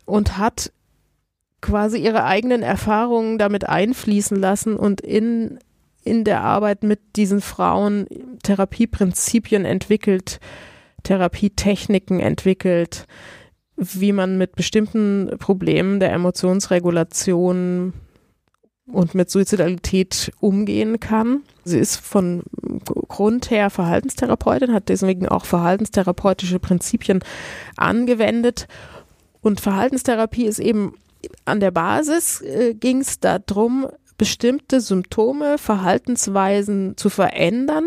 und 0.06 0.38
hat 0.38 0.72
quasi 1.62 1.98
ihre 1.98 2.26
eigenen 2.26 2.62
Erfahrungen 2.62 3.38
damit 3.38 3.68
einfließen 3.68 4.38
lassen 4.38 4.76
und 4.76 5.02
in, 5.02 5.60
in 6.04 6.26
der 6.26 6.42
Arbeit 6.42 6.84
mit 6.84 7.00
diesen 7.16 7.40
Frauen 7.40 8.06
Therapieprinzipien 8.44 9.64
entwickelt, 9.64 10.40
Therapietechniken 11.04 12.20
entwickelt, 12.20 13.06
wie 13.78 14.12
man 14.12 14.38
mit 14.38 14.56
bestimmten 14.56 15.32
Problemen 15.40 16.02
der 16.02 16.12
Emotionsregulation 16.12 17.94
und 18.92 19.16
mit 19.16 19.30
Suizidalität 19.30 20.32
umgehen 20.40 21.00
kann. 21.00 21.42
Sie 21.64 21.80
ist 21.80 21.98
von 21.98 22.44
Grund 23.08 23.52
her 23.52 23.70
Verhaltenstherapeutin, 23.70 24.74
hat 24.74 24.90
deswegen 24.90 25.28
auch 25.28 25.46
verhaltenstherapeutische 25.46 26.60
Prinzipien 26.60 27.20
angewendet. 27.78 28.68
Und 29.42 29.62
Verhaltenstherapie 29.62 30.46
ist 30.46 30.60
eben 30.60 30.96
an 31.46 31.60
der 31.60 31.72
Basis 31.72 32.42
äh, 32.42 32.74
ging 32.74 33.02
es 33.02 33.20
darum, 33.20 33.88
bestimmte 34.20 34.82
Symptome, 34.82 35.58
Verhaltensweisen 35.58 36.98
zu 36.98 37.10
verändern, 37.10 37.86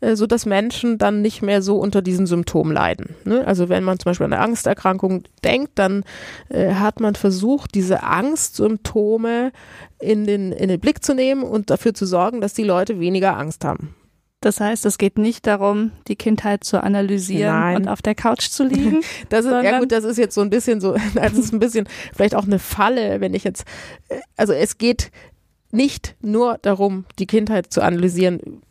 äh, 0.00 0.14
so 0.14 0.28
dass 0.28 0.46
Menschen 0.46 0.98
dann 0.98 1.22
nicht 1.22 1.42
mehr 1.42 1.62
so 1.62 1.78
unter 1.78 2.02
diesen 2.02 2.26
Symptomen 2.26 2.72
leiden. 2.72 3.16
Ne? 3.24 3.44
Also 3.44 3.68
wenn 3.68 3.82
man 3.82 3.98
zum 3.98 4.10
Beispiel 4.10 4.26
an 4.26 4.32
eine 4.34 4.42
Angsterkrankung 4.42 5.24
denkt, 5.42 5.72
dann 5.74 6.04
äh, 6.50 6.74
hat 6.74 7.00
man 7.00 7.16
versucht, 7.16 7.74
diese 7.74 8.04
Angstsymptome 8.04 9.50
in 9.98 10.26
den, 10.26 10.52
in 10.52 10.68
den 10.68 10.78
Blick 10.78 11.02
zu 11.02 11.14
nehmen 11.14 11.42
und 11.42 11.70
dafür 11.70 11.94
zu 11.94 12.06
sorgen, 12.06 12.40
dass 12.40 12.52
die 12.52 12.62
Leute 12.62 13.00
weniger 13.00 13.36
Angst 13.36 13.64
haben. 13.64 13.94
Das 14.44 14.60
heißt, 14.60 14.84
es 14.84 14.98
geht 14.98 15.16
nicht 15.16 15.46
darum, 15.46 15.92
die 16.06 16.16
Kindheit 16.16 16.64
zu 16.64 16.82
analysieren 16.82 17.58
Nein. 17.58 17.76
und 17.76 17.88
auf 17.88 18.02
der 18.02 18.14
Couch 18.14 18.50
zu 18.50 18.64
liegen. 18.64 19.00
Das 19.30 19.46
ist, 19.46 19.50
ja 19.50 19.78
gut, 19.78 19.90
das 19.90 20.04
ist 20.04 20.18
jetzt 20.18 20.34
so 20.34 20.42
ein 20.42 20.50
bisschen 20.50 20.80
so, 20.80 20.94
das 21.14 21.32
ist 21.32 21.52
ein 21.52 21.58
bisschen 21.58 21.88
vielleicht 22.12 22.34
auch 22.34 22.44
eine 22.44 22.58
Falle, 22.58 23.20
wenn 23.20 23.32
ich 23.32 23.42
jetzt, 23.42 23.64
äh, 24.08 24.20
also 24.36 24.52
es 24.52 24.76
geht 24.76 25.10
nicht 25.74 26.14
nur 26.22 26.58
darum, 26.62 27.04
die 27.18 27.26
Kindheit 27.26 27.72
zu 27.72 27.82
analysieren, 27.82 28.62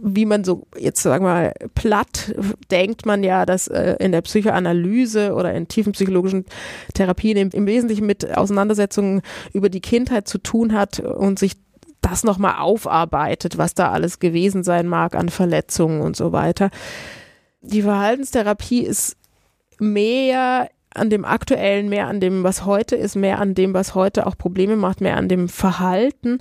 wie 0.00 0.26
man 0.26 0.44
so 0.44 0.66
jetzt 0.78 1.02
sagen 1.02 1.24
wir 1.24 1.32
mal 1.32 1.54
platt 1.74 2.32
denkt 2.70 3.04
man 3.04 3.24
ja, 3.24 3.44
dass 3.44 3.66
äh, 3.66 3.96
in 3.98 4.12
der 4.12 4.22
Psychoanalyse 4.22 5.34
oder 5.34 5.52
in 5.54 5.66
tiefen 5.66 5.92
psychologischen 5.92 6.44
Therapien 6.94 7.36
im, 7.36 7.50
im 7.50 7.66
Wesentlichen 7.66 8.06
mit 8.06 8.36
Auseinandersetzungen 8.36 9.22
über 9.52 9.68
die 9.68 9.80
Kindheit 9.80 10.28
zu 10.28 10.38
tun 10.38 10.72
hat 10.72 11.00
und 11.00 11.38
sich 11.38 11.54
das 12.00 12.24
nochmal 12.24 12.56
aufarbeitet, 12.58 13.58
was 13.58 13.74
da 13.74 13.90
alles 13.90 14.18
gewesen 14.18 14.64
sein 14.64 14.86
mag 14.86 15.14
an 15.14 15.28
Verletzungen 15.28 16.00
und 16.00 16.16
so 16.16 16.32
weiter. 16.32 16.70
Die 17.60 17.82
Verhaltenstherapie 17.82 18.82
ist 18.82 19.16
mehr 19.78 20.68
an 20.94 21.10
dem 21.10 21.24
Aktuellen, 21.24 21.88
mehr 21.88 22.08
an 22.08 22.20
dem, 22.20 22.42
was 22.44 22.64
heute 22.64 22.96
ist, 22.96 23.16
mehr 23.16 23.38
an 23.38 23.54
dem, 23.54 23.74
was 23.74 23.94
heute 23.94 24.26
auch 24.26 24.36
Probleme 24.36 24.76
macht, 24.76 25.00
mehr 25.00 25.16
an 25.16 25.28
dem 25.28 25.48
Verhalten 25.48 26.38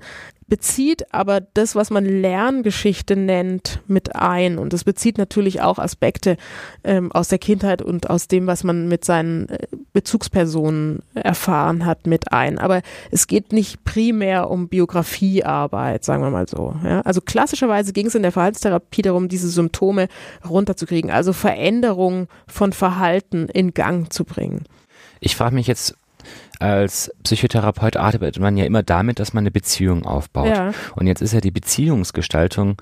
bezieht 0.51 1.13
aber 1.13 1.39
das, 1.39 1.75
was 1.75 1.91
man 1.91 2.03
Lerngeschichte 2.03 3.15
nennt, 3.15 3.79
mit 3.87 4.17
ein. 4.17 4.57
Und 4.57 4.73
es 4.73 4.83
bezieht 4.83 5.17
natürlich 5.17 5.61
auch 5.61 5.79
Aspekte 5.79 6.35
ähm, 6.83 7.09
aus 7.13 7.29
der 7.29 7.39
Kindheit 7.39 7.81
und 7.81 8.09
aus 8.09 8.27
dem, 8.27 8.47
was 8.47 8.65
man 8.65 8.89
mit 8.89 9.05
seinen 9.05 9.47
äh, 9.47 9.67
Bezugspersonen 9.93 11.03
erfahren 11.13 11.85
hat, 11.85 12.05
mit 12.05 12.33
ein. 12.33 12.59
Aber 12.59 12.81
es 13.11 13.27
geht 13.27 13.53
nicht 13.53 13.85
primär 13.85 14.51
um 14.51 14.67
Biografiearbeit, 14.67 16.03
sagen 16.03 16.21
wir 16.21 16.31
mal 16.31 16.49
so. 16.49 16.75
Ja? 16.83 16.99
Also 16.99 17.21
klassischerweise 17.21 17.93
ging 17.93 18.07
es 18.07 18.15
in 18.15 18.23
der 18.23 18.33
Verhaltenstherapie 18.33 19.03
darum, 19.03 19.29
diese 19.29 19.47
Symptome 19.47 20.09
runterzukriegen, 20.45 21.11
also 21.11 21.31
Veränderung 21.31 22.27
von 22.45 22.73
Verhalten 22.73 23.47
in 23.47 23.73
Gang 23.73 24.11
zu 24.11 24.25
bringen. 24.25 24.65
Ich 25.21 25.37
frage 25.37 25.55
mich 25.55 25.67
jetzt, 25.67 25.95
als 26.59 27.11
Psychotherapeut 27.24 27.97
arbeitet 27.97 28.39
man 28.39 28.57
ja 28.57 28.65
immer 28.65 28.84
damit, 28.84 29.19
dass 29.19 29.34
man 29.34 29.43
eine 29.43 29.51
Beziehung 29.51 30.05
aufbaut. 30.05 30.47
Ja. 30.47 30.72
Und 30.95 31.07
jetzt 31.07 31.22
ist 31.22 31.34
ja 31.34 31.41
die 31.41 31.51
Beziehungsgestaltung 31.51 32.78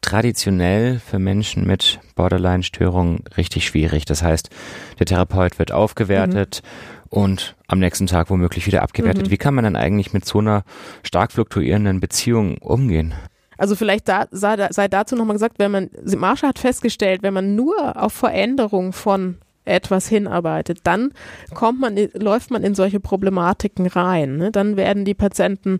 traditionell 0.00 1.00
für 1.00 1.18
Menschen 1.18 1.66
mit 1.66 2.00
Borderline-Störungen 2.14 3.24
richtig 3.36 3.66
schwierig. 3.66 4.04
Das 4.04 4.22
heißt, 4.22 4.50
der 4.98 5.06
Therapeut 5.06 5.58
wird 5.58 5.72
aufgewertet 5.72 6.62
mhm. 6.62 7.18
und 7.18 7.56
am 7.66 7.78
nächsten 7.78 8.06
Tag 8.06 8.30
womöglich 8.30 8.66
wieder 8.66 8.82
abgewertet. 8.82 9.26
Mhm. 9.26 9.30
Wie 9.30 9.36
kann 9.36 9.54
man 9.54 9.64
dann 9.64 9.76
eigentlich 9.76 10.12
mit 10.12 10.24
so 10.24 10.38
einer 10.38 10.62
stark 11.02 11.32
fluktuierenden 11.32 12.00
Beziehung 12.00 12.58
umgehen? 12.58 13.14
Also 13.58 13.74
vielleicht 13.74 14.08
da, 14.08 14.26
sei, 14.30 14.68
sei 14.70 14.86
dazu 14.86 15.16
nochmal 15.16 15.34
gesagt, 15.34 15.58
wenn 15.58 15.72
man, 15.72 15.90
Marsha 16.16 16.48
hat 16.48 16.60
festgestellt, 16.60 17.24
wenn 17.24 17.34
man 17.34 17.56
nur 17.56 18.00
auf 18.00 18.12
Veränderung 18.12 18.92
von 18.92 19.38
etwas 19.68 20.08
hinarbeitet, 20.08 20.80
dann 20.84 21.12
kommt 21.54 21.80
man, 21.80 21.96
läuft 22.14 22.50
man 22.50 22.62
in 22.64 22.74
solche 22.74 23.00
Problematiken 23.00 23.86
rein. 23.86 24.36
Ne? 24.36 24.50
Dann 24.50 24.76
werden 24.76 25.04
die 25.04 25.14
Patienten, 25.14 25.78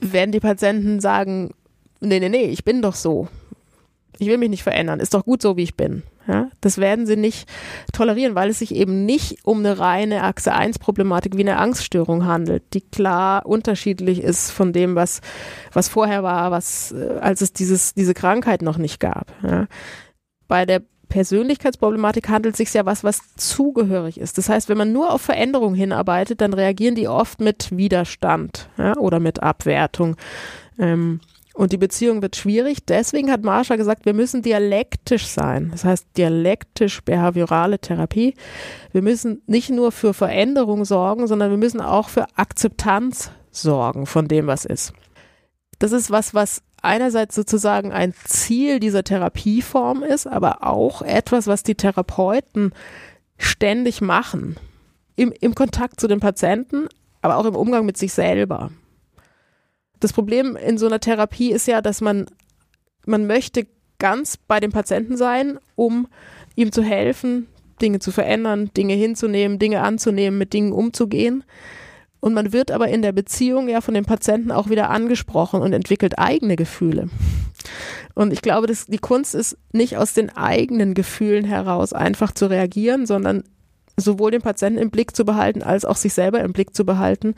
werden 0.00 0.32
die 0.32 0.40
Patienten 0.40 1.00
sagen, 1.00 1.54
nee, 2.00 2.20
nee, 2.20 2.28
nee, 2.28 2.46
ich 2.46 2.64
bin 2.64 2.82
doch 2.82 2.94
so. 2.94 3.28
Ich 4.18 4.28
will 4.28 4.38
mich 4.38 4.50
nicht 4.50 4.62
verändern. 4.62 5.00
Ist 5.00 5.14
doch 5.14 5.24
gut 5.24 5.42
so, 5.42 5.56
wie 5.56 5.64
ich 5.64 5.76
bin. 5.76 6.04
Ja, 6.26 6.48
das 6.62 6.78
werden 6.78 7.06
sie 7.06 7.16
nicht 7.16 7.46
tolerieren, 7.92 8.34
weil 8.34 8.48
es 8.48 8.60
sich 8.60 8.74
eben 8.74 9.04
nicht 9.04 9.44
um 9.44 9.58
eine 9.58 9.78
reine 9.78 10.22
Achse 10.22 10.54
1 10.54 10.78
Problematik 10.78 11.36
wie 11.36 11.42
eine 11.42 11.58
Angststörung 11.58 12.24
handelt, 12.24 12.62
die 12.72 12.80
klar 12.80 13.44
unterschiedlich 13.44 14.22
ist 14.22 14.50
von 14.50 14.72
dem, 14.72 14.94
was, 14.94 15.20
was 15.72 15.88
vorher 15.88 16.22
war, 16.22 16.50
was, 16.50 16.92
äh, 16.92 17.18
als 17.20 17.42
es 17.42 17.52
dieses, 17.52 17.92
diese 17.92 18.14
Krankheit 18.14 18.62
noch 18.62 18.78
nicht 18.78 19.00
gab. 19.00 19.32
Ja. 19.42 19.66
Bei 20.48 20.64
der 20.64 20.82
Persönlichkeitsproblematik 21.14 22.28
handelt 22.28 22.56
sich 22.56 22.74
ja 22.74 22.86
was, 22.86 23.04
was 23.04 23.20
zugehörig 23.36 24.18
ist. 24.18 24.36
Das 24.36 24.48
heißt, 24.48 24.68
wenn 24.68 24.76
man 24.76 24.92
nur 24.92 25.12
auf 25.12 25.22
Veränderung 25.22 25.72
hinarbeitet, 25.72 26.40
dann 26.40 26.52
reagieren 26.52 26.96
die 26.96 27.06
oft 27.06 27.40
mit 27.40 27.68
Widerstand 27.70 28.68
ja, 28.78 28.96
oder 28.96 29.20
mit 29.20 29.40
Abwertung. 29.40 30.16
Ähm, 30.76 31.20
und 31.54 31.70
die 31.70 31.76
Beziehung 31.76 32.20
wird 32.20 32.34
schwierig. 32.34 32.84
Deswegen 32.84 33.30
hat 33.30 33.44
Marsha 33.44 33.76
gesagt, 33.76 34.06
wir 34.06 34.12
müssen 34.12 34.42
dialektisch 34.42 35.28
sein. 35.28 35.68
Das 35.70 35.84
heißt 35.84 36.04
dialektisch-behaviorale 36.16 37.78
Therapie. 37.78 38.34
Wir 38.90 39.02
müssen 39.02 39.40
nicht 39.46 39.70
nur 39.70 39.92
für 39.92 40.14
Veränderung 40.14 40.84
sorgen, 40.84 41.28
sondern 41.28 41.50
wir 41.52 41.58
müssen 41.58 41.80
auch 41.80 42.08
für 42.08 42.26
Akzeptanz 42.34 43.30
sorgen 43.52 44.06
von 44.06 44.26
dem, 44.26 44.48
was 44.48 44.64
ist. 44.64 44.92
Das 45.78 45.92
ist 45.92 46.10
was, 46.10 46.34
was 46.34 46.60
einerseits 46.84 47.34
sozusagen 47.34 47.92
ein 47.92 48.14
Ziel 48.24 48.80
dieser 48.80 49.04
Therapieform 49.04 50.02
ist, 50.02 50.26
aber 50.26 50.66
auch 50.66 51.02
etwas, 51.02 51.46
was 51.46 51.62
die 51.62 51.74
Therapeuten 51.74 52.72
ständig 53.38 54.00
machen. 54.00 54.56
Im, 55.16 55.32
im 55.40 55.54
Kontakt 55.54 56.00
zu 56.00 56.08
den 56.08 56.20
Patienten, 56.20 56.88
aber 57.22 57.36
auch 57.36 57.46
im 57.46 57.54
Umgang 57.54 57.86
mit 57.86 57.96
sich 57.96 58.12
selber. 58.12 58.70
Das 60.00 60.12
Problem 60.12 60.56
in 60.56 60.76
so 60.76 60.86
einer 60.86 61.00
Therapie 61.00 61.52
ist 61.52 61.66
ja, 61.66 61.80
dass 61.80 62.00
man, 62.00 62.26
man 63.06 63.26
möchte 63.26 63.66
ganz 63.98 64.36
bei 64.36 64.60
dem 64.60 64.72
Patienten 64.72 65.16
sein, 65.16 65.58
um 65.76 66.08
ihm 66.56 66.72
zu 66.72 66.82
helfen, 66.82 67.46
Dinge 67.80 68.00
zu 68.00 68.12
verändern, 68.12 68.70
Dinge 68.76 68.94
hinzunehmen, 68.94 69.58
Dinge 69.58 69.82
anzunehmen, 69.82 70.38
mit 70.38 70.52
Dingen 70.52 70.72
umzugehen. 70.72 71.44
Und 72.24 72.32
man 72.32 72.54
wird 72.54 72.70
aber 72.70 72.88
in 72.88 73.02
der 73.02 73.12
Beziehung 73.12 73.68
ja 73.68 73.82
von 73.82 73.92
dem 73.92 74.06
Patienten 74.06 74.50
auch 74.50 74.70
wieder 74.70 74.88
angesprochen 74.88 75.60
und 75.60 75.74
entwickelt 75.74 76.18
eigene 76.18 76.56
Gefühle. 76.56 77.10
Und 78.14 78.32
ich 78.32 78.40
glaube, 78.40 78.66
dass 78.66 78.86
die 78.86 78.96
Kunst 78.96 79.34
ist 79.34 79.58
nicht 79.72 79.98
aus 79.98 80.14
den 80.14 80.34
eigenen 80.34 80.94
Gefühlen 80.94 81.44
heraus 81.44 81.92
einfach 81.92 82.32
zu 82.32 82.46
reagieren, 82.46 83.04
sondern 83.04 83.44
sowohl 83.98 84.30
den 84.30 84.40
Patienten 84.40 84.78
im 84.78 84.90
Blick 84.90 85.14
zu 85.14 85.26
behalten, 85.26 85.62
als 85.62 85.84
auch 85.84 85.96
sich 85.96 86.14
selber 86.14 86.40
im 86.40 86.54
Blick 86.54 86.74
zu 86.74 86.86
behalten 86.86 87.34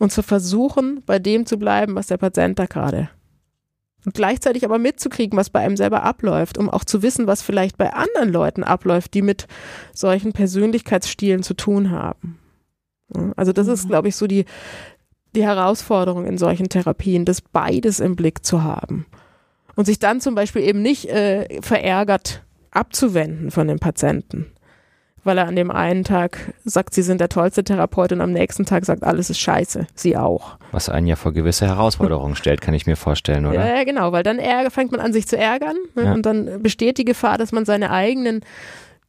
und 0.00 0.10
zu 0.10 0.24
versuchen, 0.24 1.04
bei 1.06 1.20
dem 1.20 1.46
zu 1.46 1.56
bleiben, 1.56 1.94
was 1.94 2.08
der 2.08 2.16
Patient 2.16 2.58
da 2.58 2.66
gerade. 2.66 3.10
Und 4.04 4.14
gleichzeitig 4.14 4.64
aber 4.64 4.80
mitzukriegen, 4.80 5.38
was 5.38 5.48
bei 5.48 5.60
einem 5.60 5.76
selber 5.76 6.02
abläuft, 6.02 6.58
um 6.58 6.68
auch 6.68 6.82
zu 6.82 7.04
wissen, 7.04 7.28
was 7.28 7.40
vielleicht 7.40 7.78
bei 7.78 7.92
anderen 7.92 8.32
Leuten 8.32 8.64
abläuft, 8.64 9.14
die 9.14 9.22
mit 9.22 9.46
solchen 9.92 10.32
Persönlichkeitsstilen 10.32 11.44
zu 11.44 11.54
tun 11.54 11.92
haben. 11.92 12.40
Also 13.36 13.52
das 13.52 13.66
ist, 13.66 13.84
mhm. 13.84 13.88
glaube 13.88 14.08
ich, 14.08 14.16
so 14.16 14.26
die, 14.26 14.44
die 15.34 15.44
Herausforderung 15.44 16.26
in 16.26 16.38
solchen 16.38 16.68
Therapien, 16.68 17.24
das 17.24 17.40
beides 17.40 18.00
im 18.00 18.16
Blick 18.16 18.44
zu 18.44 18.62
haben. 18.62 19.06
Und 19.76 19.86
sich 19.86 19.98
dann 19.98 20.20
zum 20.20 20.34
Beispiel 20.34 20.62
eben 20.62 20.82
nicht 20.82 21.06
äh, 21.06 21.60
verärgert 21.60 22.42
abzuwenden 22.70 23.50
von 23.50 23.66
dem 23.68 23.78
Patienten. 23.78 24.46
Weil 25.24 25.38
er 25.38 25.48
an 25.48 25.56
dem 25.56 25.70
einen 25.70 26.04
Tag 26.04 26.52
sagt, 26.64 26.92
sie 26.92 27.02
sind 27.02 27.18
der 27.18 27.30
tollste 27.30 27.64
Therapeut 27.64 28.12
und 28.12 28.20
am 28.20 28.32
nächsten 28.32 28.66
Tag 28.66 28.84
sagt, 28.84 29.02
alles 29.02 29.30
ist 29.30 29.38
scheiße. 29.38 29.86
Sie 29.94 30.18
auch. 30.18 30.58
Was 30.70 30.90
einen 30.90 31.06
ja 31.06 31.16
vor 31.16 31.32
gewisse 31.32 31.66
Herausforderungen 31.66 32.36
stellt, 32.36 32.60
kann 32.60 32.74
ich 32.74 32.86
mir 32.86 32.96
vorstellen, 32.96 33.46
oder? 33.46 33.66
Ja, 33.66 33.84
genau, 33.84 34.12
weil 34.12 34.22
dann 34.22 34.38
ärger, 34.38 34.70
fängt 34.70 34.92
man 34.92 35.00
an, 35.00 35.14
sich 35.14 35.26
zu 35.26 35.38
ärgern 35.38 35.76
ne? 35.94 36.04
ja. 36.04 36.12
und 36.12 36.26
dann 36.26 36.62
besteht 36.62 36.98
die 36.98 37.06
Gefahr, 37.06 37.38
dass 37.38 37.52
man 37.52 37.64
seine 37.64 37.90
eigenen 37.90 38.42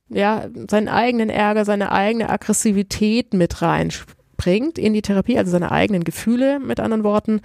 ja, 0.10 0.46
seinen 0.70 0.88
eigenen 0.88 1.30
Ärger, 1.30 1.66
seine 1.66 1.92
eigene 1.92 2.30
Aggressivität 2.30 3.34
mit 3.34 3.62
reinbringt 3.62 4.78
in 4.78 4.94
die 4.94 5.02
Therapie, 5.02 5.38
also 5.38 5.52
seine 5.52 5.72
eigenen 5.72 6.04
Gefühle 6.04 6.60
mit 6.60 6.80
anderen 6.80 7.04
Worten. 7.04 7.42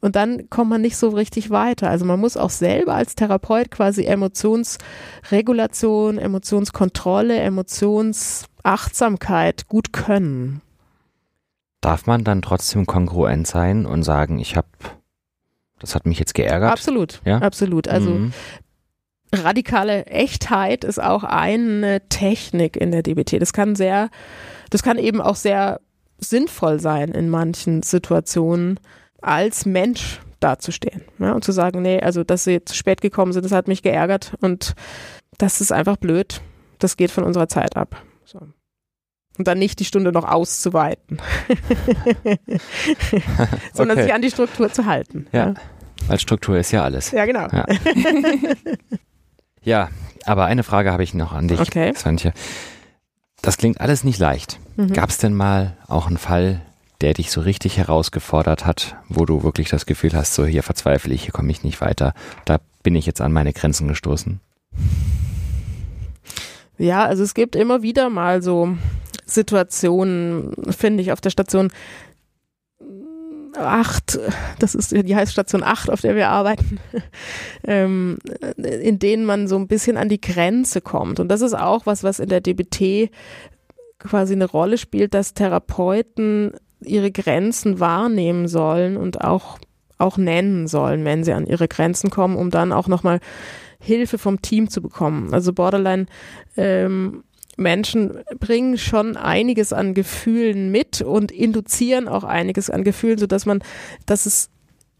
Und 0.00 0.16
dann 0.16 0.48
kommt 0.48 0.70
man 0.70 0.80
nicht 0.80 0.96
so 0.96 1.08
richtig 1.08 1.50
weiter. 1.50 1.90
Also 1.90 2.04
man 2.04 2.20
muss 2.20 2.36
auch 2.36 2.50
selber 2.50 2.94
als 2.94 3.16
Therapeut 3.16 3.70
quasi 3.70 4.04
Emotionsregulation, 4.04 6.18
Emotionskontrolle, 6.18 7.36
Emotionsachtsamkeit 7.38 9.66
gut 9.68 9.92
können. 9.92 10.60
Darf 11.80 12.06
man 12.06 12.22
dann 12.24 12.42
trotzdem 12.42 12.86
kongruent 12.86 13.46
sein 13.46 13.86
und 13.86 14.02
sagen, 14.04 14.38
ich 14.38 14.56
habe 14.56 14.68
das 15.80 15.94
hat 15.94 16.06
mich 16.06 16.18
jetzt 16.18 16.34
geärgert. 16.34 16.72
Absolut, 16.72 17.20
ja? 17.26 17.38
absolut. 17.38 17.88
Also 17.88 18.10
mhm 18.10 18.32
radikale 19.34 20.06
Echtheit 20.06 20.84
ist 20.84 21.02
auch 21.02 21.24
eine 21.24 22.08
Technik 22.08 22.76
in 22.76 22.92
der 22.92 23.02
DBT. 23.02 23.40
Das 23.40 23.52
kann 23.52 23.74
sehr, 23.74 24.10
das 24.70 24.82
kann 24.82 24.98
eben 24.98 25.20
auch 25.20 25.36
sehr 25.36 25.80
sinnvoll 26.18 26.80
sein 26.80 27.10
in 27.10 27.28
manchen 27.28 27.82
Situationen 27.82 28.78
als 29.20 29.66
Mensch 29.66 30.20
dazustehen 30.40 31.02
ja, 31.18 31.32
und 31.32 31.42
zu 31.44 31.52
sagen, 31.52 31.80
nee, 31.82 32.00
also 32.00 32.22
dass 32.22 32.44
sie 32.44 32.64
zu 32.64 32.74
spät 32.74 33.00
gekommen 33.00 33.32
sind, 33.32 33.44
das 33.44 33.52
hat 33.52 33.66
mich 33.66 33.82
geärgert 33.82 34.34
und 34.40 34.74
das 35.38 35.60
ist 35.60 35.72
einfach 35.72 35.96
blöd. 35.96 36.40
Das 36.78 36.96
geht 36.96 37.10
von 37.10 37.24
unserer 37.24 37.48
Zeit 37.48 37.76
ab. 37.76 38.02
So. 38.24 38.40
Und 39.38 39.48
dann 39.48 39.58
nicht 39.58 39.80
die 39.80 39.84
Stunde 39.84 40.12
noch 40.12 40.24
auszuweiten, 40.24 41.18
sondern 43.72 43.98
Okay. 43.98 44.04
sich 44.04 44.14
an 44.14 44.22
die 44.22 44.30
Struktur 44.30 44.70
zu 44.72 44.84
halten. 44.86 45.26
Ja. 45.32 45.54
Weil 46.06 46.18
Struktur 46.18 46.58
ist 46.58 46.70
ja 46.72 46.84
alles. 46.84 47.10
Ja, 47.12 47.24
genau. 47.24 47.48
Ja. 47.50 47.64
Ja, 49.64 49.88
aber 50.26 50.44
eine 50.44 50.62
Frage 50.62 50.92
habe 50.92 51.02
ich 51.02 51.14
noch 51.14 51.32
an 51.32 51.48
dich, 51.48 51.60
Okay. 51.60 51.92
Swantje. 51.96 52.32
Das 53.42 53.58
klingt 53.58 53.80
alles 53.80 54.04
nicht 54.04 54.18
leicht. 54.18 54.58
Mhm. 54.76 54.92
Gab 54.92 55.10
es 55.10 55.18
denn 55.18 55.34
mal 55.34 55.76
auch 55.86 56.06
einen 56.06 56.16
Fall, 56.18 56.62
der 57.00 57.12
dich 57.14 57.30
so 57.30 57.42
richtig 57.42 57.76
herausgefordert 57.76 58.64
hat, 58.64 58.96
wo 59.08 59.26
du 59.26 59.42
wirklich 59.42 59.68
das 59.68 59.84
Gefühl 59.84 60.12
hast, 60.14 60.34
so 60.34 60.46
hier 60.46 60.62
verzweifle 60.62 61.12
ich, 61.12 61.24
hier 61.24 61.32
komme 61.32 61.50
ich 61.50 61.62
nicht 61.62 61.80
weiter, 61.80 62.14
da 62.46 62.58
bin 62.82 62.94
ich 62.94 63.04
jetzt 63.04 63.20
an 63.20 63.32
meine 63.32 63.52
Grenzen 63.52 63.88
gestoßen? 63.88 64.40
Ja, 66.78 67.04
also 67.04 67.22
es 67.22 67.34
gibt 67.34 67.54
immer 67.56 67.82
wieder 67.82 68.10
mal 68.10 68.42
so 68.42 68.76
Situationen, 69.26 70.52
finde 70.70 71.02
ich, 71.02 71.12
auf 71.12 71.20
der 71.20 71.30
Station 71.30 71.70
8, 73.56 74.18
das 74.58 74.74
ist, 74.74 74.92
die 74.92 75.16
heißt 75.16 75.32
Station 75.32 75.62
8, 75.62 75.90
auf 75.90 76.00
der 76.00 76.16
wir 76.16 76.28
arbeiten, 76.28 76.78
ähm, 77.64 78.18
in 78.56 78.98
denen 78.98 79.24
man 79.24 79.48
so 79.48 79.56
ein 79.56 79.68
bisschen 79.68 79.96
an 79.96 80.08
die 80.08 80.20
Grenze 80.20 80.80
kommt. 80.80 81.20
Und 81.20 81.28
das 81.28 81.40
ist 81.40 81.54
auch 81.54 81.86
was, 81.86 82.02
was 82.02 82.18
in 82.18 82.28
der 82.28 82.40
DBT 82.40 83.10
quasi 83.98 84.34
eine 84.34 84.46
Rolle 84.46 84.78
spielt, 84.78 85.14
dass 85.14 85.34
Therapeuten 85.34 86.52
ihre 86.80 87.10
Grenzen 87.10 87.80
wahrnehmen 87.80 88.48
sollen 88.48 88.96
und 88.96 89.22
auch, 89.22 89.58
auch 89.98 90.18
nennen 90.18 90.66
sollen, 90.66 91.04
wenn 91.04 91.24
sie 91.24 91.32
an 91.32 91.46
ihre 91.46 91.68
Grenzen 91.68 92.10
kommen, 92.10 92.36
um 92.36 92.50
dann 92.50 92.72
auch 92.72 92.88
nochmal 92.88 93.20
Hilfe 93.80 94.18
vom 94.18 94.42
Team 94.42 94.68
zu 94.68 94.82
bekommen. 94.82 95.32
Also 95.32 95.52
Borderline 95.52 96.06
ähm, 96.56 97.24
Menschen 97.56 98.18
bringen 98.40 98.78
schon 98.78 99.16
einiges 99.16 99.72
an 99.72 99.94
Gefühlen 99.94 100.70
mit 100.70 101.02
und 101.02 101.30
induzieren 101.30 102.08
auch 102.08 102.24
einiges 102.24 102.70
an 102.70 102.84
Gefühlen, 102.84 103.18
sodass 103.18 103.46
man, 103.46 103.62
dass 104.06 104.26
es 104.26 104.50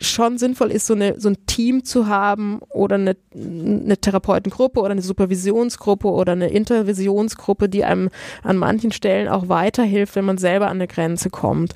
schon 0.01 0.39
sinnvoll 0.39 0.71
ist, 0.71 0.87
so, 0.87 0.95
eine, 0.95 1.21
so 1.21 1.29
ein 1.29 1.47
Team 1.47 1.85
zu 1.85 2.09
haben 2.09 2.61
oder 2.71 2.97
eine, 2.97 3.17
eine 3.35 3.97
Therapeutengruppe 3.97 4.81
oder 4.81 4.91
eine 4.91 5.03
Supervisionsgruppe 5.03 6.09
oder 6.09 6.33
eine 6.33 6.49
Intervisionsgruppe, 6.49 7.69
die 7.69 7.85
einem 7.85 8.11
an 8.43 8.57
manchen 8.57 8.93
Stellen 8.93 9.29
auch 9.29 9.49
weiterhilft, 9.49 10.17
wenn 10.17 10.25
man 10.25 10.39
selber 10.39 10.67
an 10.67 10.79
eine 10.79 10.89
Grenze 10.89 11.31
kommt. 11.31 11.75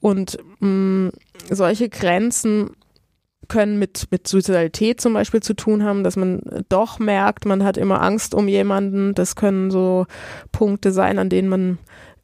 Und 0.00 0.38
mh, 0.60 1.12
solche 1.50 1.88
Grenzen 1.88 2.70
können 3.48 3.78
mit, 3.78 4.08
mit 4.10 4.28
Suizidalität 4.28 5.00
zum 5.00 5.12
Beispiel 5.12 5.42
zu 5.42 5.54
tun 5.54 5.84
haben, 5.84 6.04
dass 6.04 6.16
man 6.16 6.40
doch 6.68 6.98
merkt, 6.98 7.46
man 7.46 7.64
hat 7.64 7.76
immer 7.76 8.02
Angst 8.02 8.34
um 8.34 8.48
jemanden. 8.48 9.14
Das 9.14 9.36
können 9.36 9.70
so 9.70 10.06
Punkte 10.52 10.92
sein, 10.92 11.18
an 11.18 11.28
denen 11.28 11.48
man 11.48 11.78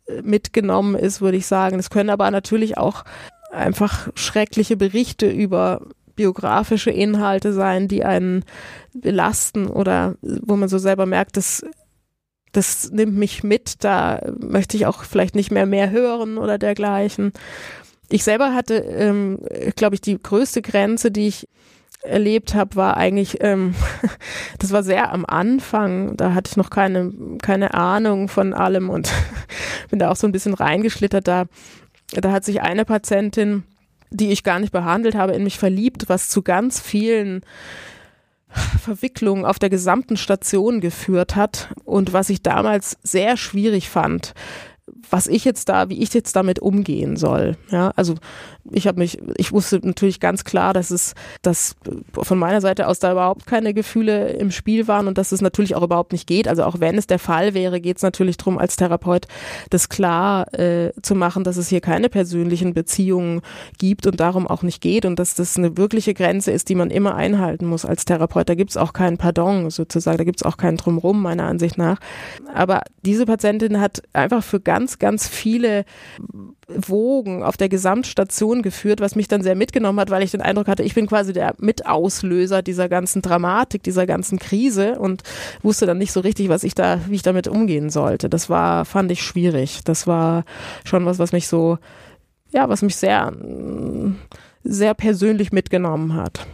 äh, 0.07 0.23
mitgenommen 0.23 0.95
ist, 0.95 1.21
würde 1.21 1.37
ich 1.37 1.47
sagen. 1.47 1.77
Das 1.77 1.91
können 1.91 2.11
aber 2.11 2.31
natürlich 2.31 2.79
auch 2.79 3.05
einfach 3.51 4.09
schreckliche 4.15 4.77
Berichte 4.77 5.29
über 5.29 5.83
biografische 6.15 6.91
Inhalte 6.91 7.53
sein, 7.53 7.89
die 7.89 8.05
einen 8.05 8.45
belasten 8.95 9.67
oder 9.67 10.17
wo 10.21 10.57
man 10.57 10.69
so 10.69 10.79
selber 10.79 11.07
merkt, 11.07 11.37
das, 11.37 11.65
das 12.53 12.91
nimmt 12.91 13.17
mich 13.17 13.43
mit, 13.43 13.83
da 13.85 14.21
möchte 14.39 14.77
ich 14.77 14.87
auch 14.87 15.05
vielleicht 15.05 15.35
nicht 15.35 15.51
mehr 15.51 15.67
mehr 15.67 15.91
hören 15.91 16.39
oder 16.39 16.59
dergleichen. 16.59 17.33
Ich 18.13 18.25
selber 18.25 18.53
hatte, 18.53 18.75
ähm, 18.75 19.39
glaube 19.75 19.95
ich, 19.95 20.03
die 20.03 20.21
größte 20.21 20.61
Grenze, 20.61 21.11
die 21.11 21.29
ich 21.29 21.49
erlebt 22.03 22.55
habe, 22.55 22.77
war 22.77 22.99
eigentlich, 22.99 23.39
ähm, 23.41 23.75
das 24.59 24.71
war 24.71 24.83
sehr 24.83 25.13
am 25.13 25.25
Anfang, 25.25 26.15
da 26.19 26.35
hatte 26.35 26.51
ich 26.51 26.57
noch 26.59 26.69
keine, 26.69 27.11
keine 27.41 27.73
Ahnung 27.73 28.29
von 28.29 28.53
allem 28.53 28.91
und 28.91 29.11
bin 29.91 29.99
da 29.99 30.11
auch 30.11 30.17
so 30.17 30.27
ein 30.27 30.33
bisschen 30.33 30.53
reingeschlittert. 30.53 31.27
Da, 31.27 31.47
da 32.11 32.33
hat 32.33 32.45
sich 32.45 32.61
eine 32.61 32.85
Patientin, 32.85 33.63
die 34.11 34.31
ich 34.31 34.45
gar 34.45 34.61
nicht 34.61 34.73
behandelt 34.73 35.15
habe, 35.15 35.33
in 35.33 35.43
mich 35.43 35.59
verliebt, 35.59 36.11
was 36.11 36.29
zu 36.29 36.43
ganz 36.43 36.81
vielen 36.81 37.41
Verwicklungen 38.79 39.47
auf 39.47 39.59
der 39.59 39.71
gesamten 39.71 40.19
Station 40.19 40.83
geführt 40.83 41.35
hat 41.35 41.73
und 41.87 42.13
was 42.13 42.29
ich 42.29 42.43
damals 42.43 42.99
sehr 43.03 43.39
schwierig 43.39 43.89
fand, 43.89 44.35
was 45.13 45.27
ich 45.27 45.45
jetzt 45.45 45.69
da, 45.69 45.91
wie 45.91 46.03
ich 46.03 46.15
jetzt 46.15 46.35
damit 46.35 46.59
umgehen 46.59 47.17
soll. 47.17 47.59
Ja, 47.71 47.93
also 47.97 48.15
ich 48.71 48.87
habe 48.87 48.99
mich, 48.99 49.19
ich 49.37 49.53
wusste 49.53 49.79
natürlich 49.83 50.21
ganz 50.21 50.45
klar, 50.45 50.73
dass 50.73 50.91
es, 50.91 51.15
dass 51.43 51.77
von 52.15 52.39
meiner 52.39 52.63
Seite 52.63 52.89
aus 52.89 52.99
da 52.99 53.13
überhaupt 53.13 53.47
keine 53.47 53.75
Gefühle 53.75 54.31
im 54.31 54.51
Spiel 54.51 54.89
waren 54.89 55.09
und 55.09 55.19
dass 55.19 55.33
es 55.33 55.43
natürlich 55.43 55.75
auch 55.75 55.83
überhaupt 55.83 56.13
nicht 56.13 56.27
geht. 56.27 56.49
Also 56.49 56.65
auch 56.65 56.81
wenn 56.81 56.97
es 56.97 57.07
der 57.07 57.19
Fall 57.19 57.53
wäre, 57.53 57.81
geht 57.81 57.99
es 57.99 58.03
natürlich 58.03 58.39
darum, 58.39 58.57
als 58.57 58.77
Therapeut 58.77 59.27
das 59.69 59.91
klar 59.91 60.53
äh, 60.55 60.93
zu 61.03 61.15
machen, 61.15 61.45
dass 61.45 61.59
es 61.59 61.69
hier 61.69 61.83
keine 61.83 62.09
persönlichen 62.09 62.73
Beziehungen 62.73 63.43
gibt 63.79 64.07
und 64.07 64.19
darum 64.19 64.47
auch 64.47 64.63
nicht 64.63 64.81
geht 64.81 65.05
und 65.05 65.19
dass 65.19 65.35
das 65.35 65.59
eine 65.59 65.77
wirkliche 65.77 66.15
Grenze 66.15 66.53
ist, 66.53 66.71
die 66.71 66.75
man 66.75 66.91
immer 66.91 67.17
einhalten 67.17 67.67
muss 67.67 67.85
als 67.85 68.07
Therapeut. 68.07 68.49
Da 68.49 68.55
gibt 68.55 68.71
es 68.71 68.79
auch 68.79 68.95
keinen 68.95 69.19
Pardon 69.19 69.69
sozusagen, 69.69 70.17
da 70.17 70.25
gibt 70.25 70.41
es 70.41 70.47
auch 70.47 70.57
keinen 70.57 70.79
Drumrum 70.79 71.21
meiner 71.21 71.45
Ansicht 71.45 71.77
nach. 71.77 71.99
Aber 72.55 72.81
diese 73.05 73.27
Patientin 73.27 73.79
hat 73.79 74.03
einfach 74.15 74.43
für 74.43 74.61
ganz, 74.61 74.99
ganz 75.03 75.29
viele 75.29 75.85
Wogen 76.69 77.43
auf 77.43 77.57
der 77.57 77.69
Gesamtstation 77.69 78.63
geführt, 78.63 79.01
was 79.01 79.17
mich 79.17 79.27
dann 79.27 79.43
sehr 79.43 79.57
mitgenommen 79.57 79.99
hat, 79.99 80.11
weil 80.11 80.23
ich 80.23 80.31
den 80.31 80.41
Eindruck 80.41 80.69
hatte, 80.69 80.85
ich 80.85 80.95
bin 80.95 81.09
quasi 81.09 81.33
der 81.33 81.55
Mitauslöser 81.59 82.63
dieser 82.63 82.89
ganzen 82.89 83.21
Dramatik, 83.21 83.83
dieser 83.83 84.07
ganzen 84.07 84.39
Krise 84.39 85.01
und 85.01 85.25
wusste 85.61 85.87
dann 85.87 85.99
nicht 85.99 86.13
so 86.13 86.21
richtig, 86.21 86.49
was 86.49 86.63
ich 86.63 86.75
da, 86.75 87.01
wie 87.09 87.17
ich 87.17 87.23
damit 87.23 87.49
umgehen 87.49 87.91
sollte. 87.91 88.31
Das 88.31 88.49
war, 88.49 88.85
fand 88.85 89.11
ich 89.11 89.23
schwierig. 89.23 89.81
Das 89.85 90.07
war 90.07 90.45
schon 90.85 91.05
was, 91.05 91.19
was 91.19 91.33
mich 91.33 91.49
so, 91.49 91.79
ja, 92.53 92.69
was 92.69 92.83
mich 92.83 92.95
sehr, 92.95 93.33
sehr 94.63 94.95
persönlich 94.95 95.51
mitgenommen 95.51 96.15
hat. 96.15 96.47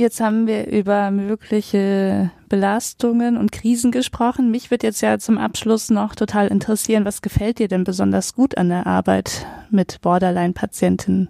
Jetzt 0.00 0.22
haben 0.22 0.46
wir 0.46 0.66
über 0.66 1.10
mögliche 1.10 2.30
Belastungen 2.48 3.36
und 3.36 3.52
Krisen 3.52 3.92
gesprochen. 3.92 4.50
Mich 4.50 4.70
wird 4.70 4.82
jetzt 4.82 5.02
ja 5.02 5.18
zum 5.18 5.36
Abschluss 5.36 5.90
noch 5.90 6.14
total 6.14 6.48
interessieren, 6.48 7.04
was 7.04 7.20
gefällt 7.20 7.58
dir 7.58 7.68
denn 7.68 7.84
besonders 7.84 8.34
gut 8.34 8.56
an 8.56 8.70
der 8.70 8.86
Arbeit 8.86 9.46
mit 9.70 10.00
Borderline-Patientinnen? 10.00 11.28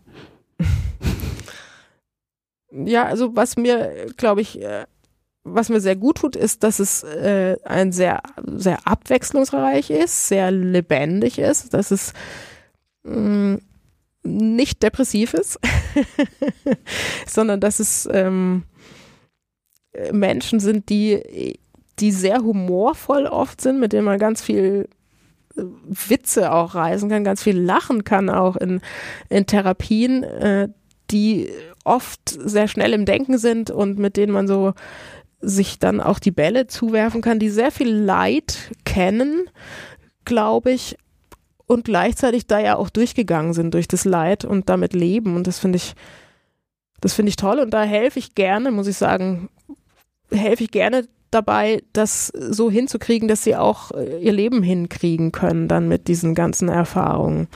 Ja, 2.73 3.07
also 3.07 3.35
was 3.35 3.57
mir, 3.57 4.07
glaube 4.17 4.43
ich, 4.43 4.63
äh, 4.63 4.87
was 5.43 5.71
mir 5.71 5.81
sehr 5.81 5.97
gut 5.97 6.19
tut, 6.19 6.37
ist, 6.37 6.63
dass 6.63 6.79
es 6.79 7.03
äh, 7.03 7.57
ein 7.65 7.91
sehr, 7.91 8.23
sehr 8.47 8.87
abwechslungsreich 8.87 9.91
ist, 9.91 10.29
sehr 10.29 10.53
lebendig 10.53 11.41
ist, 11.41 11.75
dass 11.75 11.91
es 11.91 12.13
mh, 13.03 13.59
nicht 14.23 14.83
depressiv 14.83 15.35
ist, 15.35 15.59
sondern 17.27 17.61
dass 17.61 17.81
es 17.81 18.09
ähm, 18.13 18.65
Menschen 20.13 20.61
sind, 20.61 20.89
die, 20.89 21.59
die 21.99 22.13
sehr 22.13 22.39
humorvoll 22.39 23.27
oft 23.27 23.61
sind, 23.61 23.81
mit 23.81 23.93
denen 23.93 24.05
man 24.05 24.19
ganz 24.19 24.43
viel 24.43 24.89
äh, 25.57 25.63
Witze 25.87 26.53
auch 26.53 26.75
reisen 26.75 27.09
kann, 27.09 27.25
ganz 27.25 27.43
viel 27.43 27.59
lachen 27.59 28.05
kann 28.05 28.31
auch 28.31 28.57
in, 28.57 28.81
in 29.29 29.47
Therapien, 29.47 30.23
äh, 30.23 30.69
die 31.11 31.51
oft 31.85 32.21
sehr 32.29 32.69
schnell 32.69 32.93
im 32.93 33.05
Denken 33.05 33.39
sind 33.39 33.71
und 33.71 33.99
mit 33.99 34.17
denen 34.17 34.33
man 34.33 34.47
so 34.47 34.75
sich 35.41 35.79
dann 35.79 36.01
auch 36.01 36.19
die 36.19 36.31
Bälle 36.31 36.67
zuwerfen 36.67 37.23
kann, 37.23 37.39
die 37.39 37.49
sehr 37.49 37.73
viel 37.73 37.91
Leid 37.91 38.71
kennen, 38.85 39.49
glaube 40.25 40.73
ich, 40.73 40.97
und 41.71 41.85
gleichzeitig 41.85 42.49
da 42.49 42.59
ja 42.59 42.75
auch 42.75 42.91
durchgegangen 42.91 43.53
sind 43.53 43.75
durch 43.75 43.87
das 43.87 44.05
Leid 44.05 44.45
und 44.45 44.69
damit 44.69 44.93
leben. 44.93 45.37
Und 45.37 45.47
das 45.47 45.61
finde 45.61 45.77
ich, 45.77 45.95
das 47.01 47.13
finde 47.15 47.31
ich 47.31 47.37
toll. 47.37 47.61
Und 47.61 47.71
da 47.71 47.85
helfe 47.85 48.19
ich 48.19 48.35
gerne, 48.35 48.73
muss 48.73 48.89
ich 48.89 48.97
sagen, 48.97 49.49
helfe 50.33 50.65
ich 50.65 50.73
gerne 50.73 51.07
dabei, 51.31 51.85
das 51.93 52.27
so 52.27 52.73
hinzukriegen, 52.73 53.29
dass 53.29 53.45
sie 53.45 53.55
auch 53.55 53.93
ihr 53.93 54.33
Leben 54.33 54.65
hinkriegen 54.65 55.31
können, 55.31 55.69
dann 55.69 55.87
mit 55.87 56.09
diesen 56.09 56.35
ganzen 56.35 56.69
Erfahrungen. 56.69 57.47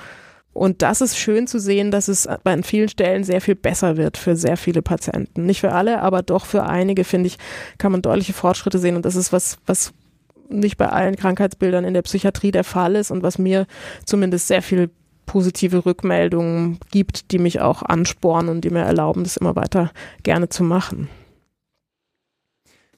Und 0.53 0.83
das 0.83 1.01
ist 1.01 1.19
schön 1.19 1.49
zu 1.49 1.59
sehen, 1.59 1.91
dass 1.91 2.07
es 2.07 2.29
an 2.29 2.63
vielen 2.63 2.89
Stellen 2.89 3.25
sehr 3.25 3.41
viel 3.41 3.57
besser 3.57 3.97
wird 3.97 4.17
für 4.17 4.37
sehr 4.37 4.57
viele 4.57 4.83
Patienten. 4.83 5.45
Nicht 5.45 5.59
für 5.59 5.73
alle, 5.73 6.03
aber 6.03 6.23
doch 6.23 6.47
für 6.47 6.63
einige, 6.63 7.03
finde 7.03 7.27
ich, 7.27 7.39
kann 7.79 7.91
man 7.91 8.01
deutliche 8.01 8.33
Fortschritte 8.33 8.79
sehen. 8.79 8.95
Und 8.95 9.07
das 9.07 9.17
ist 9.17 9.33
was, 9.33 9.59
was 9.67 9.93
nicht 10.49 10.77
bei 10.77 10.89
allen 10.89 11.17
Krankheitsbildern 11.17 11.85
in 11.85 11.95
der 11.95 12.03
Psychiatrie 12.03 12.51
der 12.51 12.65
Fall 12.65 12.97
ist 12.97 13.11
und 13.11 13.23
was 13.23 13.39
mir 13.39 13.67
zumindest 14.05 14.49
sehr 14.49 14.63
viel 14.63 14.91
positive 15.27 15.87
Rückmeldungen 15.87 16.79
gibt, 16.91 17.31
die 17.33 17.39
mich 17.39 17.61
auch 17.61 17.83
anspornen 17.83 18.51
und 18.51 18.61
die 18.63 18.71
mir 18.71 18.83
erlauben, 18.83 19.25
das 19.25 19.37
immer 19.37 19.57
weiter 19.57 19.91
gerne 20.23 20.49
zu 20.49 20.63
machen. 20.63 21.09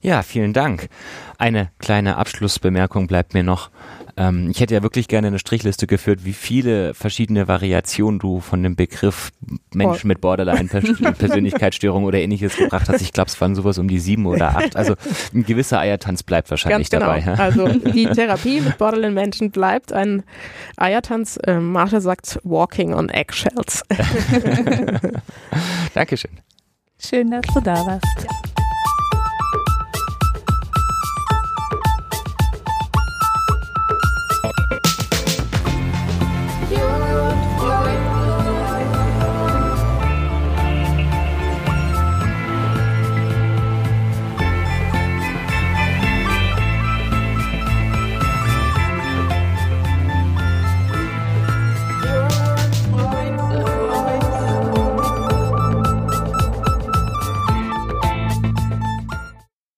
Ja, 0.07 0.23
vielen 0.23 0.53
Dank. 0.53 0.89
Eine 1.37 1.73
kleine 1.81 2.17
Abschlussbemerkung 2.17 3.09
bleibt 3.09 3.35
mir 3.35 3.43
noch. 3.43 3.71
Ähm, 4.17 4.49
ich 4.53 4.61
hätte 4.61 4.73
ja 4.73 4.85
wirklich 4.85 5.09
gerne 5.09 5.27
eine 5.27 5.41
Strichliste 5.41 5.89
geführt, 5.89 6.25
wie 6.25 6.33
viele 6.33 6.95
verschiedene 6.95 7.49
Variationen 7.49 8.21
du 8.21 8.39
von 8.39 8.63
dem 8.63 8.77
Begriff 8.77 9.33
Menschen 9.75 10.07
mit 10.07 10.21
Borderline-Persönlichkeitsstörung 10.21 12.05
oder 12.05 12.21
ähnliches 12.21 12.55
gebracht 12.55 12.89
hast. 12.89 13.03
Ich 13.03 13.13
glaube, 13.13 13.31
es 13.31 13.41
waren 13.41 13.57
sowas 13.57 13.79
um 13.79 13.89
die 13.89 13.99
sieben 13.99 14.27
oder 14.27 14.57
acht. 14.57 14.77
Also 14.77 14.95
ein 15.35 15.45
gewisser 15.45 15.81
Eiertanz 15.81 16.23
bleibt 16.23 16.51
wahrscheinlich 16.51 16.89
Ganz 16.89 17.03
genau. 17.03 17.13
dabei. 17.13 17.27
Ja? 17.27 17.35
Also 17.43 17.67
die 17.91 18.07
Therapie 18.07 18.61
mit 18.61 18.79
Borderline-Menschen 18.79 19.51
bleibt 19.51 19.93
ein 19.93 20.23
Eiertanz. 20.77 21.37
Äh, 21.45 21.59
Martha 21.59 22.01
sagt 22.01 22.39
Walking 22.45 22.95
on 22.95 23.09
Eggshells. 23.09 23.83
Dankeschön. 25.95 26.31
Schön, 26.97 27.33
dass 27.33 27.53
du 27.53 27.61
da 27.61 27.85
warst. 27.85 28.46